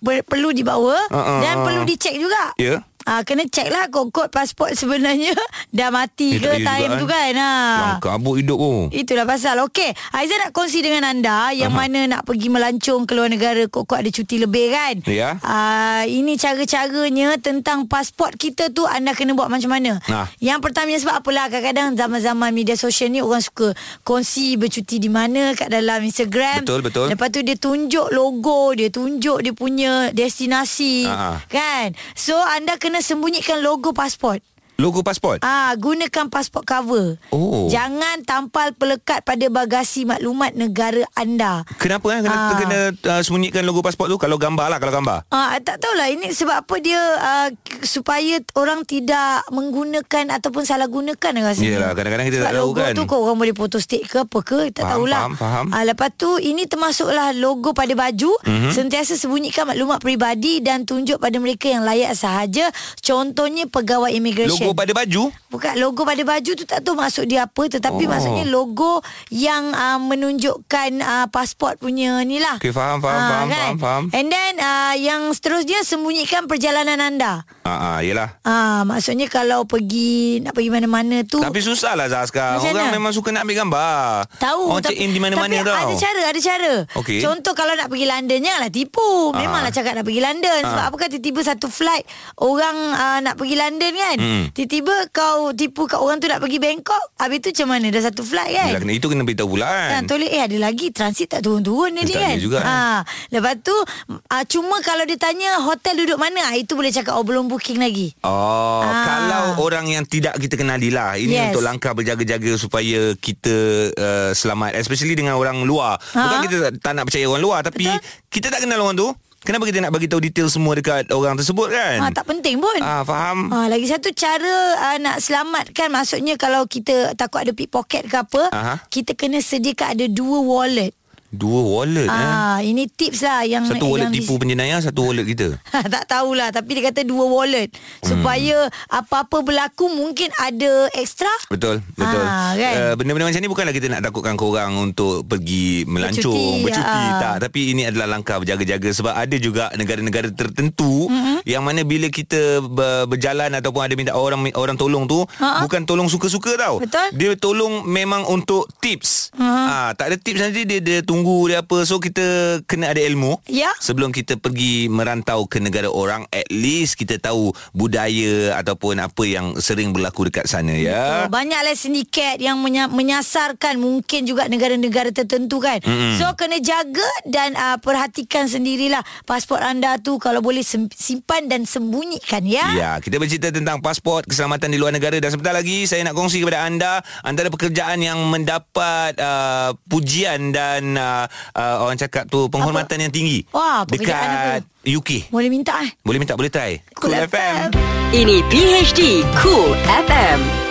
ber- 0.00 0.24
perlu 0.24 0.50
dibawa 0.50 0.96
ah, 1.12 1.40
dan 1.40 1.60
perlu 1.60 1.84
dicek 1.84 2.16
juga. 2.16 2.56
Ya. 2.56 2.80
Ah, 3.04 3.20
kena 3.24 3.44
cek 3.48 3.68
lah 3.68 3.88
kod-kod 3.88 4.28
pasport 4.28 4.72
sebenarnya 4.76 5.32
dah 5.76 5.84
Eh, 5.84 5.92
mati 5.92 6.28
tak 6.40 6.56
ke 6.56 6.64
time 6.64 6.92
juga, 6.96 7.00
tu 7.00 7.06
kan. 7.06 7.32
Ha. 7.36 7.52
Yang 7.76 8.00
kabut 8.00 8.34
hidup 8.40 8.58
tu. 8.58 8.74
Itulah 8.90 9.24
pasal. 9.28 9.60
Okey, 9.68 9.92
Aizan 10.16 10.40
nak 10.40 10.50
kongsi 10.56 10.80
dengan 10.80 11.04
anda 11.04 11.52
yang 11.52 11.70
Aha. 11.70 11.80
mana 11.86 12.00
nak 12.08 12.22
pergi 12.24 12.48
melancong 12.48 13.04
ke 13.04 13.12
luar 13.12 13.28
negara 13.28 13.62
kok-kok 13.68 14.00
ada 14.00 14.08
cuti 14.08 14.40
lebih 14.40 14.72
kan. 14.72 14.94
Ya. 15.04 15.36
Uh, 15.44 16.02
ini 16.08 16.34
cara-caranya 16.40 17.36
tentang 17.38 17.86
pasport 17.86 18.34
kita 18.40 18.72
tu 18.72 18.88
anda 18.88 19.12
kena 19.12 19.36
buat 19.36 19.52
macam 19.52 19.70
mana. 19.70 20.00
Ah. 20.08 20.26
Yang 20.40 20.64
pertamanya 20.64 20.98
sebab 21.04 21.14
apalah 21.20 21.46
kadang-kadang 21.52 21.94
zaman-zaman 21.94 22.50
media 22.50 22.74
sosial 22.74 23.12
ni 23.12 23.20
orang 23.20 23.44
suka 23.44 23.76
kongsi 24.02 24.56
bercuti 24.56 24.96
di 24.98 25.12
mana 25.12 25.52
kat 25.54 25.68
dalam 25.68 26.00
Instagram. 26.02 26.64
Betul, 26.64 26.80
betul. 26.80 27.06
Lepas 27.12 27.28
tu 27.28 27.40
dia 27.44 27.56
tunjuk 27.60 28.08
logo, 28.10 28.72
dia 28.74 28.88
tunjuk 28.88 29.44
dia 29.44 29.52
punya 29.52 30.10
destinasi. 30.10 31.06
Ah, 31.06 31.36
ah. 31.36 31.38
Kan? 31.46 31.92
So 32.16 32.34
anda 32.40 32.78
kena 32.80 32.93
sembunyikan 33.02 33.62
logo 33.62 33.92
pasport. 33.92 34.42
Logo 34.74 35.00
pasport. 35.00 35.38
Ah, 35.40 35.70
gunakan 35.74 36.26
pasport 36.26 36.62
cover. 36.62 37.14
Oh. 37.30 37.68
Jangan 37.68 38.20
tampal 38.20 38.74
pelekat 38.74 39.22
pada 39.22 39.46
bagasi 39.46 40.02
maklumat 40.02 40.50
negara 40.52 41.06
anda. 41.12 41.62
Kenapa 41.76 42.02
eh 42.10 42.20
kena 42.20 42.34
Ah. 42.34 42.58
kena 42.58 42.78
uh, 42.90 43.22
sembunyikan 43.22 43.62
logo 43.62 43.80
pasport 43.80 44.08
tu 44.08 44.16
kalau 44.16 44.34
gambar 44.34 44.66
lah 44.66 44.78
kalau 44.78 44.90
gambar. 44.92 45.30
Ah, 45.30 45.54
tak 45.58 45.78
tahulah 45.78 46.08
ini 46.08 46.28
sebab 46.28 46.66
apa 46.66 46.74
dia 46.78 46.98
uh, 46.98 47.48
supaya 47.80 48.42
orang 48.54 48.82
tidak 48.82 49.46
menggunakan 49.48 50.02
ataupun 50.32 50.62
salah 50.62 50.86
gunakan 50.86 51.32
rasanya. 51.44 51.70
Yelah, 51.70 51.90
kadang-kadang 51.92 52.26
kita 52.26 52.36
sebab 52.36 52.44
tak 52.44 52.52
tahu 52.52 52.66
logo 52.66 52.80
kan. 52.80 52.92
tu 52.92 53.02
kau 53.04 53.20
orang 53.22 53.38
boleh 53.38 53.54
foto 53.54 53.78
stick 53.78 54.02
ke 54.04 54.18
apa 54.20 54.38
ke 54.40 54.58
tak 54.68 54.82
Faham, 54.82 54.92
tahulah. 54.92 55.20
faham, 55.20 55.34
faham. 55.36 55.66
Ah, 55.70 55.84
lepas 55.84 56.10
tu 56.10 56.34
ini 56.36 56.66
termasuklah 56.66 57.30
logo 57.32 57.70
pada 57.72 57.94
baju 57.94 58.34
Mhm. 58.36 58.50
mm-hmm. 58.50 58.72
sentiasa 58.74 59.14
sembunyikan 59.14 59.64
maklumat 59.64 59.98
peribadi 59.98 60.58
dan 60.58 60.82
tunjuk 60.82 61.16
pada 61.16 61.38
mereka 61.38 61.68
yang 61.68 61.82
layak 61.82 62.10
sahaja. 62.12 62.74
Contohnya 62.98 63.64
pegawai 63.66 64.10
immigration. 64.10 64.63
Logo 64.64 64.74
pada 64.74 64.92
baju. 64.94 65.22
Bukan 65.46 65.72
logo 65.76 66.02
pada 66.02 66.22
baju 66.22 66.50
tu 66.50 66.64
tak 66.64 66.80
tahu 66.80 66.94
maksud 66.94 67.24
dia 67.24 67.44
apa 67.44 67.62
tetapi 67.66 68.02
Oh. 68.02 68.10
maksudnya 68.10 68.44
logo 68.44 68.98
yang 69.28 69.70
uh, 69.70 70.00
menunjukkan 70.00 70.90
uh, 70.98 71.26
pasport 71.28 71.76
punya 71.76 72.18
ni 72.22 72.36
lah. 72.36 72.56
Okey, 72.56 72.70
faham, 72.70 72.98
faham, 72.98 73.14
Ah, 73.14 73.28
faham, 73.28 73.48
faham, 73.50 73.76
faham. 73.76 74.04
And 74.10 74.26
then 74.26 74.52
uh, 74.56 74.94
yang 74.94 75.28
seterusnya 75.30 75.80
sembunyikan 75.80 76.44
perjalanan 76.44 76.98
anda. 76.98 77.44
Ah, 77.60 77.96
ah 77.96 77.98
yelah. 77.98 78.40
Ah, 78.42 78.82
maksudnya 78.82 79.24
kalau 79.26 79.64
pergi 79.64 80.40
nak 80.40 80.52
pergi 80.52 80.68
mana-mana 80.68 81.22
tu 81.22 81.38
Tapi 81.38 81.58
susah 81.58 81.92
lah 81.92 82.06
Zah 82.06 82.24
sekarang 82.24 82.60
Macam 82.60 82.70
Orang 82.70 82.86
mana? 82.86 82.94
memang 82.94 83.12
suka 83.12 83.28
nak 83.30 83.42
ambil 83.42 83.56
gambar 83.58 84.04
Tahu 84.36 84.62
Orang 84.66 84.84
check 84.84 84.96
in 84.96 85.10
di 85.10 85.18
mana-mana 85.18 85.54
tapi 85.54 85.64
tau 85.64 85.76
ada 85.82 85.94
cara 85.96 86.22
Ada 86.24 86.40
cara 86.42 86.72
Okey. 86.94 87.18
Contoh 87.20 87.52
kalau 87.52 87.72
nak 87.72 87.88
pergi 87.88 88.04
London 88.04 88.38
Janganlah 88.38 88.68
tipu 88.70 89.08
Memanglah 89.32 89.64
Ah. 89.64 89.74
cakap 89.74 89.92
nak 89.94 90.04
pergi 90.04 90.20
London 90.20 90.60
Sebab 90.60 90.84
apa 90.84 90.96
kan 90.98 91.08
tiba-tiba 91.08 91.40
satu 91.42 91.66
flight 91.68 92.04
Orang 92.36 92.76
uh, 92.92 93.18
nak 93.20 93.34
pergi 93.34 93.56
London 93.56 93.92
kan 93.94 94.16
Hmm. 94.16 94.44
Tiba-tiba 94.54 95.10
kau 95.10 95.50
tipu 95.50 95.84
kat 95.84 95.98
orang 95.98 96.16
tu 96.16 96.26
nak 96.26 96.38
pergi 96.38 96.56
Bangkok 96.56 97.04
Habis 97.16 97.38
tu 97.40 97.50
macam 97.52 97.68
mana 97.68 97.86
Dah 97.90 98.02
satu 98.04 98.22
flight 98.22 98.52
kan 98.52 98.68
Yelah, 98.68 98.80
kena, 98.80 98.92
Itu 98.92 99.06
kena 99.08 99.22
beritahu 99.22 99.50
pula 99.50 99.66
kan 99.66 99.90
Kan 99.90 100.02
toleh 100.06 100.30
eh 100.30 100.40
ada 100.40 100.56
lagi 100.56 100.88
transit 100.88 101.26
tak 101.28 101.42
turun-turun 101.42 101.90
ni 101.90 102.06
Tak 102.06 102.14
kan. 102.14 102.30
ada 102.30 102.38
juga, 102.38 102.58
kan? 102.58 102.66
ha, 102.70 102.98
lepas 103.30 103.54
tu 103.58 103.74
uh, 103.74 104.44
cuma 104.46 104.78
kalau 104.80 105.02
dia 105.02 105.16
tanya 105.16 105.58
hotel 105.60 105.94
duduk 105.96 106.16
mana, 106.16 106.40
ah, 106.44 106.54
itu 106.54 106.72
boleh 106.72 106.88
cakap 106.88 107.12
oh 107.12 107.22
belum 107.22 107.46
booking 107.46 107.76
lagi. 107.76 108.14
Oh, 108.20 108.80
Ah. 108.80 109.02
kalau 109.02 109.44
orang 109.60 109.88
yang 109.88 110.04
tidak 110.04 110.36
kita 110.36 110.54
kenali 110.54 110.88
lah. 110.88 111.16
Ini 111.16 111.32
Yes. 111.32 111.46
untuk 111.50 111.64
langkah 111.64 111.90
berjaga-jaga 111.90 112.54
supaya 112.54 113.16
kita 113.16 113.54
uh, 113.90 114.30
selamat. 114.32 114.76
Especially 114.76 115.12
dengan 115.12 115.34
orang 115.34 115.62
luar. 115.62 115.98
Bukan 115.98 116.22
Ha? 116.30 116.42
kita 116.42 116.56
tak, 116.60 116.72
tak 116.78 116.92
nak 116.92 117.04
percaya 117.04 117.26
orang 117.26 117.42
luar. 117.42 117.58
Tapi 117.60 117.84
Betul. 117.84 118.00
kita 118.28 118.46
tak 118.48 118.60
kenal 118.62 118.78
orang 118.80 118.94
tu. 118.94 119.08
Kenapa 119.44 119.68
kita 119.68 119.84
nak 119.84 119.92
bagi 119.92 120.08
tahu 120.08 120.24
detail 120.24 120.48
semua 120.48 120.72
dekat 120.72 121.12
orang 121.12 121.36
tersebut 121.36 121.68
kan? 121.68 122.00
Ha, 122.00 122.08
tak 122.16 122.24
penting 122.24 122.64
pun. 122.64 122.80
Ah, 122.80 123.04
faham. 123.04 123.52
Ha, 123.52 123.68
lagi 123.68 123.84
satu 123.84 124.08
cara 124.16 124.56
uh, 124.80 124.96
nak 124.96 125.20
selamatkan 125.20 125.92
maksudnya 125.92 126.40
kalau 126.40 126.64
kita 126.64 127.12
takut 127.12 127.44
ada 127.44 127.52
pickpocket 127.52 128.08
ke 128.08 128.16
apa, 128.16 128.48
Aha. 128.48 128.74
kita 128.88 129.12
kena 129.12 129.44
sediakan 129.44 130.00
ada 130.00 130.06
dua 130.08 130.40
wallet. 130.40 130.96
Dua 131.34 131.60
wallet 131.66 132.06
eh. 132.06 132.14
Ah, 132.14 132.58
ini 132.62 132.86
tips 132.86 133.26
lah 133.26 133.42
yang 133.42 133.66
Satu 133.66 133.90
wallet 133.90 134.08
yang 134.08 134.14
tipu 134.14 134.38
penjenayah, 134.38 134.78
satu 134.78 135.10
wallet 135.10 135.26
kita. 135.26 135.58
tak 135.94 136.04
tahulah 136.06 136.54
tapi 136.54 136.78
dia 136.78 136.90
kata 136.90 137.02
dua 137.02 137.26
wallet 137.26 137.74
supaya 138.02 138.70
apa-apa 138.86 139.42
berlaku 139.42 139.90
mungkin 139.90 140.30
ada 140.38 140.86
ekstra. 140.94 141.30
Betul, 141.50 141.82
betul. 141.98 142.22
Ah, 142.22 142.54
kan? 142.54 142.74
Uh, 142.74 142.94
benda-benda 142.94 143.26
macam 143.30 143.40
ni 143.42 143.50
bukanlah 143.50 143.74
kita 143.74 143.86
nak 143.90 144.02
takutkan 144.06 144.38
korang 144.38 144.76
untuk 144.78 145.26
pergi 145.26 145.82
melancong, 145.88 146.62
Bercuti, 146.62 146.64
bercuti, 146.70 147.02
ah. 147.10 147.18
tak. 147.18 147.34
Tapi 147.48 147.60
ini 147.74 147.82
adalah 147.88 148.06
langkah 148.06 148.38
berjaga-jaga 148.38 148.90
sebab 148.94 149.14
ada 149.16 149.36
juga 149.40 149.72
negara-negara 149.74 150.30
tertentu 150.30 151.10
mm-hmm. 151.10 151.36
yang 151.48 151.62
mana 151.64 151.82
bila 151.82 152.06
kita 152.12 152.60
ber, 152.62 153.08
berjalan 153.08 153.50
ataupun 153.56 153.80
ada 153.82 153.94
minta 153.96 154.12
orang 154.14 154.46
orang 154.54 154.76
tolong 154.76 155.08
tu 155.08 155.24
Ha-ha. 155.40 155.64
bukan 155.64 155.88
tolong 155.88 156.06
suka-suka 156.06 156.54
tau. 156.60 156.78
Betul. 156.78 157.08
Dia 157.16 157.32
tolong 157.34 157.88
memang 157.88 158.28
untuk 158.28 158.68
tips. 158.78 159.32
Ah, 159.40 159.96
tak 159.96 160.12
ada 160.12 160.16
tips 160.20 160.40
nanti 160.44 160.68
dia 160.68 160.78
dia 160.84 160.98
tunggu 161.00 161.23
dia 161.48 161.64
apa. 161.64 161.78
So 161.88 161.96
kita 162.02 162.60
kena 162.68 162.92
ada 162.92 163.00
ilmu. 163.00 163.40
Ya. 163.48 163.72
Sebelum 163.80 164.12
kita 164.12 164.36
pergi 164.36 164.88
merantau 164.92 165.48
ke 165.48 165.62
negara 165.62 165.88
orang 165.88 166.28
at 166.28 166.48
least 166.52 167.00
kita 167.00 167.16
tahu 167.16 167.54
budaya 167.72 168.58
ataupun 168.60 169.00
apa 169.00 169.22
yang 169.24 169.56
sering 169.60 169.94
berlaku 169.94 170.28
dekat 170.28 170.50
sana 170.50 170.74
ya. 170.74 171.24
Oh, 171.24 171.32
banyaklah 171.32 171.76
sindiket 171.78 172.42
yang 172.42 172.58
menya- 172.58 172.90
menyasarkan 172.90 173.78
mungkin 173.78 174.26
juga 174.26 174.50
negara-negara 174.50 175.14
tertentu 175.14 175.62
kan. 175.62 175.78
Mm-mm. 175.84 176.18
So 176.18 176.26
kena 176.34 176.58
jaga 176.58 177.06
dan 177.28 177.54
uh, 177.54 177.78
perhatikan 177.78 178.50
sendirilah 178.50 179.06
pasport 179.22 179.62
anda 179.62 179.96
tu 180.02 180.18
kalau 180.18 180.42
boleh 180.42 180.66
simpan 180.92 181.46
dan 181.46 181.62
sembunyikan 181.62 182.42
ya. 182.42 182.66
Ya, 182.74 182.90
kita 182.98 183.22
bercerita 183.22 183.54
tentang 183.54 183.78
pasport 183.78 184.26
keselamatan 184.26 184.74
di 184.74 184.78
luar 184.82 184.90
negara 184.90 185.14
dan 185.22 185.30
sebentar 185.30 185.54
lagi 185.54 185.86
saya 185.86 186.02
nak 186.02 186.18
kongsi 186.18 186.42
kepada 186.42 186.66
anda 186.66 186.98
antara 187.22 187.46
pekerjaan 187.54 188.02
yang 188.02 188.18
mendapat 188.26 189.14
uh, 189.22 189.70
pujian 189.86 190.50
dan 190.50 190.98
uh, 190.98 191.13
uh, 191.54 191.76
orang 191.84 191.96
cakap 191.98 192.26
tu 192.26 192.50
penghormatan 192.50 193.08
yang 193.08 193.12
tinggi 193.14 193.46
Wah, 193.54 193.86
pekerjaan 193.86 194.28
dekat 194.28 194.62
UK. 194.84 195.10
Boleh 195.32 195.48
minta 195.48 195.80
eh. 195.80 195.90
Boleh 196.04 196.18
minta 196.20 196.36
boleh 196.36 196.52
try. 196.52 196.76
Cool 196.98 197.14
FM. 197.14 197.72
Ini 198.12 198.36
PHD 198.52 199.24
Cool 199.40 199.72
FM. 200.08 200.63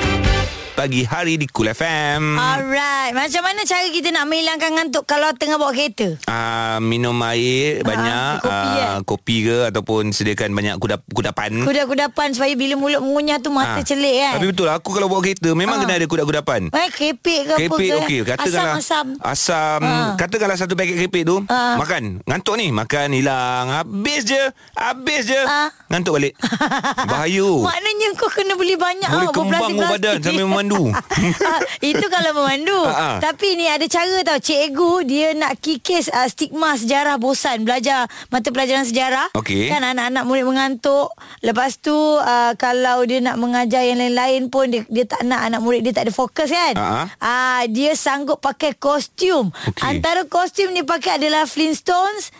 Pagi 0.73 1.05
hari 1.05 1.37
di 1.37 1.45
Cool 1.45 1.69
FM. 1.69 2.33
Alright, 2.33 3.13
macam 3.13 3.45
mana 3.45 3.61
cara 3.61 3.85
kita 3.85 4.09
nak 4.09 4.25
menghilangkan 4.25 4.73
ngantuk 4.73 5.05
kalau 5.05 5.29
tengah 5.31 5.55
bawa 5.55 5.69
kereta? 5.69 6.17
Uh, 6.25 6.81
minum 6.81 7.13
air 7.23 7.85
banyak 7.85 8.41
kopi, 8.41 8.57
eh? 8.73 8.81
uh, 8.81 8.97
kopi 9.05 9.35
ke 9.43 9.57
ataupun 9.69 10.09
sediakan 10.09 10.49
banyak 10.49 10.73
kudap 10.77 11.05
kudapan. 11.07 11.61
Kuda-kudapan 11.61 12.33
supaya 12.33 12.57
bila 12.57 12.73
mulut 12.73 12.99
mengunyah 12.99 13.37
tu 13.37 13.53
Ah. 13.53 13.61
mata 13.69 13.85
celik 13.85 14.17
kan. 14.17 14.33
Tapi 14.33 14.47
betul 14.49 14.65
aku 14.67 14.89
kalau 14.91 15.05
bawa 15.07 15.21
kereta 15.21 15.53
memang 15.53 15.77
Ah. 15.77 15.81
kena 15.85 15.93
ada 15.93 16.07
kudak-kudapan. 16.07 16.61
Eh, 16.67 16.89
kepek 16.89 17.39
ke 17.43 17.53
apa 17.53 17.61
Kepek 17.69 17.77
ke? 17.85 17.97
okey 18.01 18.19
katakanlah 18.25 18.73
Asam-asam. 18.73 19.07
asam 19.21 19.81
Ah. 19.83 20.17
katakanlah 20.17 20.57
satu 20.57 20.73
paket 20.73 20.97
kepek 20.99 21.21
tu 21.23 21.37
Ah. 21.47 21.77
makan 21.77 22.25
ngantuk 22.25 22.57
ni 22.57 22.73
makan 22.73 23.13
hilang 23.13 23.69
habis 23.69 24.25
je 24.25 24.41
habis 24.73 25.21
je 25.23 25.37
Ah. 25.39 25.69
ngantuk 25.87 26.17
balik 26.17 26.33
bahaya 27.13 27.45
Maknanya 27.61 28.07
kau 28.17 28.25
kena 28.27 28.57
beli 28.57 28.73
banyak 28.73 29.05
boleh 29.05 29.21
ah, 29.21 29.31
kembang 29.31 29.71
badan 29.77 30.17
sampai 30.17 30.45
memandu. 30.63 30.83
Ah, 31.43 31.59
Itu 31.79 32.05
kalau 32.07 32.31
memandu 32.35 32.75
Ah, 32.83 33.15
ah. 33.15 33.17
Tapi 33.19 33.55
ni 33.55 33.67
ada 33.67 33.83
cara 33.85 34.23
tau 34.23 34.39
Cikgu 34.39 34.91
dia 35.03 35.27
nak 35.33 35.59
kikis 35.59 36.09
uh, 36.09 36.27
stigma 36.27 36.75
sejarah 36.75 37.15
bosan 37.17 37.63
Belajar 37.63 38.07
mata 38.27 38.49
pelajaran 38.49 38.83
sejarah 38.83 39.31
Okey. 39.35 39.69
Kan 39.69 39.83
anak-anak 39.83 40.23
murid 40.23 40.45
mengantuk 40.45 41.11
Lepas 41.39 41.77
tu 41.77 41.93
uh, 41.93 42.53
Kalau 42.55 43.03
dia 43.03 43.19
nak 43.19 43.37
mengajar 43.37 43.83
yang 43.83 43.99
lain-lain 43.99 44.47
pun 44.47 44.71
Dia, 44.71 44.81
dia 44.87 45.05
tak 45.05 45.23
nak 45.23 45.43
anak 45.43 45.61
murid 45.61 45.81
dia 45.81 45.93
tak 45.93 46.09
ada 46.09 46.13
fokus 46.13 46.49
kan 46.49 46.73
uh, 47.19 47.61
Dia 47.69 47.93
sanggup 47.93 48.39
pakai 48.39 48.75
kostum 48.75 49.51
Okey. 49.51 49.83
Antara 49.83 50.25
kostum 50.25 50.71
dia 50.71 50.83
pakai 50.83 51.21
adalah 51.21 51.45
Flintstones 51.45 52.33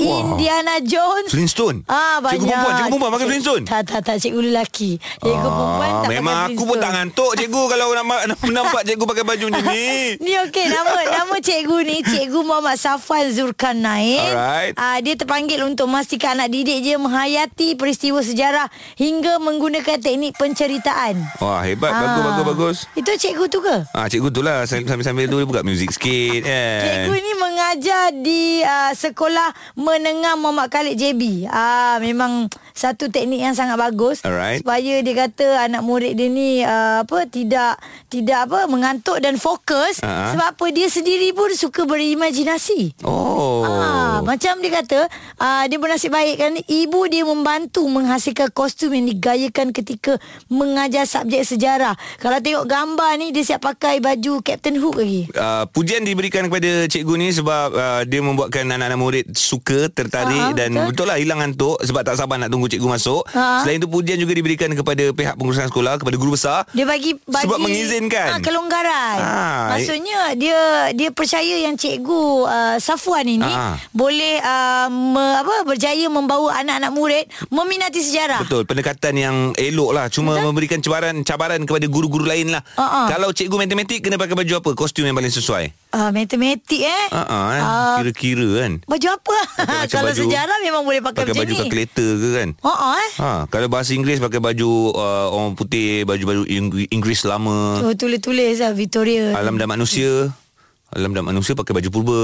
Wah. 0.00 0.18
Indiana 0.34 0.74
Jones 0.80 1.28
Flintstone. 1.28 1.84
Ah 1.84 2.18
banyak. 2.18 2.40
Cikgu 2.40 2.46
perempuan, 2.48 2.72
cikgu 2.74 2.88
perempuan 2.90 3.10
pakai 3.12 3.26
Flintstone. 3.28 3.62
Tak 3.64 3.80
tak 3.84 4.00
tak 4.02 4.16
cikgu 4.16 4.40
lelaki. 4.42 4.90
Cikgu 5.20 5.48
perempuan 5.48 5.90
tak 5.90 5.98
Ah, 6.00 6.08
memang 6.10 6.36
aku 6.48 6.62
pun 6.64 6.76
tak 6.76 6.90
ngantuk 6.90 7.32
cikgu 7.34 7.62
kalau 7.68 7.86
nampak 7.92 8.20
nampak 8.56 8.82
cikgu 8.82 9.04
pakai 9.04 9.24
baju 9.24 9.44
macam 9.46 9.64
ni. 9.68 9.86
Ni 10.24 10.32
okey 10.48 10.66
nama 10.66 10.90
nama 11.06 11.34
cikgu 11.38 11.76
ni 11.82 11.96
Cikgu 12.00 12.40
Muhammad 12.40 12.76
Safwan 12.76 13.28
Zulkarnain. 13.30 14.32
Alright. 14.32 14.74
Ah 14.74 14.98
dia 14.98 15.14
terpanggil 15.14 15.62
untuk 15.62 15.86
memastikan 15.86 16.32
anak 16.32 16.50
didik 16.50 16.80
dia 16.80 16.96
menghayati 16.96 17.74
peristiwa 17.74 18.20
sejarah 18.20 18.66
hingga 18.94 19.36
menggunakan 19.36 19.98
teknik 19.98 20.34
penceritaan. 20.34 21.18
Wah, 21.38 21.60
hebat. 21.60 21.90
Ah. 21.90 22.00
Bagus 22.00 22.22
bagus 22.22 22.44
bagus. 22.46 22.76
Itu 22.94 23.10
cikgu 23.12 23.44
tu 23.46 23.58
ke? 23.60 23.76
Ah, 23.90 24.06
cikgu 24.06 24.30
tu 24.30 24.40
lah 24.40 24.62
sambil-sambil 24.64 25.26
tu 25.26 25.36
dia 25.36 25.46
buka 25.46 25.60
muzik 25.60 25.90
sikit 25.90 26.46
kan. 26.46 26.80
Cikgu 26.80 27.14
ni 27.14 27.32
mengajar 27.36 28.04
di 28.14 28.42
uh, 28.62 28.92
sekolah 28.92 29.50
menengah 29.90 30.34
Muhammad 30.34 30.68
Khalid 30.68 30.94
JB. 30.94 31.46
Ah 31.46 31.98
memang 31.98 32.46
satu 32.70 33.06
teknik 33.06 33.40
yang 33.40 33.52
sangat 33.52 33.76
bagus 33.76 34.22
Alright. 34.22 34.62
supaya 34.62 34.98
dia 34.98 35.14
kata 35.14 35.46
anak 35.60 35.82
murid 35.82 36.14
dia 36.14 36.26
ni 36.26 36.62
uh, 36.62 37.02
apa 37.02 37.26
tidak 37.26 37.76
tidak 38.06 38.46
apa 38.46 38.64
mengantuk 38.64 39.18
dan 39.18 39.36
fokus 39.36 40.00
Ah. 40.00 40.32
sebab 40.32 40.46
apa 40.54 40.66
dia 40.70 40.86
sendiri 40.86 41.30
pun 41.30 41.50
suka 41.52 41.84
berimajinasi. 41.84 43.02
Oh. 43.02 43.62
Ah, 43.62 44.09
macam 44.22 44.58
dia 44.58 44.72
kata 44.74 45.00
ah, 45.36 45.64
Dia 45.64 45.76
bernasib 45.76 46.10
baik 46.10 46.36
kan 46.36 46.52
Ibu 46.58 47.00
dia 47.06 47.22
membantu 47.22 47.84
Menghasilkan 47.84 48.50
kostum 48.50 48.90
Yang 48.90 49.06
digayakan 49.12 49.70
ketika 49.70 50.16
Mengajar 50.46 51.04
subjek 51.04 51.42
sejarah 51.42 51.92
Kalau 52.16 52.38
tengok 52.38 52.64
gambar 52.64 53.16
ni 53.16 53.30
Dia 53.30 53.44
siap 53.46 53.62
pakai 53.62 53.98
baju 53.98 54.40
Captain 54.40 54.76
Hook 54.76 54.96
lagi 54.96 55.22
Uh, 55.30 55.64
pujian 55.68 56.02
diberikan 56.02 56.44
kepada 56.44 56.84
cikgu 56.86 57.14
ni 57.16 57.28
sebab 57.30 57.68
uh, 57.70 58.02
dia 58.02 58.20
membuatkan 58.20 58.66
anak-anak 58.66 58.98
murid 58.98 59.26
suka, 59.32 59.88
tertarik 59.88 60.36
Ah, 60.42 60.52
dan 60.52 60.70
betul. 60.70 60.86
betul 60.90 61.06
lah 61.06 61.16
hilang 61.16 61.38
ngantuk 61.38 61.80
sebab 61.80 62.02
tak 62.02 62.14
sabar 62.14 62.36
nak 62.36 62.48
tunggu 62.48 62.66
cikgu 62.66 62.88
masuk. 62.90 63.22
Ah. 63.30 63.62
Selain 63.62 63.78
itu 63.78 63.86
pujian 63.86 64.16
juga 64.16 64.32
diberikan 64.32 64.68
kepada 64.70 65.10
pihak 65.10 65.34
pengurusan 65.34 65.66
sekolah, 65.66 65.96
kepada 65.96 66.16
guru 66.16 66.34
besar. 66.34 66.66
Dia 66.70 66.84
bagi 66.84 67.14
bagi 67.22 67.44
Sebab 67.46 67.58
mengizinkan. 67.58 68.28
ah, 68.28 68.40
kelonggaran. 68.40 69.16
Ah, 69.18 69.64
Maksudnya 69.72 70.20
dia 70.34 70.58
dia 70.90 71.08
percaya 71.10 71.56
yang 71.60 71.74
cikgu 71.74 72.22
uh, 72.42 72.76
Safwan 72.76 73.24
ini 73.24 73.46
Ah. 73.46 73.78
boleh 73.90 74.09
uh, 74.12 74.88
me, 74.88 75.22
apa 75.36 75.62
berjaya 75.62 76.06
membawa 76.06 76.58
anak-anak 76.58 76.90
murid 76.90 77.24
meminati 77.46 78.00
sejarah. 78.00 78.42
Betul, 78.42 78.64
pendekatan 78.64 79.14
yang 79.14 79.36
elok 79.54 79.90
lah. 79.90 80.06
Cuma 80.06 80.34
Betul. 80.34 80.46
memberikan 80.46 80.78
cabaran 80.80 81.22
cabaran 81.22 81.62
kepada 81.62 81.86
guru-guru 81.86 82.24
lain 82.24 82.50
lah. 82.50 82.62
Ah, 82.74 82.82
ah. 83.04 83.06
Kalau 83.06 83.30
cikgu 83.30 83.56
matematik 83.56 84.00
kena 84.00 84.16
pakai 84.16 84.34
baju 84.34 84.52
apa? 84.56 84.70
Kostum 84.72 85.04
yang 85.04 85.14
paling 85.14 85.30
sesuai. 85.30 85.70
Uh, 85.90 86.10
matematik 86.10 86.80
eh. 86.80 87.06
Ah, 87.10 87.22
eh. 87.52 87.60
Ah, 87.60 87.96
Kira-kira 87.98 88.48
kan. 88.58 88.72
baju 88.82 89.06
apa? 89.10 89.38
Kalau 89.92 90.08
baju- 90.08 90.18
sejarah 90.20 90.58
memang 90.60 90.82
boleh 90.82 90.98
pakai, 91.00 91.22
Pakai 91.22 91.32
macam 91.32 91.42
baju 91.42 91.52
ni. 91.52 91.60
kalkulator 91.60 92.10
ke 92.16 92.28
kan? 92.32 92.48
Ah 92.62 92.94
eh. 92.96 93.10
Ha, 93.16 93.30
kalau 93.46 93.66
bahasa 93.66 93.92
Inggeris 93.92 94.18
pakai 94.18 94.38
baju 94.38 94.70
uh, 94.92 95.26
orang 95.28 95.52
putih, 95.52 96.02
baju-baju 96.02 96.46
Ing- 96.46 96.88
Inggeris 96.88 97.22
lama. 97.22 97.82
Oh, 97.82 97.92
tulis-tulis 97.92 98.58
lah 98.58 98.72
Victoria. 98.72 99.34
Alam 99.34 99.54
dan 99.54 99.66
manusia. 99.66 100.30
Alam 100.90 101.14
dan 101.14 101.22
manusia 101.22 101.54
pakai 101.54 101.70
baju 101.70 101.88
purba. 101.88 102.20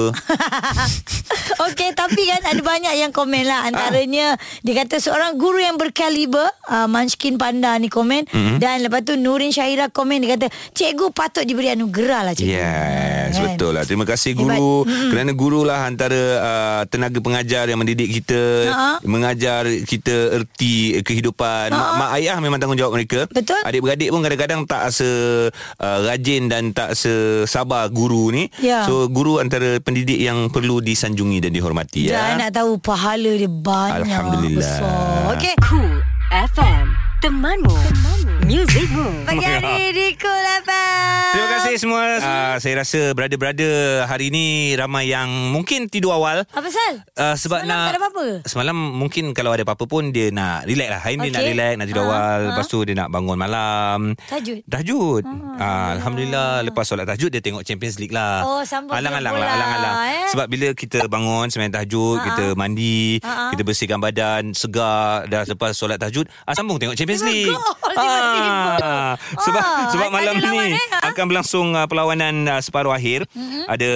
Okey, 1.67 1.95
tapi 1.95 2.27
kan 2.27 2.43
ada 2.45 2.59
banyak 2.59 2.95
yang 2.97 3.11
komen 3.11 3.43
lah. 3.43 3.63
Antaranya, 3.65 4.35
dia 4.61 4.75
kata 4.77 4.99
seorang 4.99 5.35
guru 5.35 5.57
yang 5.57 5.75
berkaliber, 5.75 6.51
uh, 6.67 6.87
Munchkin 6.87 7.37
Panda 7.37 7.79
ni 7.79 7.87
komen. 7.87 8.27
Mm-hmm. 8.27 8.57
Dan 8.59 8.83
lepas 8.83 9.03
tu 9.03 9.15
Nurin 9.15 9.51
Syahira 9.51 9.87
komen, 9.87 10.19
dia 10.19 10.35
kata, 10.35 10.47
cikgu 10.73 11.11
patut 11.11 11.43
diberi 11.43 11.71
anugerah 11.71 12.27
lah 12.27 12.35
cikgu. 12.35 12.51
Yes, 12.51 13.33
Kan? 13.33 13.55
betul 13.55 13.71
lah. 13.71 13.83
Terima 13.83 14.03
kasih 14.03 14.35
Hebat. 14.35 14.59
guru. 14.59 14.75
Kerana 14.85 15.31
guru 15.31 15.61
lah 15.63 15.87
antara 15.87 16.23
uh, 16.37 16.83
tenaga 16.87 17.19
pengajar 17.19 17.67
yang 17.67 17.79
mendidik 17.79 18.11
kita, 18.13 18.43
Ha. 18.67 18.99
mengajar 19.03 19.63
kita 19.87 20.37
erti 20.37 20.99
kehidupan. 21.01 21.71
Mak, 21.71 21.91
mak 21.97 22.11
ayah 22.19 22.37
memang 22.39 22.59
tanggungjawab 22.59 22.93
mereka. 22.93 23.31
Betul. 23.31 23.63
Adik-beradik 23.63 24.11
pun 24.11 24.21
kadang-kadang 24.21 24.61
tak 24.67 24.91
se 24.91 25.07
uh, 25.53 25.99
rajin 26.03 26.51
dan 26.51 26.71
tak 26.71 26.99
sesabar 26.99 27.87
guru 27.89 28.35
ni. 28.35 28.51
Ya. 28.61 28.89
So 28.89 29.09
guru 29.13 29.37
antara 29.39 29.77
pendidik 29.81 30.17
yang 30.17 30.49
perlu 30.49 30.81
disanjungi 30.81 31.45
dan 31.45 31.53
dihormati 31.53 32.09
ya. 32.09 32.37
Dan 32.37 32.49
nak 32.49 32.51
tahu 32.57 32.81
pahala 32.81 33.33
dia 33.37 33.51
banyak. 33.51 34.09
Alhamdulillah. 34.09 34.61
Besar. 34.61 35.37
Okey. 35.37 35.55
Cool 35.65 36.01
FM 36.33 36.87
Temanmu, 37.25 37.73
Temanmu. 37.73 38.16
Musicmu 38.47 39.27
Pagi 39.27 39.43
hari 39.43 39.91
di 39.91 40.07
FM. 40.15 41.25
Terima 41.29 41.47
kasih 41.53 41.75
semua. 41.77 42.03
Uh, 42.17 42.55
saya 42.57 42.75
rasa 42.79 43.11
brother-brother 43.13 43.75
hari 44.07 44.31
ini 44.31 44.47
ramai 44.73 45.11
yang 45.11 45.27
mungkin 45.51 45.85
tidur 45.87 46.15
awal. 46.15 46.47
Apa 46.47 46.63
pasal? 46.63 47.03
Uh, 47.13 47.35
sebab 47.35 47.61
Semalam 47.61 47.69
nak 47.69 47.83
tak 47.83 47.93
ada 47.93 48.01
apa-apa? 48.01 48.27
Semalam 48.47 48.77
mungkin 48.95 49.25
kalau 49.35 49.51
ada 49.51 49.61
apa-apa 49.61 49.85
pun 49.85 50.09
dia 50.09 50.31
nak 50.31 50.65
relax 50.65 50.89
lah. 50.89 51.01
Hari 51.03 51.15
ni 51.17 51.29
Okey. 51.29 51.35
nak 51.35 51.43
relax, 51.45 51.73
nak 51.75 51.87
tidur 51.87 52.03
Ha, 52.03 52.09
awal. 52.09 52.39
ha. 52.39 52.49
Lepas 52.49 52.67
tu 52.67 52.79
dia 52.81 52.95
nak 52.95 53.09
bangun 53.11 53.37
malam. 53.37 53.99
Tahajud? 54.25 54.59
Tahajud. 54.65 55.23
Ah, 55.59 55.89
Alhamdulillah. 55.93 56.51
Lepas 56.63 56.85
solat 56.87 57.05
tahajud 57.05 57.29
dia 57.29 57.43
tengok 57.43 57.63
Champions 57.63 57.99
League 57.99 58.15
lah. 58.15 58.47
Oh, 58.47 58.63
sambung 58.63 58.95
Alang-alang 58.95 59.35
lah. 59.35 59.49
Alang-alang. 59.51 59.95
eh? 60.07 60.27
Sebab 60.31 60.47
bila 60.47 60.69
kita 60.73 61.05
bangun 61.07 61.51
sembahyang 61.51 61.75
tahajud, 61.75 62.17
Ha, 62.17 62.25
kita 62.25 62.45
mandi, 62.55 63.19
Ha, 63.21 63.29
ha. 63.29 63.45
kita 63.51 63.63
bersihkan 63.63 63.99
badan, 63.99 64.55
segar. 64.55 65.27
Dah 65.27 65.43
lepas 65.45 65.75
solat 65.75 65.99
tahajud, 65.99 66.25
ah, 66.47 66.55
sambung 66.55 66.79
tengok 66.79 66.95
Champions 66.95 67.27
League. 67.27 67.51
Tiba-tiba. 67.97 68.95
Sebab 69.47 69.63
Ah, 69.67 69.89
sebab 69.91 70.09
malam 70.13 70.37
ni 70.39 70.77
eh? 70.77 70.79
Ha? 70.93 71.11
akan 71.11 71.25
berlangsung 71.27 71.75
uh, 71.75 71.89
perlawanan 71.89 72.47
uh, 72.47 72.61
separuh 72.61 72.93
akhir. 72.93 73.25
Mm-hmm. 73.33 73.63
Ada 73.67 73.91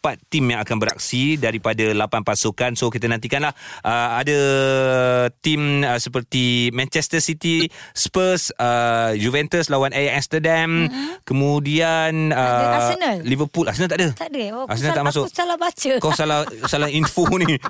empat 0.00 0.16
tim 0.32 0.48
yang 0.48 0.64
akan 0.64 0.80
beraksi 0.80 1.36
daripada 1.36 1.92
lapan 1.92 2.24
pasukan. 2.24 2.72
So 2.72 2.88
kita 2.88 3.04
nantikanlah 3.04 3.52
uh, 3.84 4.16
ada 4.16 4.38
tim 5.44 5.84
uh, 5.84 6.00
seperti 6.00 6.72
Manchester 6.72 7.20
City, 7.20 7.68
Spurs, 7.92 8.48
uh, 8.56 9.12
Juventus 9.20 9.68
lawan 9.68 9.92
Ajax 9.92 10.24
Amsterdam, 10.24 10.88
mm-hmm. 10.88 11.20
kemudian 11.28 12.32
uh, 12.32 12.80
Arsenal? 12.80 13.20
Liverpool. 13.28 13.68
Arsenal 13.68 13.92
tak 13.92 14.00
ada. 14.00 14.08
Tak 14.16 14.28
ada. 14.32 14.44
Oh, 14.56 14.64
Arsenal 14.72 14.96
tak 14.96 15.04
masuk. 15.04 15.24
Aku 15.28 15.36
salah 15.36 15.56
baca. 15.60 15.92
Kau 16.00 16.12
salah 16.16 16.48
salah 16.64 16.88
info 16.88 17.28
ni. 17.36 17.60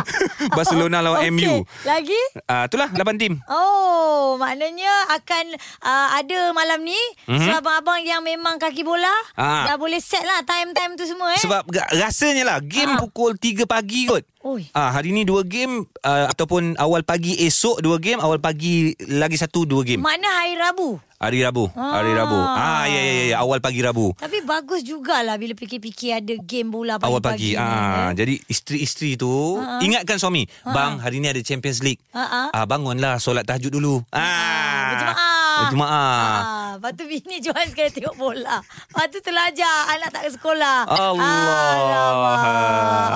Barcelona 0.56 1.02
lawan 1.02 1.26
Okey. 1.26 1.34
MU. 1.34 1.66
Lagi? 1.82 2.22
Ah 2.46 2.62
uh, 2.62 2.64
itulah 2.70 2.86
lapan 2.94 3.18
tim. 3.18 3.34
Oh, 3.50 4.38
maknanya 4.38 5.10
akan 5.10 5.58
uh, 5.82 6.08
ada 6.22 6.54
malam 6.54 6.86
ni 6.86 6.94
mm-hmm. 7.26 7.34
Mhm. 7.40 7.46
so 7.46 7.50
abang-abang 7.56 7.98
yang 8.04 8.22
memang 8.22 8.60
kaki 8.60 8.84
bola 8.84 9.10
Ah. 9.34 9.64
dah 9.72 9.76
boleh 9.80 9.96
set 9.98 10.20
lah 10.20 10.44
time-time 10.44 10.92
tu 10.94 11.08
semua 11.08 11.32
eh. 11.32 11.40
Sebab 11.40 11.64
rasanya 11.90 12.44
lah 12.44 12.58
game 12.58 12.90
Ha. 12.90 13.00
pukul 13.00 13.34
3 13.34 13.64
pagi 13.64 14.04
kot. 14.04 14.24
Oi. 14.40 14.72
Ah 14.72 14.88
hari 14.88 15.12
ni 15.12 15.22
dua 15.22 15.44
game 15.44 15.84
uh, 16.00 16.26
ataupun 16.26 16.72
awal 16.74 17.04
pagi 17.04 17.36
esok 17.38 17.84
dua 17.84 18.00
game, 18.00 18.16
awal 18.18 18.40
pagi 18.40 18.88
lagi 19.06 19.36
satu 19.36 19.68
dua 19.68 19.84
game. 19.84 20.00
Mana 20.00 20.24
hari 20.34 20.56
Rabu. 20.56 20.96
Hari 21.20 21.44
Rabu, 21.44 21.68
hari 21.68 22.16
Rabu. 22.16 22.40
Ah 22.40 22.88
ya 22.88 22.96
ya 22.96 23.12
ya, 23.12 23.24
ya 23.26 23.36
awal 23.38 23.60
pagi 23.60 23.84
Rabu. 23.84 24.16
Tapi 24.16 24.40
bagus 24.40 24.80
jugalah 24.80 25.36
bila 25.36 25.52
fikir-fikir 25.52 26.16
ada 26.16 26.34
game 26.40 26.72
bola 26.72 26.96
pagi-pagi. 26.96 27.12
Awal 27.12 27.20
pagi. 27.20 27.50
Ah, 27.52 27.68
eh. 27.68 28.08
jadi 28.16 28.34
isteri-isteri 28.48 29.10
tu 29.14 29.28
Ha. 29.54 29.84
ingatkan 29.84 30.16
suami, 30.16 30.48
"Bang, 30.64 30.96
hari 30.96 31.20
ni 31.20 31.28
ada 31.28 31.40
Champions 31.40 31.84
League." 31.84 32.00
Ha, 32.10 32.24
ha. 32.24 32.42
Ah 32.50 32.64
bangunlah 32.64 33.20
solat 33.20 33.44
tahajud 33.44 33.68
dulu. 33.70 34.00
Ah. 34.08 34.88
Berjemaah. 34.90 35.29
Berjemaah. 35.66 36.24
Ah, 36.40 36.70
lepas 36.78 36.92
tu 36.96 37.04
bini 37.04 37.36
jual 37.42 37.64
sekali 37.68 37.90
tengok 37.92 38.16
bola. 38.16 38.62
Lepas 38.64 39.06
tu 39.12 39.20
anak 39.30 40.08
tak 40.12 40.22
ke 40.26 40.30
sekolah. 40.38 40.78
Allah. 40.88 42.40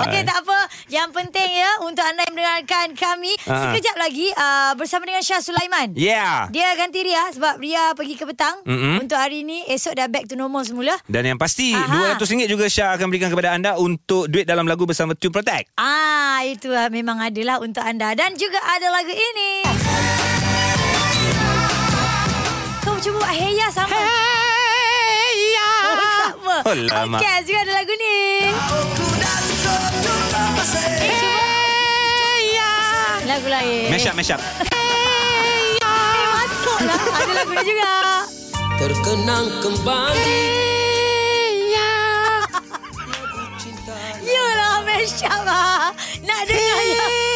Okey 0.05 0.21
tak 0.27 0.37
apa. 0.45 0.59
Yang 0.91 1.09
penting 1.15 1.49
ya 1.55 1.71
untuk 1.81 2.03
anda 2.05 2.23
yang 2.27 2.33
mendengarkan 2.35 2.93
kami. 2.93 3.33
Ah. 3.47 3.69
Sekejap 3.69 3.95
lagi 3.97 4.27
uh, 4.35 4.71
bersama 4.77 5.07
dengan 5.07 5.23
Syah 5.23 5.41
Sulaiman. 5.41 5.93
Yeah. 5.97 6.49
Dia 6.53 6.75
ganti 6.77 7.01
Ria 7.01 7.31
sebab 7.33 7.57
Ria 7.57 7.93
pergi 7.97 8.15
ke 8.19 8.25
petang. 8.27 8.61
Mm-mm. 8.67 9.01
Untuk 9.01 9.17
hari 9.17 9.41
ni 9.41 9.65
esok 9.65 9.97
dah 9.97 10.07
back 10.11 10.29
to 10.29 10.35
normal 10.37 10.61
semula. 10.67 10.95
Dan 11.09 11.25
yang 11.25 11.39
pasti 11.39 11.73
Aha. 11.73 12.17
RM200 12.19 12.49
juga 12.49 12.65
Syah 12.69 12.95
akan 12.95 13.07
berikan 13.09 13.29
kepada 13.31 13.55
anda 13.55 13.77
untuk 13.79 14.27
duit 14.29 14.45
dalam 14.45 14.69
lagu 14.69 14.85
bersama 14.85 15.17
Tune 15.17 15.33
Protect. 15.33 15.73
Ah, 15.79 16.43
itu 16.45 16.69
lah 16.69 16.91
memang 16.91 17.21
adalah 17.21 17.57
untuk 17.61 17.81
anda 17.81 18.13
dan 18.13 18.35
juga 18.37 18.59
ada 18.61 18.87
lagu 18.91 19.13
ini. 19.13 20.34
Cuba 23.05 23.21
buat 23.21 23.37
heya 23.37 23.69
sama. 23.69 23.93
Heya. 23.93 25.69
Oh, 25.85 26.09
sama. 26.25 26.57
Oh, 26.65 26.73
lama. 26.73 27.21
Okey, 27.21 27.37
juga 27.45 27.59
ada 27.61 27.73
lagu 27.77 27.93
ni. 28.01 28.17
Eh, 31.05 31.13
cuba. 31.13 31.45
Lagu 33.29 33.45
lain. 33.45 33.93
Mash 33.93 34.09
up, 34.09 34.17
mash 34.17 34.33
up. 34.33 34.41
Eh, 34.41 35.69
masuk 36.33 36.79
lah. 36.81 36.97
Ada 36.97 37.33
lagu 37.45 37.53
ni 37.53 37.61
juga. 37.69 37.93
terkenang 38.81 39.45
kembali 39.61 40.41
Yolah 44.25 44.81
Mesyam 44.81 45.45
ah. 45.45 45.93
Nak 46.25 46.41
dengar 46.49 46.81
ya. 46.89 47.34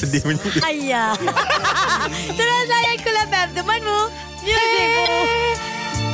Sedih 0.00 0.24
bunyi 0.24 0.40
Ayah. 0.64 1.12
Terus 2.40 2.62
saya 2.72 2.92
Cool 3.04 3.18
FM 3.28 3.48
temanmu. 3.52 4.00
Musicmu. 4.40 5.04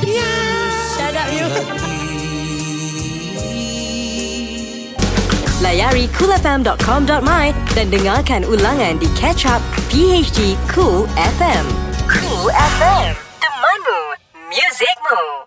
Ya. 0.03 0.33
Shut 0.99 1.15
up 1.15 1.29
you. 1.31 1.47
Layari 5.63 6.05
coolfm.com.my 6.19 7.45
dan 7.73 7.87
dengarkan 7.87 8.43
ulangan 8.45 8.99
di 8.99 9.07
Catch 9.15 9.47
Up 9.47 9.63
PHD 9.87 10.59
Cool 10.67 11.07
FM. 11.17 11.65
Cool 12.11 12.51
FM, 12.51 13.15
temanmu, 13.41 14.01
muzikmu. 14.51 15.46